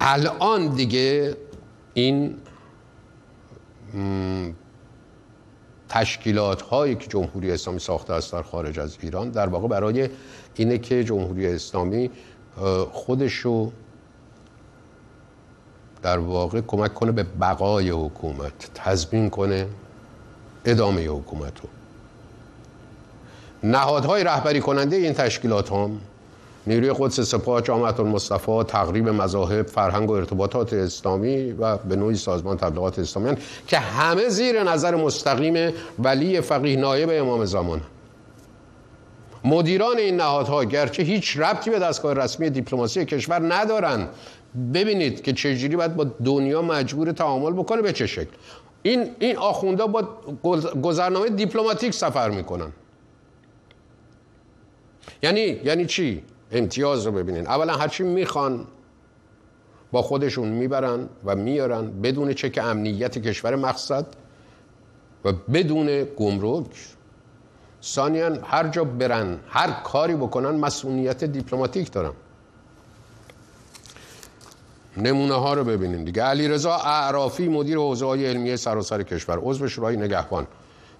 الان 0.00 0.68
دیگه 0.68 1.36
این 1.94 2.36
تشکیلات 5.92 6.62
هایی 6.62 6.94
که 6.94 7.06
جمهوری 7.06 7.52
اسلامی 7.52 7.78
ساخته 7.78 8.12
است 8.12 8.32
در 8.32 8.42
خارج 8.42 8.78
از 8.78 8.96
ایران 9.00 9.30
در 9.30 9.48
واقع 9.48 9.68
برای 9.68 10.08
اینه 10.54 10.78
که 10.78 11.04
جمهوری 11.04 11.46
اسلامی 11.46 12.10
خودشو 12.92 13.72
در 16.02 16.18
واقع 16.18 16.60
کمک 16.60 16.94
کنه 16.94 17.12
به 17.12 17.22
بقای 17.22 17.90
حکومت 17.90 18.70
تضمین 18.74 19.30
کنه 19.30 19.68
ادامه 20.64 21.06
حکومت 21.06 21.60
رو. 21.60 21.68
نهادهای 23.70 24.24
رهبری 24.24 24.60
کننده 24.60 24.96
این 24.96 25.12
تشکیلات 25.12 25.72
هم 25.72 26.00
نیروی 26.66 26.92
قدس 26.98 27.20
سپاه 27.20 27.62
جامعه 27.62 28.00
المصطفى 28.00 28.64
تقریب 28.68 29.08
مذاهب 29.08 29.66
فرهنگ 29.66 30.10
و 30.10 30.12
ارتباطات 30.12 30.72
اسلامی 30.72 31.52
و 31.52 31.76
به 31.76 31.96
نوعی 31.96 32.16
سازمان 32.16 32.56
تبلیغات 32.56 32.98
اسلامی 32.98 33.36
که 33.66 33.78
همه 33.78 34.28
زیر 34.28 34.62
نظر 34.62 34.94
مستقیم 34.94 35.72
ولی 35.98 36.40
فقیه 36.40 36.76
نایب 36.76 37.10
امام 37.12 37.44
زمان. 37.44 37.80
مدیران 39.44 39.98
این 39.98 40.16
نهادها 40.16 40.64
گرچه 40.64 41.02
هیچ 41.02 41.36
ربطی 41.36 41.70
به 41.70 41.78
دستگاه 41.78 42.14
رسمی 42.14 42.50
دیپلماسی 42.50 43.04
کشور 43.04 43.54
ندارن 43.54 44.08
ببینید 44.74 45.22
که 45.22 45.32
چجوری 45.32 45.76
باید 45.76 45.96
با 45.96 46.04
دنیا 46.04 46.62
مجبور 46.62 47.12
تعامل 47.12 47.52
بکنه 47.52 47.82
به 47.82 47.92
چه 47.92 48.06
شکل. 48.06 48.30
این 48.82 49.10
این 49.18 49.36
آخوندا 49.36 49.86
با 49.86 50.02
گذرنامه 50.82 51.28
دیپلماتیک 51.28 51.94
سفر 51.94 52.30
می‌کنن. 52.30 52.72
یعنی 55.22 55.40
یعنی 55.40 55.86
چی؟ 55.86 56.22
امتیاز 56.52 57.06
رو 57.06 57.12
ببینین. 57.12 57.46
اولا 57.46 57.76
هرچی 57.76 58.02
می‌خوان 58.02 58.66
با 59.92 60.02
خودشون 60.02 60.48
می‌برن 60.48 61.08
و 61.24 61.36
میارن 61.36 61.90
بدون 62.00 62.32
چک 62.32 62.58
امنیت 62.62 63.18
کشور 63.18 63.56
مقصد 63.56 64.06
و 65.24 65.32
بدون 65.32 66.04
گمرک. 66.04 66.66
ثانیا 67.82 68.38
هر 68.42 68.68
جا 68.68 68.84
برن 68.84 69.40
هر 69.48 69.70
کاری 69.70 70.14
بکنن 70.14 70.50
مسئولیت 70.50 71.24
دیپلماتیک 71.24 71.92
دارن. 71.92 72.12
نمونه 74.96 75.34
ها 75.34 75.54
رو 75.54 75.64
ببینیم 75.64 76.04
دیگه. 76.04 76.22
علیرضا 76.22 76.74
اعرافی 76.74 77.48
مدیر 77.48 77.78
حوزه 77.78 78.06
های 78.06 78.26
علمی 78.26 78.56
سراسر 78.56 79.02
کشور 79.02 79.38
عضو 79.42 79.68
شورای 79.68 79.96
نگهبان 79.96 80.46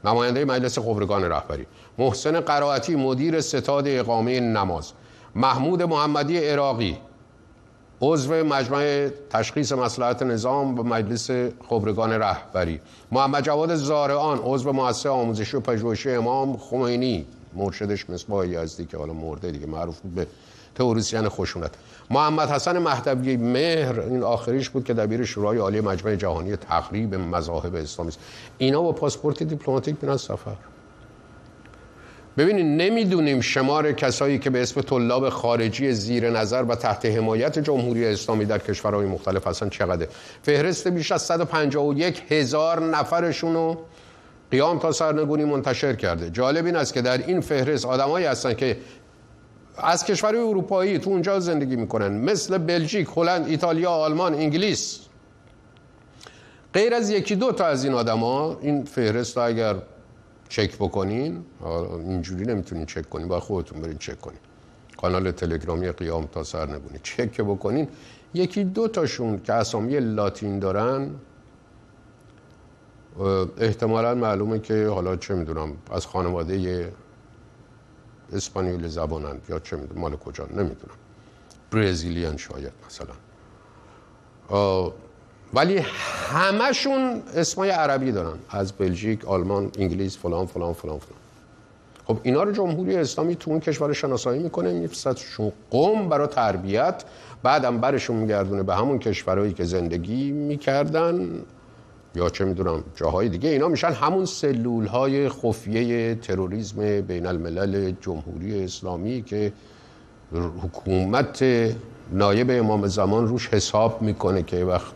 نماینده 0.05 0.45
مجلس 0.45 0.79
خبرگان 0.79 1.25
رهبری. 1.25 1.67
محسن 1.99 2.41
قرائتی 2.41 2.97
مدیر 2.97 3.41
ستاد 3.41 3.89
اقامه 3.89 4.41
نماز. 4.41 4.93
محمود 5.35 5.83
محمدی 5.83 6.39
عراقی 6.39 6.99
عضو 8.01 8.45
مجمع 8.45 9.09
تشخیص 9.31 9.73
مسئلات 9.73 10.23
نظام 10.23 10.79
و 10.79 10.83
مجلس 10.83 11.31
خبرگان 11.69 12.13
رهبری 12.13 12.81
محمد 13.13 13.45
جواد 13.45 13.75
زارعان 13.75 14.39
عضو 14.45 14.73
مؤسسه 14.73 15.09
آموزشی 15.09 15.57
و 15.57 15.61
پژوهشی 15.61 16.11
امام 16.11 16.57
خمینی 16.57 17.27
مرشدش 17.55 18.11
مصباح 18.11 18.47
یزدی 18.49 18.85
که 18.85 18.97
حالا 18.97 19.13
مرده 19.13 19.51
دیگه 19.51 19.67
معروف 19.67 20.01
به 20.15 20.27
تئوریسین 20.75 21.29
خشونت 21.29 21.71
محمد 22.11 22.49
حسن 22.49 22.79
مهدوی 22.79 23.37
مهر 23.37 24.01
این 24.01 24.23
آخریش 24.23 24.71
بود 24.71 24.85
که 24.85 24.95
دبیر 24.95 25.25
شورای 25.25 25.59
عالی 25.59 25.81
مجمع 25.81 26.17
جهانی 26.17 26.57
تقریب 26.57 27.15
مذاهب 27.15 27.75
اسلامی 27.75 28.09
است 28.09 28.19
اینا 28.59 28.83
با 28.83 28.93
پاسپورت 28.93 29.43
دیپلماتیک 29.43 29.97
میرن 30.03 30.17
سفر 30.17 30.57
ببینید 32.39 32.83
نمی‌دونیم 32.83 33.41
شمار 33.41 33.93
کسایی 33.93 34.39
که 34.39 34.51
به 34.51 34.63
اسم 34.63 34.81
طلاب 34.81 35.29
خارجی 35.29 35.93
زیر 35.93 36.31
نظر 36.31 36.63
و 36.63 36.75
تحت 36.75 37.07
حمایت 37.07 37.59
جمهوری 37.59 38.07
اسلامی 38.07 38.45
در 38.45 38.59
کشورهای 38.59 39.07
مختلف 39.07 39.47
هستن 39.47 39.69
چقدر 39.69 40.07
فهرست 40.43 40.89
بیش 40.89 41.13
از 41.13 41.23
151 41.23 42.23
هزار 42.29 42.81
نفرشون 42.81 43.55
رو 43.55 43.79
قیام 44.51 44.79
تا 44.79 44.93
سرنگونی 44.93 45.45
منتشر 45.45 45.93
کرده. 45.95 46.31
جالب 46.31 46.67
این 46.67 46.77
است 46.77 46.95
که 46.95 47.03
در 47.03 47.19
این 47.27 47.41
فهرست 47.41 47.87
آدمایی 47.87 48.27
هستن 48.27 48.55
که 48.55 48.77
از 49.77 50.05
کشور 50.05 50.37
اروپایی 50.37 50.99
تو 50.99 51.11
اونجا 51.11 51.41
زندگی 51.41 51.77
می‌کنن. 51.77 52.13
مثل 52.13 52.59
بلژیک، 52.59 53.09
هلند، 53.17 53.47
ایتالیا، 53.49 53.91
آلمان، 53.91 54.35
انگلیس. 54.35 54.99
غیر 56.75 56.95
از 56.95 57.11
یکی 57.11 57.37
دو 57.37 57.53
تا 57.53 57.67
از 57.67 57.85
این 57.85 57.95
آدما 57.95 58.59
این 58.63 58.85
فهرست 58.85 59.39
اگر 59.39 59.75
چک 60.53 60.77
بکنین. 60.77 61.45
اینجوری 62.09 62.45
نمی‌تونین 62.45 62.87
چک 62.87 63.09
کنین. 63.11 63.29
با 63.29 63.41
خودتون 63.41 63.81
برین 63.81 63.99
چک 63.99 64.21
کنین. 64.21 64.39
کانال 64.97 65.31
تلگرامی 65.31 65.93
قیام 65.93 66.27
تا 66.27 66.45
سر 66.45 66.67
نبونی 66.67 66.99
چک 67.03 67.41
بکنین. 67.41 67.89
یکی 68.35 68.65
دو 68.65 68.89
تاشون 68.89 69.41
که 69.41 69.53
اسامی 69.53 70.01
لاتین 70.01 70.59
دارن 70.59 71.11
احتمالا 73.59 74.15
معلومه 74.15 74.59
که 74.59 74.87
حالا 74.87 75.17
چه 75.17 75.35
می‌دونم 75.35 75.77
از 75.91 76.07
خانواده 76.07 76.93
اسپانیول 78.33 78.89
زبانند 78.89 79.47
یا 79.49 79.59
چه 79.59 79.77
می‌دونم 79.77 80.01
مال 80.01 80.17
کجا 80.17 80.47
نمی‌دونم. 80.47 80.97
برزیلیان 81.71 82.37
شاید 82.37 82.73
مثلا. 82.87 83.15
ولی 85.55 85.79
همشون 86.33 87.23
اسمای 87.37 87.71
عربی 87.71 88.13
دارن. 88.13 88.39
از 88.51 88.73
بلژیک، 88.73 89.25
آلمان، 89.25 89.71
انگلیس 89.79 90.19
فلان 90.19 90.47
فلان 90.47 90.73
فلان 90.73 90.99
فلان. 90.99 91.19
خب 92.05 92.19
اینا 92.23 92.43
رو 92.43 92.53
جمهوری 92.53 92.97
اسلامی 92.97 93.37
تو 93.37 93.51
اون 93.51 93.61
کشور 93.61 93.93
شناسایی 93.93 94.43
می‌کنه 94.43 94.73
میفرستشون 94.73 95.53
قوم 95.71 96.09
برای 96.09 96.27
تربیت 96.27 97.05
بعدم 97.43 97.79
برشون 97.79 98.17
میگردونه 98.17 98.63
به 98.63 98.75
همون 98.75 98.99
کشورهایی 98.99 99.53
که 99.53 99.65
زندگی 99.65 100.31
می‌کردن. 100.31 101.29
یا 102.15 102.31
چه 102.31 102.45
می‌دونم 102.45 102.85
جاهای 102.97 103.29
دیگه. 103.29 103.49
اینا 103.49 103.69
میشن 103.69 103.93
همون 103.93 104.25
سلول 104.25 104.87
های 104.87 105.29
خفیه 105.29 106.15
تروریسم 106.15 107.01
بین 107.01 107.27
الملل 107.27 107.93
جمهوری 108.01 108.65
اسلامی 108.65 109.23
که 109.23 109.53
حکومت 110.63 111.45
نایب 112.13 112.51
امام 112.51 112.87
زمان 112.87 113.29
روش 113.29 113.49
حساب 113.49 114.03
می‌کنه 114.03 114.43
که 114.43 114.65
وقت 114.65 114.95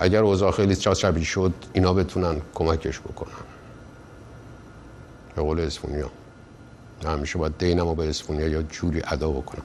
اگر 0.00 0.22
اوضاع 0.22 0.50
خیلی 0.50 0.76
چاچبی 0.76 1.24
شد 1.24 1.52
اینا 1.72 1.94
بتونن 1.94 2.40
کمکش 2.54 3.00
بکنن. 3.00 3.32
به 5.36 5.42
قول 5.42 5.60
اسفونیا 5.60 6.10
همیشه 7.06 7.38
باید 7.38 7.58
دینم 7.58 7.88
رو 7.88 7.94
به 7.94 8.08
اسفونیا 8.08 8.48
یا 8.48 8.62
جوری 8.62 9.02
ادا 9.04 9.30
بکنم. 9.30 9.62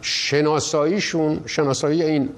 شناساییشون 0.00 1.40
شناسایی 1.46 2.02
این 2.02 2.28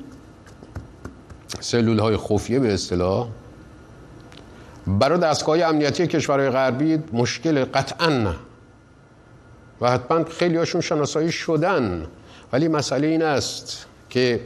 سلول 1.61 1.99
های 1.99 2.17
خفیه 2.17 2.59
به 2.59 2.75
اصطلاح 2.75 3.29
برای 4.87 5.19
دستگاه 5.19 5.63
امنیتی 5.63 6.07
کشورهای 6.07 6.51
غربی 6.51 6.99
مشکل 7.13 7.65
قطعا 7.65 8.09
نه. 8.09 8.35
و 9.81 9.91
حتما 9.91 10.25
خیلی 10.25 10.57
هاشون 10.57 10.81
شناسایی 10.81 11.33
شدن. 11.33 12.07
ولی 12.53 12.69
مسئله 12.69 13.07
این 13.07 13.23
است 13.23 13.87
که 14.11 14.41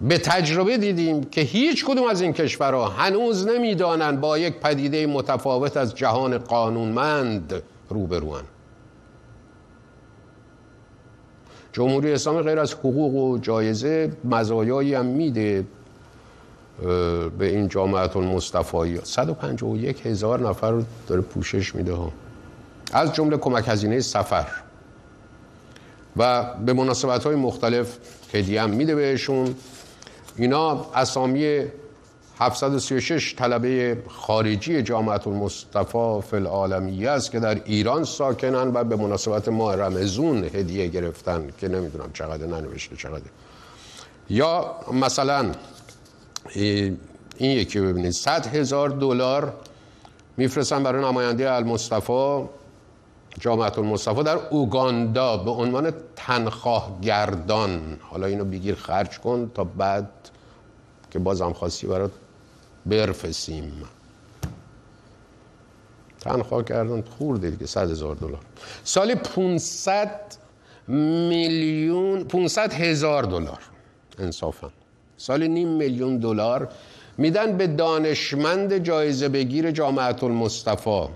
به 0.00 0.18
تجربه 0.18 0.78
دیدیم 0.78 1.24
که 1.24 1.40
هیچ 1.40 1.84
کدوم 1.84 2.06
از 2.06 2.20
این 2.20 2.32
کشورها 2.32 2.88
هنوز 2.88 3.46
نمی‌دانند 3.46 4.20
با 4.20 4.38
یک 4.38 4.54
پدیده 4.60 5.06
متفاوت 5.06 5.76
از 5.76 5.94
جهان 5.94 6.38
قانونمند 6.38 7.62
روبروان. 7.88 8.44
جمهوری 11.72 12.12
اسلامی 12.12 12.42
غیر 12.42 12.58
از 12.58 12.72
حقوق 12.72 13.14
و 13.14 13.38
جایزه 13.38 14.12
مزایایی 14.24 14.94
هم 14.94 15.06
میده 15.06 15.64
به 17.38 17.46
این 17.46 17.68
جامعه 17.68 18.16
المصطفایی 18.16 19.00
151 19.02 20.06
هزار 20.06 20.48
نفر 20.48 20.70
رو 20.70 20.82
داره 21.06 21.20
پوشش 21.20 21.74
میده 21.74 21.92
ها. 21.92 22.12
از 22.92 23.14
جمله 23.14 23.36
کمک 23.36 23.64
هزینه 23.68 24.00
سفر. 24.00 24.46
و 26.16 26.44
به 26.54 26.72
مناسبت 26.72 27.24
های 27.24 27.36
مختلف 27.36 27.96
هدیه 28.34 28.66
میده 28.66 28.94
بهشون. 28.94 29.54
اینا 30.38 30.86
اسامی 30.94 31.64
736 32.38 33.34
طلبه 33.38 34.02
خارجی 34.08 34.82
جامعه 34.82 35.28
المصطفى 35.28 36.20
فی 36.30 36.36
العالمیه 36.36 37.10
است 37.10 37.30
که 37.30 37.40
در 37.40 37.60
ایران 37.64 38.04
ساکنن 38.04 38.70
و 38.74 38.84
به 38.84 38.96
مناسبت 38.96 39.48
ماه 39.48 39.76
رمزون 39.76 40.44
هدیه 40.44 40.86
گرفتن 40.86 41.48
که 41.58 41.68
نمی‌دونم 41.68 42.10
چقدر 42.12 42.46
ننوشته 42.46 42.96
چقدر. 42.96 43.22
یا 44.30 44.76
مثلا 44.92 45.52
این 46.54 46.98
یکی 47.38 47.80
ببینید. 47.80 48.12
100 48.12 48.46
هزار 48.46 48.88
دلار 48.88 49.52
میفرستن 50.36 50.82
برای 50.82 51.04
نماینده 51.04 51.52
المصطفى 51.52 52.44
جامعه 53.40 53.78
المصطفى 53.78 54.22
در 54.22 54.38
اوگاندا 54.50 55.36
به 55.36 55.50
عنوان 55.50 55.92
تنخواه 56.16 57.00
گردان 57.02 57.98
حالا 58.00 58.26
اینو 58.26 58.44
بگیر 58.44 58.74
خرج 58.74 59.18
کن 59.18 59.50
تا 59.54 59.64
بعد 59.64 60.08
که 61.16 61.20
بازم 61.22 61.52
خواستی 61.52 61.86
برات 61.86 62.10
برفسیم 62.86 63.82
تنخواه 66.20 66.64
کردن 66.64 67.02
خورده 67.02 67.50
دیگه 67.50 67.66
صد 67.66 67.90
هزار 67.90 68.14
دلار. 68.14 68.40
سال 68.84 69.14
500 69.14 70.20
میلیون 70.88 72.24
500 72.24 72.72
هزار 72.72 73.22
دلار 73.22 73.58
انصافا. 74.18 74.70
سال 75.16 75.46
نیم 75.46 75.68
میلیون 75.68 76.18
دلار 76.18 76.68
میدن 77.18 77.56
به 77.56 77.66
دانشمند 77.66 78.78
جایزه 78.78 79.28
بگیر 79.28 79.70
جامعه 79.70 80.24
المصطفى 80.24 81.08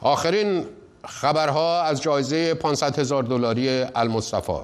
آخرین 0.00 0.64
خبرها 1.04 1.82
از 1.82 2.02
جایزه 2.02 2.54
500 2.54 2.98
هزار 2.98 3.22
دلاری 3.22 3.86
المصطفى 3.94 4.60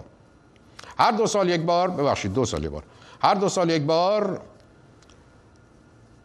هر 0.99 1.11
دو 1.11 1.27
سال 1.27 1.49
یک 1.51 1.61
بار 1.61 1.91
ببخشید 1.91 2.33
دو 2.33 2.45
سال 2.45 2.65
یک 2.65 2.71
بار. 2.71 2.83
هر 3.21 3.35
دو 3.35 3.49
سال 3.49 3.71
یک 3.71 3.83
بار 3.83 4.41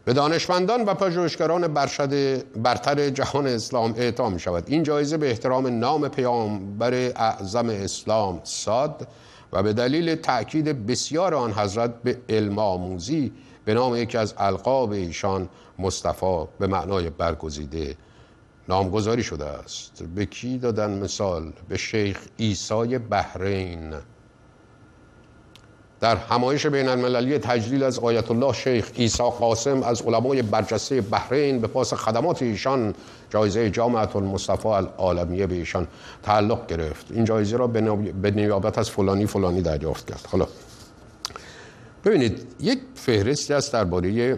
به 0.05 0.13
دانشمندان 0.13 0.85
و 0.85 0.93
پژوهشگران 0.93 1.67
برشد 1.73 2.43
برتر 2.61 3.09
جهان 3.09 3.47
اسلام 3.47 3.93
اعطا 3.97 4.29
می 4.29 4.39
شود 4.39 4.63
این 4.67 4.83
جایزه 4.83 5.17
به 5.17 5.29
احترام 5.29 5.79
نام 5.79 6.07
پیامبر 6.07 6.93
اعظم 6.93 7.69
اسلام 7.69 8.41
ساد 8.43 9.07
و 9.53 9.63
به 9.63 9.73
دلیل 9.73 10.15
تأکید 10.15 10.85
بسیار 10.87 11.35
آن 11.35 11.53
حضرت 11.53 12.03
به 12.03 12.17
علم 12.29 12.59
آموزی 12.59 13.31
به 13.65 13.73
نام 13.73 13.95
یکی 13.95 14.17
از 14.17 14.33
القاب 14.37 14.91
ایشان 14.91 15.49
مصطفی 15.79 16.43
به 16.59 16.67
معنای 16.67 17.09
برگزیده 17.09 17.95
نامگذاری 18.69 19.23
شده 19.23 19.45
است. 19.45 20.03
به 20.03 20.25
کی 20.25 20.57
دادن 20.57 20.99
مثال؟ 20.99 21.53
به 21.69 21.77
شیخ 21.77 22.19
ایسای 22.37 22.97
بحرین. 22.97 23.93
در 26.01 26.15
همایش 26.15 26.65
بین 26.65 26.89
المللی 26.89 27.37
تجلیل 27.37 27.83
از 27.83 27.99
آیت 27.99 28.31
الله 28.31 28.53
شیخ 28.53 28.91
ایسا 28.95 29.29
قاسم 29.29 29.83
از 29.83 30.01
علمای 30.01 30.41
برجسته 30.41 31.01
بحرین 31.01 31.61
به 31.61 31.67
پاس 31.67 31.93
خدمات 31.93 32.41
ایشان 32.41 32.93
جایزه 33.29 33.69
جامعه 33.69 34.15
المصطفى 34.15 34.67
العالمیه 34.67 35.47
به 35.47 35.55
ایشان 35.55 35.87
تعلق 36.23 36.67
گرفت. 36.67 37.11
این 37.11 37.25
جایزه 37.25 37.57
را 37.57 37.67
به 38.21 38.31
نیابت 38.31 38.77
از 38.77 38.89
فلانی 38.89 39.25
فلانی 39.25 39.61
دریافت 39.61 40.07
کرد. 40.07 40.27
حالا 40.31 40.47
ببینید 42.05 42.47
یک 42.59 42.79
فهرستی 42.95 43.53
است 43.53 43.73
درباره 43.73 44.37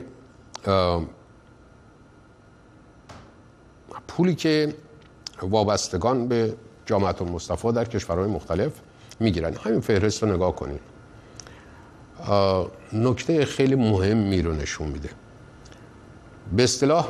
پولی 4.07 4.35
که 4.35 4.73
وابستگان 5.41 6.27
به 6.27 6.53
جامعه 6.85 7.21
المصطفى 7.21 7.71
در 7.71 7.85
کشورهای 7.85 8.27
مختلف 8.27 8.71
می‌گیرن. 9.19 9.53
همین 9.53 9.81
فهرست 9.81 10.23
رو 10.23 10.33
نگاه 10.33 10.55
کنید. 10.55 10.92
نکته 12.93 13.45
خیلی 13.45 13.75
مهمی 13.75 14.41
رو 14.41 14.53
نشون 14.53 14.87
میده. 14.87 15.09
به 16.55 16.63
اصطلاح 16.63 17.07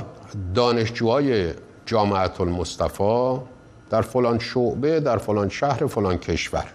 دانشجوهای 0.55 1.53
جامعه 1.85 2.41
المصطفى 2.41 3.37
در 3.89 4.01
فلان 4.01 4.39
شعبه 4.39 4.99
در 4.99 5.17
فلان 5.17 5.49
شهر 5.49 5.87
فلان 5.87 6.17
کشور. 6.17 6.65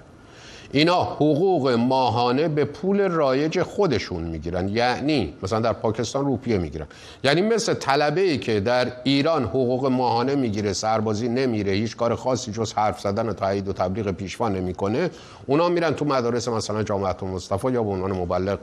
اینا 0.73 1.03
حقوق 1.03 1.69
ماهانه 1.69 2.49
به 2.49 2.65
پول 2.65 3.09
رایج 3.09 3.63
خودشون 3.63 4.23
می‌گیرن. 4.23 4.69
یعنی 4.69 5.35
مثلا 5.43 5.61
در 5.61 5.73
پاکستان 5.73 6.25
روپیه 6.25 6.59
می‌گیرن. 6.59 6.87
یعنی 7.25 7.43
مثل 7.43 7.75
طلبه 7.75 8.21
ای 8.21 8.39
که 8.39 8.61
در 8.61 8.93
ایران 9.05 9.45
حقوق 9.45 9.87
ماهانه 9.87 10.35
می‌گیره 10.35 10.73
سربازی 10.73 11.29
نمیره 11.29 11.73
هیچ 11.73 11.97
کار 11.97 12.15
خاصی 12.15 12.53
جز 12.53 12.73
حرف 12.73 13.01
زدن 13.01 13.29
و 13.29 13.33
تایید 13.33 13.69
و 13.69 13.73
تبلیغ 13.73 14.11
پیشوا 14.11 14.49
نمی‌کنه 14.49 15.11
اونا 15.47 15.69
میرن 15.69 15.95
تو 15.95 16.05
مدارس 16.05 16.49
مثلا 16.49 16.83
جامعه 16.83 17.25
مصطفی 17.25 17.73
یا 17.73 17.83
به 17.83 17.91
عنوان 17.91 18.13
مبلغ 18.13 18.59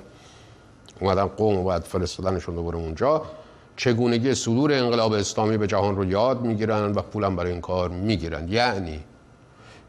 اومدن 1.01 1.25
قوم 1.25 1.57
و 1.57 1.63
باید 1.63 1.83
فرستادنشون 1.83 2.55
دوباره 2.55 2.77
اونجا. 2.77 3.21
چگونگی 3.77 4.35
صدور 4.35 4.73
انقلاب 4.73 5.13
اسلامی 5.13 5.57
به 5.57 5.67
جهان 5.67 5.95
رو 5.95 6.05
یاد 6.05 6.41
می‌گیرن 6.41 6.91
و 6.91 7.01
پولم 7.01 7.35
برای 7.35 7.51
این 7.51 7.61
کار 7.61 7.89
می‌گیرن. 7.89 8.47
یعنی 8.49 8.99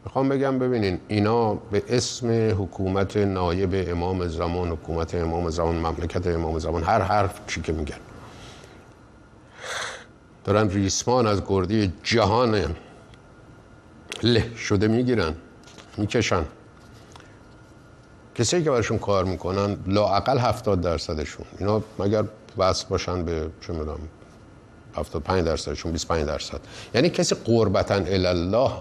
می‌خوام 0.07 0.29
بگم 0.29 0.59
ببینین 0.59 0.99
اینا 1.07 1.53
به 1.53 1.83
اسم 1.89 2.49
حکومت 2.63 3.17
نایب 3.17 3.89
امام 3.89 4.27
زمان 4.27 4.67
حکومت 4.69 5.15
امام 5.15 5.49
زمان 5.49 5.75
مملکت 5.75 6.27
امام 6.27 6.59
زمان 6.59 6.83
هر 6.83 7.01
حرف 7.01 7.39
چی 7.47 7.61
که 7.61 7.73
میگن. 7.73 7.97
دارن 10.45 10.69
ریسمان 10.69 11.27
از 11.27 11.41
گردی 11.47 11.93
جهان 12.03 12.75
له 14.23 14.55
شده 14.55 14.87
می‌گیرن 14.87 15.33
می‌کشن. 15.97 16.45
کسی 18.35 18.63
که 18.63 18.71
برشون 18.71 18.97
کار 18.97 19.23
می‌کنن 19.23 19.77
لاعقل 19.87 20.37
هفتاد 20.37 20.81
درصدشون. 20.81 21.45
اینا 21.59 21.83
مگر 21.99 22.23
بس 22.59 22.83
باشن 22.83 23.23
به 23.25 23.49
چه 23.61 23.73
می‌دونم 23.73 23.99
75 24.95 25.45
درصدشون 25.45 25.91
25 25.91 26.25
درصد. 26.25 26.59
یعنی 26.93 27.09
کسی 27.09 27.35
قربتا 27.35 27.95
الله 27.95 28.71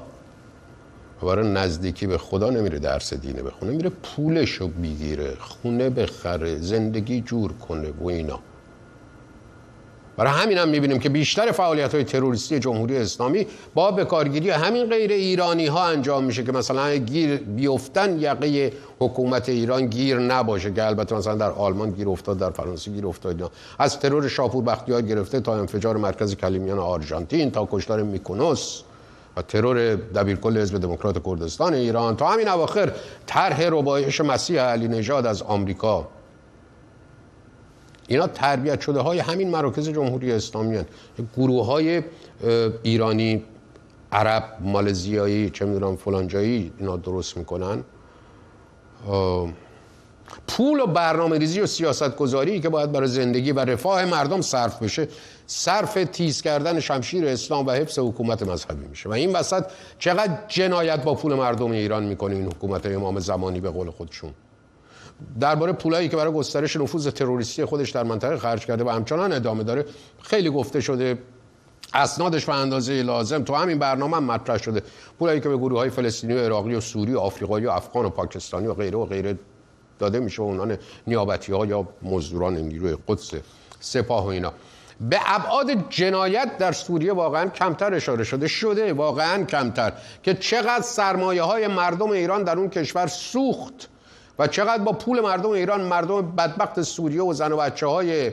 برای 1.23 1.49
نزدیکی 1.49 2.07
به 2.07 2.19
خدا 2.19 2.51
نمیره 2.51 2.79
درس 2.79 3.15
دینه 3.15 3.43
بخونه 3.43 3.73
میره 3.73 3.91
پولشو 3.91 4.69
بگیره 4.69 5.37
خونه 5.41 5.91
بخره 5.91 6.59
زندگی 6.59 7.21
جور 7.21 7.53
کنه 7.53 7.91
و 8.01 8.07
اینا. 8.07 8.41
برای 10.17 10.33
همین 10.33 10.59
هم 10.59 10.69
می‌بینیم 10.69 10.99
که 10.99 11.09
بیشتر 11.09 11.53
فعالیت 11.53 11.95
های 11.95 12.05
تروریستی 12.05 12.59
جمهوری 12.59 12.97
اسلامی 12.97 13.47
با 13.75 13.91
بکارگیری 13.91 14.51
همین 14.51 14.87
غیر 14.87 15.13
ایرانی 15.13 15.67
ها 15.67 15.87
انجام 15.87 16.25
میشه 16.25 16.45
که 16.45 16.53
مثلا 16.53 16.95
گیر 16.97 17.37
بیفتن 17.37 18.21
یقه 18.21 18.73
حکومت 18.99 19.49
ایران 19.49 19.87
گیر 19.87 20.19
نباشه 20.19 20.73
که 20.73 20.87
البته 20.87 21.15
مثلا 21.15 21.35
در 21.35 21.51
آلمان 21.51 21.91
گیر 21.91 22.09
افتاد 22.09 22.39
در 22.39 22.51
فرانسه 22.51 22.91
گیر 22.91 23.07
افتاد 23.07 23.51
از 23.79 24.01
ترور 24.01 24.29
شاپور 24.29 24.65
بختیار 24.65 25.03
گرفته 25.03 25.41
تا 25.41 25.59
انفجار 25.59 25.97
مرکز 25.97 26.35
کلیمیان 26.37 26.79
آرژانتین 26.79 27.51
تا 27.51 27.69
کشتار 27.71 28.03
میکونوس. 28.03 28.83
و 29.37 29.43
ترور 29.43 29.95
دبیرکل 29.97 30.59
حزب 30.59 30.79
دموکرات 30.79 31.25
کردستان 31.27 31.75
ایران 31.75 32.17
تا 32.17 32.29
همین 32.29 32.49
اواخر 32.49 32.93
طرح 33.27 33.63
ربایش 33.63 34.21
مسیح 34.21 34.61
علی 34.61 34.89
نژاد 34.89 35.27
از 35.27 35.43
آمریکا 35.43 36.09
اینا 38.09 38.27
تربیت 38.27 38.81
شده 38.81 39.01
های 39.01 39.19
همین 39.19 39.51
مراکز 39.51 39.89
جمهوری 39.89 40.33
اسلامی 40.33 40.77
هن. 40.77 40.87
گروه 41.37 41.67
های 41.67 42.03
ایرانی 42.83 43.45
عرب 44.13 44.45
مالزیایی 44.61 45.51
چه 45.51 45.65
می‌دونم 45.65 45.97
فلانجایی 45.97 46.73
اینا 46.79 46.97
درست 46.97 47.37
می‌کنن 47.37 47.85
پول 50.49 50.81
و 50.81 50.87
برنامه 50.87 51.39
ریزی 51.39 51.61
و 51.61 51.67
سیاست 51.67 52.17
گذاری 52.17 52.61
که 52.61 52.69
باید 52.69 52.93
برای 52.93 53.09
زندگی 53.09 53.53
و 53.53 53.61
رفاه 53.61 54.05
مردم 54.05 54.41
صرف 54.41 54.83
بشه 54.83 55.09
صرف 55.47 55.95
تیز 56.13 56.43
کردن 56.43 56.81
شمشیر 56.81 57.27
اسلام 57.27 57.67
و 57.67 57.71
حفظ 57.71 57.99
حکومت 57.99 58.43
مذهبی 58.43 58.87
میشه. 58.87 59.09
و 59.09 59.13
این 59.13 59.33
وسط 59.33 59.65
چقدر 59.99 60.39
جنایت 60.49 61.03
با 61.03 61.15
پول 61.15 61.35
مردم 61.35 61.71
ایران 61.71 62.05
می‌کنه 62.05 62.35
این 62.35 62.47
حکومت 62.47 62.87
امام 62.87 63.19
زمانی 63.19 63.61
به 63.61 63.71
قول 63.71 63.91
خودشون؟ 63.91 64.31
درباره 65.41 65.73
پولایی 65.73 66.09
که 66.09 66.17
برای 66.17 66.33
گسترش 66.33 66.77
نفوذ 66.77 67.09
تروریستی 67.09 67.65
خودش 67.65 67.91
در 67.91 68.03
منطقه 68.03 68.37
خرج 68.37 68.67
کرده 68.67 68.85
و 68.85 68.89
همچنان 68.89 69.33
ادامه 69.33 69.65
داره 69.65 69.85
خیلی 70.23 70.51
گفته 70.51 70.81
شده 70.81 71.19
اسنادش 71.95 72.45
به 72.45 72.55
اندازه 72.55 73.03
لازم 73.03 73.43
تو 73.43 73.55
همین 73.55 73.79
برنامه 73.79 74.17
هم 74.17 74.25
مطرح 74.25 74.59
شده. 74.59 74.83
پولایی 75.19 75.41
که 75.41 75.49
به 75.49 75.57
گروه 75.57 75.79
های 75.79 75.91
فلسطینی 75.91 76.35
و 76.35 76.39
عراقی 76.39 76.75
و 76.75 76.81
سوری 76.81 77.15
و 77.15 77.19
آفریقایی 77.19 77.67
و 77.67 77.71
افغان 77.71 78.05
و 78.05 78.11
پاکستانی 78.11 78.67
و 78.67 78.75
غیره 78.75 78.99
و 78.99 79.05
غیره 79.05 79.39
داده 79.99 80.21
میشه 80.21 80.43
اونان 80.43 80.79
نیابتی 81.07 81.53
ها 81.53 81.67
یا 81.67 81.89
مزدوران 82.03 82.57
نیروی 82.57 82.97
قدس 83.09 83.31
سپاه 83.81 84.25
و 84.25 84.29
اینا. 84.29 84.53
به 85.01 85.19
ابعاد 85.27 85.91
جنایت 85.91 86.59
در 86.59 86.73
سوریه 86.73 87.13
واقعا 87.13 87.49
کمتر 87.49 87.95
اشاره 87.95 88.25
شده 88.25 88.49
شده 88.49 88.93
واقعا 88.93 89.45
کمتر 89.45 89.93
که 90.23 90.35
چقدر 90.35 90.83
سرمایه 90.83 91.43
های 91.43 91.67
مردم 91.67 92.11
ایران 92.11 92.43
در 92.43 92.59
اون 92.59 92.71
کشور 92.71 93.07
سوخت 93.07 93.89
و 94.39 94.47
چقدر 94.47 94.83
با 94.83 94.93
پول 94.93 95.21
مردم 95.21 95.51
ایران 95.51 95.81
مردم 95.81 96.37
بدبخت 96.37 96.83
سوریه 96.83 97.23
و 97.23 97.33
زن 97.33 97.53
و 97.53 97.57
بچه 97.57 97.87
های 97.87 98.33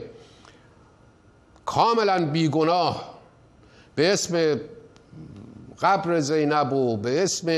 کاملا 1.66 2.26
بیگناه. 2.26 3.14
به 3.94 4.12
اسم 4.12 4.60
قبر 5.82 6.20
زینب 6.20 6.72
و 6.72 6.96
به 6.96 7.22
اسم 7.22 7.50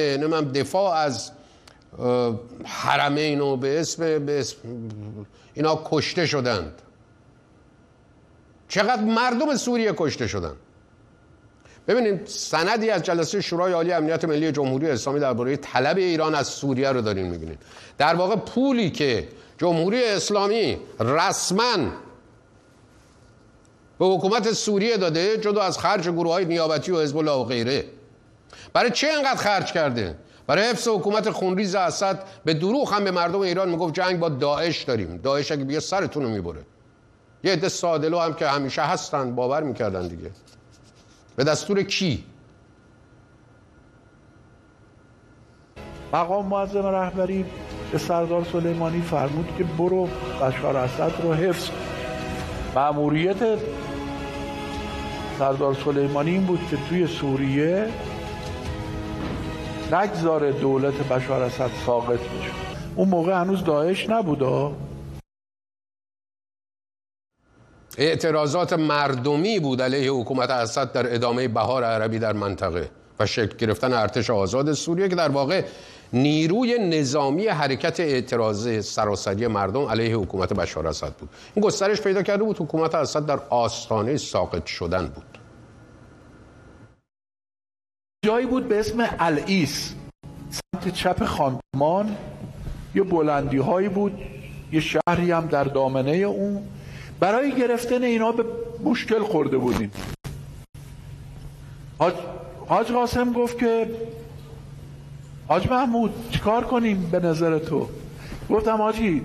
دفاع 0.52 0.94
از 0.94 1.32
حرمین 2.64 3.40
و 3.40 3.56
به 3.56 3.80
اسم, 3.80 4.26
به 4.26 4.40
اسم 4.40 4.56
اینا 5.54 5.82
کشته 5.84 6.26
شدند. 6.26 6.82
چقدر 8.68 9.02
مردم 9.02 9.56
سوریه 9.56 9.94
کشته 9.96 10.26
شدند. 10.26 10.56
ببینید 11.88 12.26
سندی 12.26 12.90
از 12.90 13.02
جلسه 13.02 13.40
شورای 13.40 13.72
عالی 13.72 13.92
امنیت 13.92 14.24
ملی 14.24 14.52
جمهوری 14.52 14.90
اسلامی 14.90 15.20
درباره 15.20 15.56
طلب 15.56 15.96
ایران 15.96 16.34
از 16.34 16.46
سوریه 16.46 16.92
رو 16.92 17.00
دارین 17.00 17.26
می‌بینید. 17.26 17.58
در 17.98 18.14
واقع 18.14 18.36
پولی 18.36 18.90
که 18.90 19.28
جمهوری 19.58 20.04
اسلامی 20.04 20.78
رسما 21.00 21.76
به 23.98 24.06
حکومت 24.06 24.52
سوریه 24.52 24.96
داده 24.96 25.36
جدا 25.36 25.62
از 25.62 25.78
خرج 25.78 26.08
گروه 26.08 26.32
های 26.32 26.44
نیابتی 26.44 26.92
و 26.92 27.00
حزب 27.00 27.16
الله 27.16 27.32
و 27.32 27.44
غیره. 27.44 27.84
برای 28.72 28.90
چه 28.90 29.08
انقدر 29.08 29.36
خرج 29.36 29.72
کرده؟ 29.72 30.18
برای 30.46 30.68
حفظ 30.68 30.88
حکومت 30.88 31.30
خونریز 31.30 31.74
اسد 31.74 32.22
به 32.44 32.54
دروغ 32.54 32.92
هم 32.94 33.04
به 33.04 33.10
مردم 33.10 33.40
ایران 33.40 33.68
می‌گفت 33.68 33.94
جنگ 33.94 34.18
با 34.18 34.28
داعش 34.28 34.82
داریم. 34.82 35.16
داعش 35.16 35.52
اگه 35.52 35.64
بیا 35.64 35.80
سرتون 35.80 36.22
رو 36.22 36.28
می‌بره. 36.28 36.62
یه 37.44 37.52
عده 37.52 37.68
سادلو 37.68 38.18
هم 38.18 38.34
که 38.34 38.46
همیشه 38.48 38.82
هستن 38.82 39.34
باور 39.34 39.62
می‌کردن 39.62 40.08
دیگه. 40.08 40.30
به 41.36 41.44
دستور 41.44 41.82
کی؟ 41.82 42.24
مقام 46.12 46.46
معظم 46.46 46.86
رهبری 46.86 47.44
به 47.92 47.98
سردار 47.98 48.46
سلیمانی 48.52 49.02
فرمود 49.02 49.48
که 49.58 49.64
برو 49.64 50.08
بشار 50.42 50.76
اسد 50.76 51.12
رو 51.22 51.34
حفظ 51.34 51.68
معموریت 52.74 53.58
سردار 55.38 55.76
سلیمانی 55.84 56.30
این 56.30 56.46
بود 56.46 56.60
که 56.70 56.78
توی 56.88 57.06
سوریه 57.06 57.88
نگذار 59.92 60.50
دولت 60.50 60.94
بشار 60.94 61.42
اسد 61.42 61.70
ساقط 61.86 62.18
بشه. 62.18 62.50
اون 62.96 63.08
موقع 63.08 63.40
هنوز 63.40 63.64
داعش 63.64 64.10
نبود 64.10 64.42
اعتراضات 67.98 68.72
مردمی 68.72 69.60
بود 69.60 69.82
علیه 69.82 70.10
حکومت 70.10 70.50
اسد 70.50 70.92
در 70.92 71.14
ادامه 71.14 71.48
بهار 71.48 71.84
عربی 71.84 72.18
در 72.18 72.32
منطقه 72.32 72.90
و 73.18 73.26
شکل 73.26 73.56
گرفتن 73.56 73.92
ارتش 73.92 74.30
آزاد 74.30 74.72
سوریه 74.72 75.08
که 75.08 75.14
در 75.14 75.28
واقع 75.28 75.64
نیروی 76.12 76.78
نظامی 76.78 77.46
حرکت 77.46 78.00
اعتراض 78.00 78.86
سراسری 78.86 79.46
مردم 79.46 79.86
علیه 79.86 80.16
حکومت 80.16 80.52
بشار 80.52 80.86
اسد 80.86 81.12
بود. 81.12 81.28
این 81.54 81.64
گسترش 81.64 82.00
پیدا 82.00 82.22
کرده 82.22 82.44
بود 82.44 82.56
حکومت 82.60 82.94
اسد 82.94 83.26
در 83.26 83.40
آستانه 83.50 84.16
ساقط 84.16 84.66
شدن 84.66 85.06
بود. 85.06 85.35
جایی 88.26 88.46
بود 88.46 88.68
به 88.68 88.80
اسم 88.80 89.08
الایس 89.18 89.94
سمت 90.50 90.94
چپ 90.94 91.24
خانمان 91.24 92.16
یه 92.94 93.02
بلندی 93.02 93.56
هایی 93.56 93.88
بود 93.88 94.18
یه 94.72 94.80
شهری 94.80 95.32
هم 95.32 95.46
در 95.46 95.64
دامنه 95.64 96.10
اون. 96.10 96.62
برای 97.20 97.54
گرفتن 97.54 98.02
اینا 98.02 98.32
به 98.32 98.44
مشکل 98.84 99.22
خورده 99.22 99.58
بودیم. 99.58 99.90
حاج, 101.98 102.14
حاج 102.68 102.92
قاسم 102.92 103.32
گفت 103.32 103.58
که 103.58 103.90
حاج 105.48 105.70
محمود 105.70 106.30
چیکار 106.30 106.64
کنیم 106.64 107.08
به 107.12 107.20
نظر 107.20 107.58
تو؟ 107.58 107.88
گفتم 108.50 108.76
حاجی 108.76 109.22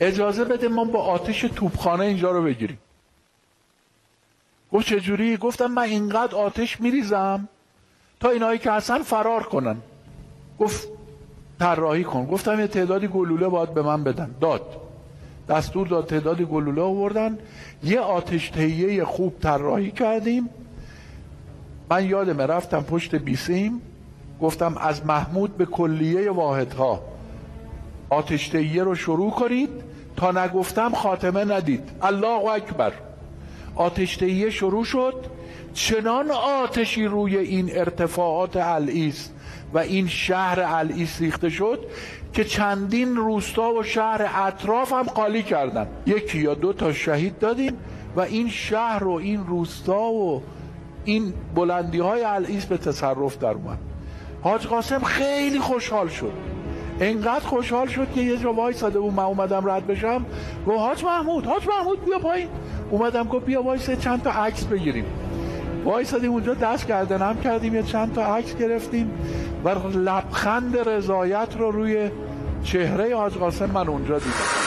اجازه 0.00 0.44
بده 0.44 0.68
ما 0.68 0.84
با 0.84 1.02
آتش 1.02 1.40
توپخانه 1.40 2.04
اینجا 2.04 2.30
رو 2.30 2.42
بگیریم. 2.42 2.78
گفت 4.72 4.86
چجوری؟ 4.86 5.36
گفتم 5.36 5.66
من 5.66 5.82
اینقدر 5.82 6.34
آتش 6.34 6.80
میریزم 6.80 7.48
تا 8.22 8.30
اینایی 8.30 8.58
که 8.58 8.70
هستن 8.70 8.98
فرار 8.98 9.42
کنن. 9.42 9.76
گفت 10.58 10.88
طراحی 11.58 12.04
کن. 12.04 12.26
گفتم 12.26 12.60
یه 12.60 12.66
تعدادی 12.66 13.08
گلوله 13.08 13.48
باید 13.48 13.74
به 13.74 13.82
من 13.82 14.04
بدن. 14.04 14.30
داد. 14.40 14.62
دستور 15.48 15.86
داد 15.86 16.06
تعدادی 16.06 16.44
گلوله 16.44 16.82
آوردن 16.82 17.38
یه 17.84 18.00
آتش 18.00 18.50
تهیه 18.50 19.04
خوب 19.04 19.34
طراحی 19.40 19.90
کردیم. 19.90 20.48
من 21.90 22.06
یادم 22.08 22.40
رفتم 22.40 22.80
پشت 22.80 23.14
بیسیم. 23.14 23.80
گفتم 24.40 24.76
از 24.80 25.06
محمود 25.06 25.56
به 25.56 25.66
کلیه 25.66 26.30
واحدها. 26.30 27.02
آتش 28.10 28.48
تهیه 28.48 28.84
رو 28.84 28.94
شروع 28.94 29.30
کنید. 29.30 29.70
تا 30.16 30.30
نگفتم 30.30 30.94
خاتمه 30.94 31.44
ندید. 31.44 31.90
الله 32.02 32.50
اکبر. 32.50 32.92
آتش 33.74 34.16
تهیه 34.16 34.50
شروع 34.50 34.84
شد. 34.84 35.14
چنان 35.74 36.30
آتشی 36.30 37.04
روی 37.04 37.36
این 37.36 37.70
ارتفاعات 37.76 38.56
العیس 38.56 39.30
و 39.74 39.78
این 39.78 40.08
شهر 40.08 40.60
العیس 40.60 41.20
ریخته 41.20 41.48
شد 41.48 41.78
که 42.32 42.44
چندین 42.44 43.16
روستا 43.16 43.72
و 43.72 43.82
شهر 43.82 44.30
اطراف 44.34 44.92
هم 44.92 45.06
خالی 45.06 45.42
کردن. 45.42 45.86
یکی 46.06 46.38
یا 46.38 46.54
دو 46.54 46.72
تا 46.72 46.92
شهید 46.92 47.38
دادیم 47.38 47.72
و 48.16 48.20
این 48.20 48.48
شهر 48.48 49.04
و 49.04 49.12
این 49.12 49.46
روستا 49.46 50.02
و 50.02 50.42
این 51.04 51.34
بلندی 51.54 51.98
های 51.98 52.24
العیس 52.24 52.66
به 52.66 52.76
تصرف 52.76 53.38
در 53.38 53.50
اومد. 53.50 53.78
حاج 54.42 54.66
قاسم 54.66 55.02
خیلی 55.02 55.58
خوشحال 55.58 56.08
شد. 56.08 56.32
انقدر 57.00 57.46
خوشحال 57.46 57.86
شد 57.86 58.12
که 58.14 58.20
یه 58.20 58.36
جا 58.36 58.52
وایساده 58.52 59.00
بود. 59.00 59.14
من 59.14 59.22
اومدم 59.22 59.70
رد 59.70 59.86
بشم. 59.86 60.26
گفت 60.66 60.78
حاج 60.78 61.04
محمود 61.04 61.46
حاج 61.46 61.68
محمود 61.68 62.04
بیا 62.04 62.18
پایین. 62.18 62.48
اومدم 62.90 63.24
گفت 63.24 63.46
بیا 63.46 63.62
وایسه 63.62 63.96
چند 63.96 64.22
تا 64.22 64.30
عکس 64.30 64.64
بگیریم. 64.64 65.04
وایسادیم 65.84 66.30
اونجا 66.30 66.54
دست 66.54 66.86
هم 67.22 67.40
کردیم 67.40 67.74
یه 67.74 67.82
چند 67.82 68.14
تا 68.14 68.36
عکس 68.36 68.56
گرفتیم 68.56 69.10
و 69.64 69.68
لبخند 69.94 70.88
رضایت 70.88 71.48
رو 71.58 71.70
روی 71.70 72.10
چهره 72.62 73.16
حاج 73.16 73.34
قاسم 73.34 73.70
من 73.70 73.88
اونجا 73.88 74.18
دیدم. 74.18 74.62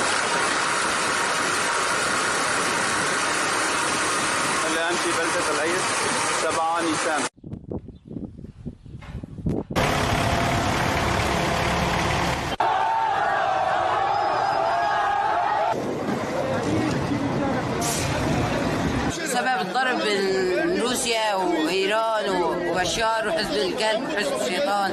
بشار 22.86 23.28
وحزب 23.28 23.52
القلب 23.52 24.04
وحزب 24.04 24.34
الشيطان 24.42 24.92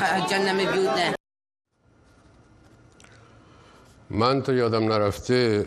حجلنا 0.00 0.52
من 0.52 0.64
بيوتنا 0.72 1.14
من 4.10 4.42
تو 4.42 4.54
یادم 4.54 4.92
نرفته 4.92 5.62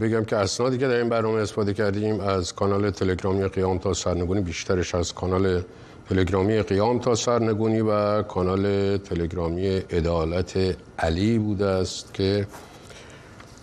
بگم 0.00 0.24
که 0.24 0.36
اسنادی 0.36 0.78
که 0.78 0.88
در 0.88 0.94
این 0.96 1.08
برنامه 1.08 1.40
استفاده 1.40 1.74
کردیم 1.74 2.20
از 2.20 2.54
کانال 2.54 2.90
تلگرامی 2.90 3.48
قیام 3.48 3.78
تا 3.78 3.92
سرنگونی 3.92 4.40
بیشترش 4.40 4.94
از 4.94 5.14
کانال 5.14 5.62
تلگرامی 6.08 6.62
قیام 6.62 6.98
تا 6.98 7.14
سرنگونی 7.14 7.80
و 7.80 8.22
کانال 8.22 8.96
تلگرامی 8.96 9.68
عدالت 9.68 10.76
علی 10.98 11.38
بوده 11.38 11.66
است 11.66 12.14
که 12.14 12.46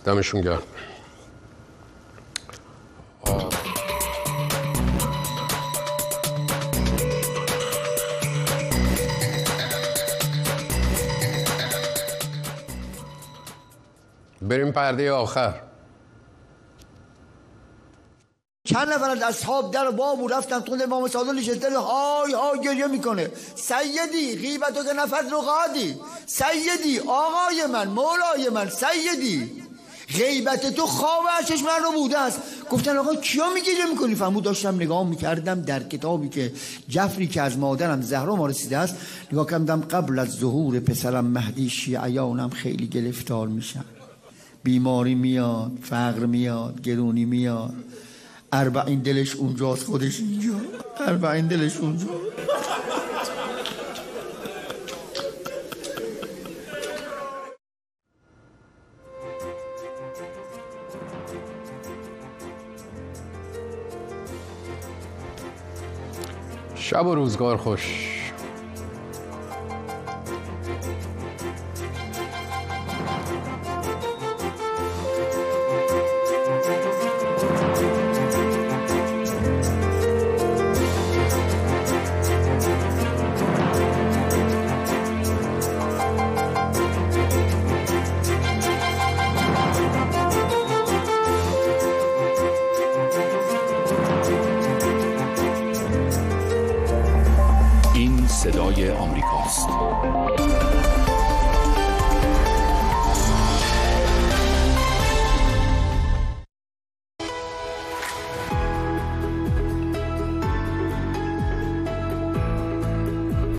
دمشون 0.04 0.40
گرم. 0.40 0.62
بریم 14.42 14.72
پرده 14.72 15.12
آخر. 15.12 15.54
چند 18.64 18.88
نفر 18.88 19.10
از 19.10 19.22
اصحاب 19.22 19.72
در 19.74 19.90
بابو 19.90 20.28
رفتن 20.28 20.60
خود 20.60 20.82
امام 20.82 21.08
صادق 21.08 21.30
نشسته 21.30 21.78
های 21.78 22.32
های 22.32 22.60
گریه 22.64 22.86
می‌کنه. 22.86 23.30
سیدی 23.54 24.36
غیبتو 24.36 24.84
که 24.84 24.92
نفر 24.92 25.22
رو 25.30 25.40
قادی 25.40 25.96
سیدی 26.26 26.98
آقای 26.98 27.66
من 27.72 27.88
مولای 27.88 28.48
من 28.54 28.68
سیدی. 28.68 29.62
غیبت 30.18 30.74
تو 30.74 30.86
خواب 30.86 31.24
عشش 31.40 31.62
من 31.62 31.82
رو 31.84 31.92
بوده 31.92 32.18
است. 32.18 32.42
گفتن 32.70 32.96
آقا 32.96 33.14
کیا 33.14 33.50
می‌گیره 33.54 33.84
می‌کنی؟ 33.90 34.14
فرمود 34.14 34.44
داشتم 34.44 34.74
نگاه 34.74 35.06
می‌کردم 35.06 35.62
در 35.62 35.82
کتابی 35.82 36.28
که 36.28 36.52
جفری 36.88 37.26
که 37.26 37.42
از 37.42 37.58
مادرم 37.58 38.02
زهرا 38.02 38.36
ما 38.36 38.46
رسیده 38.46 38.78
است 38.78 38.96
نگاه 39.32 39.46
کردم 39.46 39.80
قبل 39.80 40.18
از 40.18 40.28
ظهور 40.28 40.80
پسرم 40.80 41.24
مهدی 41.24 41.68
شیعیانم 41.68 42.50
خیلی 42.50 42.86
گرفتار 42.86 43.48
میشن. 43.48 43.84
بیماری 44.62 45.14
میاد 45.14 45.72
فقر 45.82 46.26
میاد 46.26 46.80
گرونی 46.80 47.24
میاد. 47.24 47.74
اربعین 48.52 49.00
دلش 49.00 49.36
اونجاست 49.36 49.84
خودش 49.86 50.20
اینجا. 50.20 50.60
اربعین 51.06 51.46
دلش 51.46 51.76
اونجا. 51.76 52.06
شب 66.74 67.06
و 67.06 67.14
روزگار 67.14 67.56
خوش. 67.56 68.19